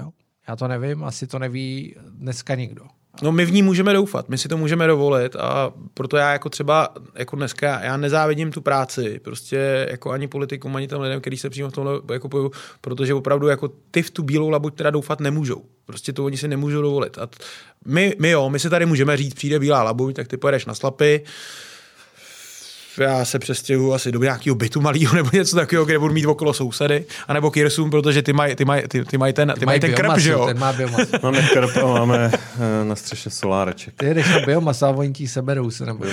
Jo? 0.00 0.10
Já 0.48 0.56
to 0.56 0.68
nevím, 0.68 1.04
asi 1.04 1.26
to 1.26 1.38
neví 1.38 1.94
dneska 2.10 2.54
nikdo. 2.54 2.86
No 3.22 3.32
my 3.32 3.44
v 3.44 3.52
ní 3.52 3.62
můžeme 3.62 3.92
doufat, 3.92 4.28
my 4.28 4.38
si 4.38 4.48
to 4.48 4.56
můžeme 4.56 4.86
dovolit 4.86 5.36
a 5.36 5.72
proto 5.94 6.16
já 6.16 6.32
jako 6.32 6.48
třeba 6.48 6.88
jako 7.14 7.36
dneska, 7.36 7.80
já 7.84 7.96
nezávidím 7.96 8.52
tu 8.52 8.60
práci, 8.60 9.20
prostě 9.24 9.86
jako 9.90 10.10
ani 10.10 10.28
politikům, 10.28 10.76
ani 10.76 10.88
těm 10.88 11.00
lidem, 11.00 11.20
kteří 11.20 11.36
se 11.36 11.50
přímo 11.50 11.70
v 11.70 11.72
tomhle 11.72 12.00
jako 12.12 12.28
poju, 12.28 12.50
protože 12.80 13.14
opravdu 13.14 13.48
jako 13.48 13.70
ty 13.90 14.02
v 14.02 14.10
tu 14.10 14.22
bílou 14.22 14.48
labuť 14.48 14.74
teda 14.74 14.90
doufat 14.90 15.20
nemůžou. 15.20 15.62
Prostě 15.86 16.12
to 16.12 16.24
oni 16.24 16.36
si 16.36 16.48
nemůžou 16.48 16.82
dovolit. 16.82 17.18
A 17.18 17.28
my, 17.84 18.16
my 18.18 18.30
jo, 18.30 18.50
my 18.50 18.58
si 18.58 18.70
tady 18.70 18.86
můžeme 18.86 19.16
říct, 19.16 19.34
přijde 19.34 19.58
bílá 19.58 19.82
labuť, 19.82 20.16
tak 20.16 20.28
ty 20.28 20.36
pojedeš 20.36 20.66
na 20.66 20.74
slapy, 20.74 21.24
já 22.98 23.24
se 23.24 23.38
přestěhuju 23.38 23.92
asi 23.92 24.12
do 24.12 24.22
nějakého 24.22 24.56
bytu 24.56 24.80
malého 24.80 25.14
nebo 25.14 25.30
něco 25.32 25.56
takového, 25.56 25.84
kde 25.84 25.98
budu 25.98 26.14
mít 26.14 26.26
okolo 26.26 26.52
sousedy, 26.52 27.04
anebo 27.28 27.50
Kirsum, 27.50 27.90
protože 27.90 28.22
ty 28.22 28.32
mají 28.32 28.56
ty 28.56 28.64
maj, 28.64 28.82
ty, 28.88 29.04
ty 29.04 29.18
maj 29.18 29.32
ten, 29.32 29.54
ty 29.58 29.66
maj 29.66 29.80
ten 29.80 29.94
krp, 29.94 30.18
že 30.18 30.32
jo? 30.32 30.46
Ten 30.46 30.58
má 30.58 30.74
máme 31.22 31.42
krp 31.42 31.76
a 31.76 31.86
máme 31.86 32.30
eh, 32.34 32.84
na 32.84 32.96
střeše 32.96 33.30
soláreček. 33.30 33.94
Ty 33.96 34.14
jdeš 34.14 34.28
na 34.28 34.40
biomasu 34.40 34.86
a 34.86 34.88
oni 34.88 35.12
ti 35.12 35.28
seberou 35.28 35.70
se 35.70 35.86
nebo 35.86 36.04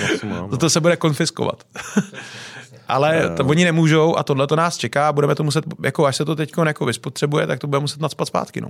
to, 0.50 0.56
to 0.56 0.70
se 0.70 0.80
bude 0.80 0.96
konfiskovat. 0.96 1.64
Ale 2.88 3.30
to 3.36 3.44
oni 3.44 3.64
nemůžou 3.64 4.16
a 4.16 4.22
tohle 4.22 4.46
to 4.46 4.56
nás 4.56 4.76
čeká 4.76 5.08
a 5.08 5.12
budeme 5.12 5.34
to 5.34 5.44
muset, 5.44 5.64
jako 5.84 6.06
až 6.06 6.16
se 6.16 6.24
to 6.24 6.36
teď 6.36 6.52
jako 6.66 6.84
vyspotřebuje, 6.84 7.46
tak 7.46 7.58
to 7.58 7.66
bude 7.66 7.80
muset 7.80 8.00
nadspat 8.00 8.28
zpátky. 8.28 8.60
No. 8.60 8.68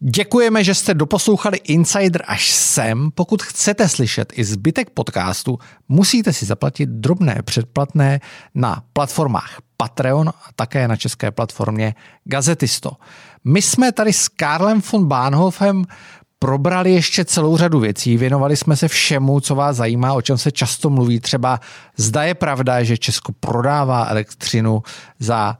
Děkujeme, 0.00 0.64
že 0.64 0.74
jste 0.74 0.94
doposlouchali 0.94 1.56
Insider 1.56 2.22
až 2.26 2.50
sem. 2.50 3.10
Pokud 3.14 3.42
chcete 3.42 3.88
slyšet 3.88 4.32
i 4.36 4.44
zbytek 4.44 4.90
podcastu, 4.90 5.58
musíte 5.88 6.32
si 6.32 6.46
zaplatit 6.46 6.88
drobné 6.88 7.42
předplatné 7.44 8.20
na 8.54 8.82
platformách 8.92 9.58
Patreon 9.76 10.28
a 10.28 10.48
také 10.56 10.88
na 10.88 10.96
české 10.96 11.30
platformě 11.30 11.94
Gazetisto. 12.24 12.90
My 13.44 13.62
jsme 13.62 13.92
tady 13.92 14.12
s 14.12 14.28
Karlem 14.28 14.82
von 14.92 15.08
Bahnhofem 15.08 15.84
probrali 16.38 16.92
ještě 16.92 17.24
celou 17.24 17.56
řadu 17.56 17.80
věcí, 17.80 18.16
věnovali 18.16 18.56
jsme 18.56 18.76
se 18.76 18.88
všemu, 18.88 19.40
co 19.40 19.54
vás 19.54 19.76
zajímá, 19.76 20.12
o 20.12 20.22
čem 20.22 20.38
se 20.38 20.52
často 20.52 20.90
mluví. 20.90 21.20
Třeba 21.20 21.60
zda 21.96 22.22
je 22.22 22.34
pravda, 22.34 22.82
že 22.82 22.98
Česko 22.98 23.32
prodává 23.32 24.04
elektřinu 24.04 24.82
za 25.18 25.58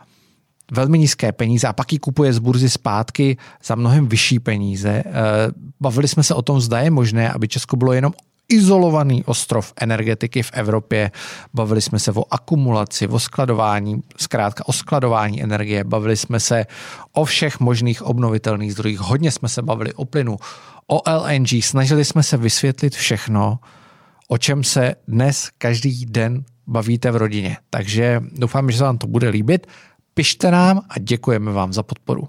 velmi 0.72 0.98
nízké 0.98 1.32
peníze 1.32 1.68
a 1.68 1.72
pak 1.72 1.92
ji 1.92 1.98
kupuje 1.98 2.32
z 2.32 2.38
burzy 2.38 2.70
zpátky 2.70 3.36
za 3.64 3.74
mnohem 3.74 4.08
vyšší 4.08 4.38
peníze. 4.38 5.02
Eh, 5.06 5.12
bavili 5.80 6.08
jsme 6.08 6.22
se 6.22 6.34
o 6.34 6.42
tom, 6.42 6.60
zda 6.60 6.80
je 6.80 6.90
možné, 6.90 7.32
aby 7.32 7.48
Česko 7.48 7.76
bylo 7.76 7.92
jenom 7.92 8.12
izolovaný 8.48 9.24
ostrov 9.24 9.72
energetiky 9.80 10.42
v 10.42 10.50
Evropě. 10.52 11.10
Bavili 11.54 11.82
jsme 11.82 11.98
se 11.98 12.12
o 12.12 12.24
akumulaci, 12.30 13.08
o 13.08 13.18
skladování, 13.18 14.02
zkrátka 14.16 14.68
o 14.68 14.72
skladování 14.72 15.42
energie. 15.42 15.84
Bavili 15.84 16.16
jsme 16.16 16.40
se 16.40 16.66
o 17.12 17.24
všech 17.24 17.60
možných 17.60 18.02
obnovitelných 18.02 18.72
zdrojích. 18.72 19.00
Hodně 19.00 19.30
jsme 19.30 19.48
se 19.48 19.62
bavili 19.62 19.94
o 19.94 20.04
plynu, 20.04 20.36
o 20.86 21.02
LNG. 21.10 21.48
Snažili 21.62 22.04
jsme 22.04 22.22
se 22.22 22.36
vysvětlit 22.36 22.94
všechno, 22.94 23.58
o 24.28 24.38
čem 24.38 24.64
se 24.64 24.94
dnes 25.08 25.50
každý 25.58 26.06
den 26.06 26.44
bavíte 26.66 27.10
v 27.10 27.16
rodině. 27.16 27.56
Takže 27.70 28.22
doufám, 28.32 28.70
že 28.70 28.78
se 28.78 28.84
vám 28.84 28.98
to 28.98 29.06
bude 29.06 29.28
líbit. 29.28 29.66
Pište 30.18 30.50
nám 30.50 30.80
a 30.88 30.98
děkujeme 30.98 31.52
vám 31.52 31.72
za 31.72 31.82
podporu. 31.82 32.28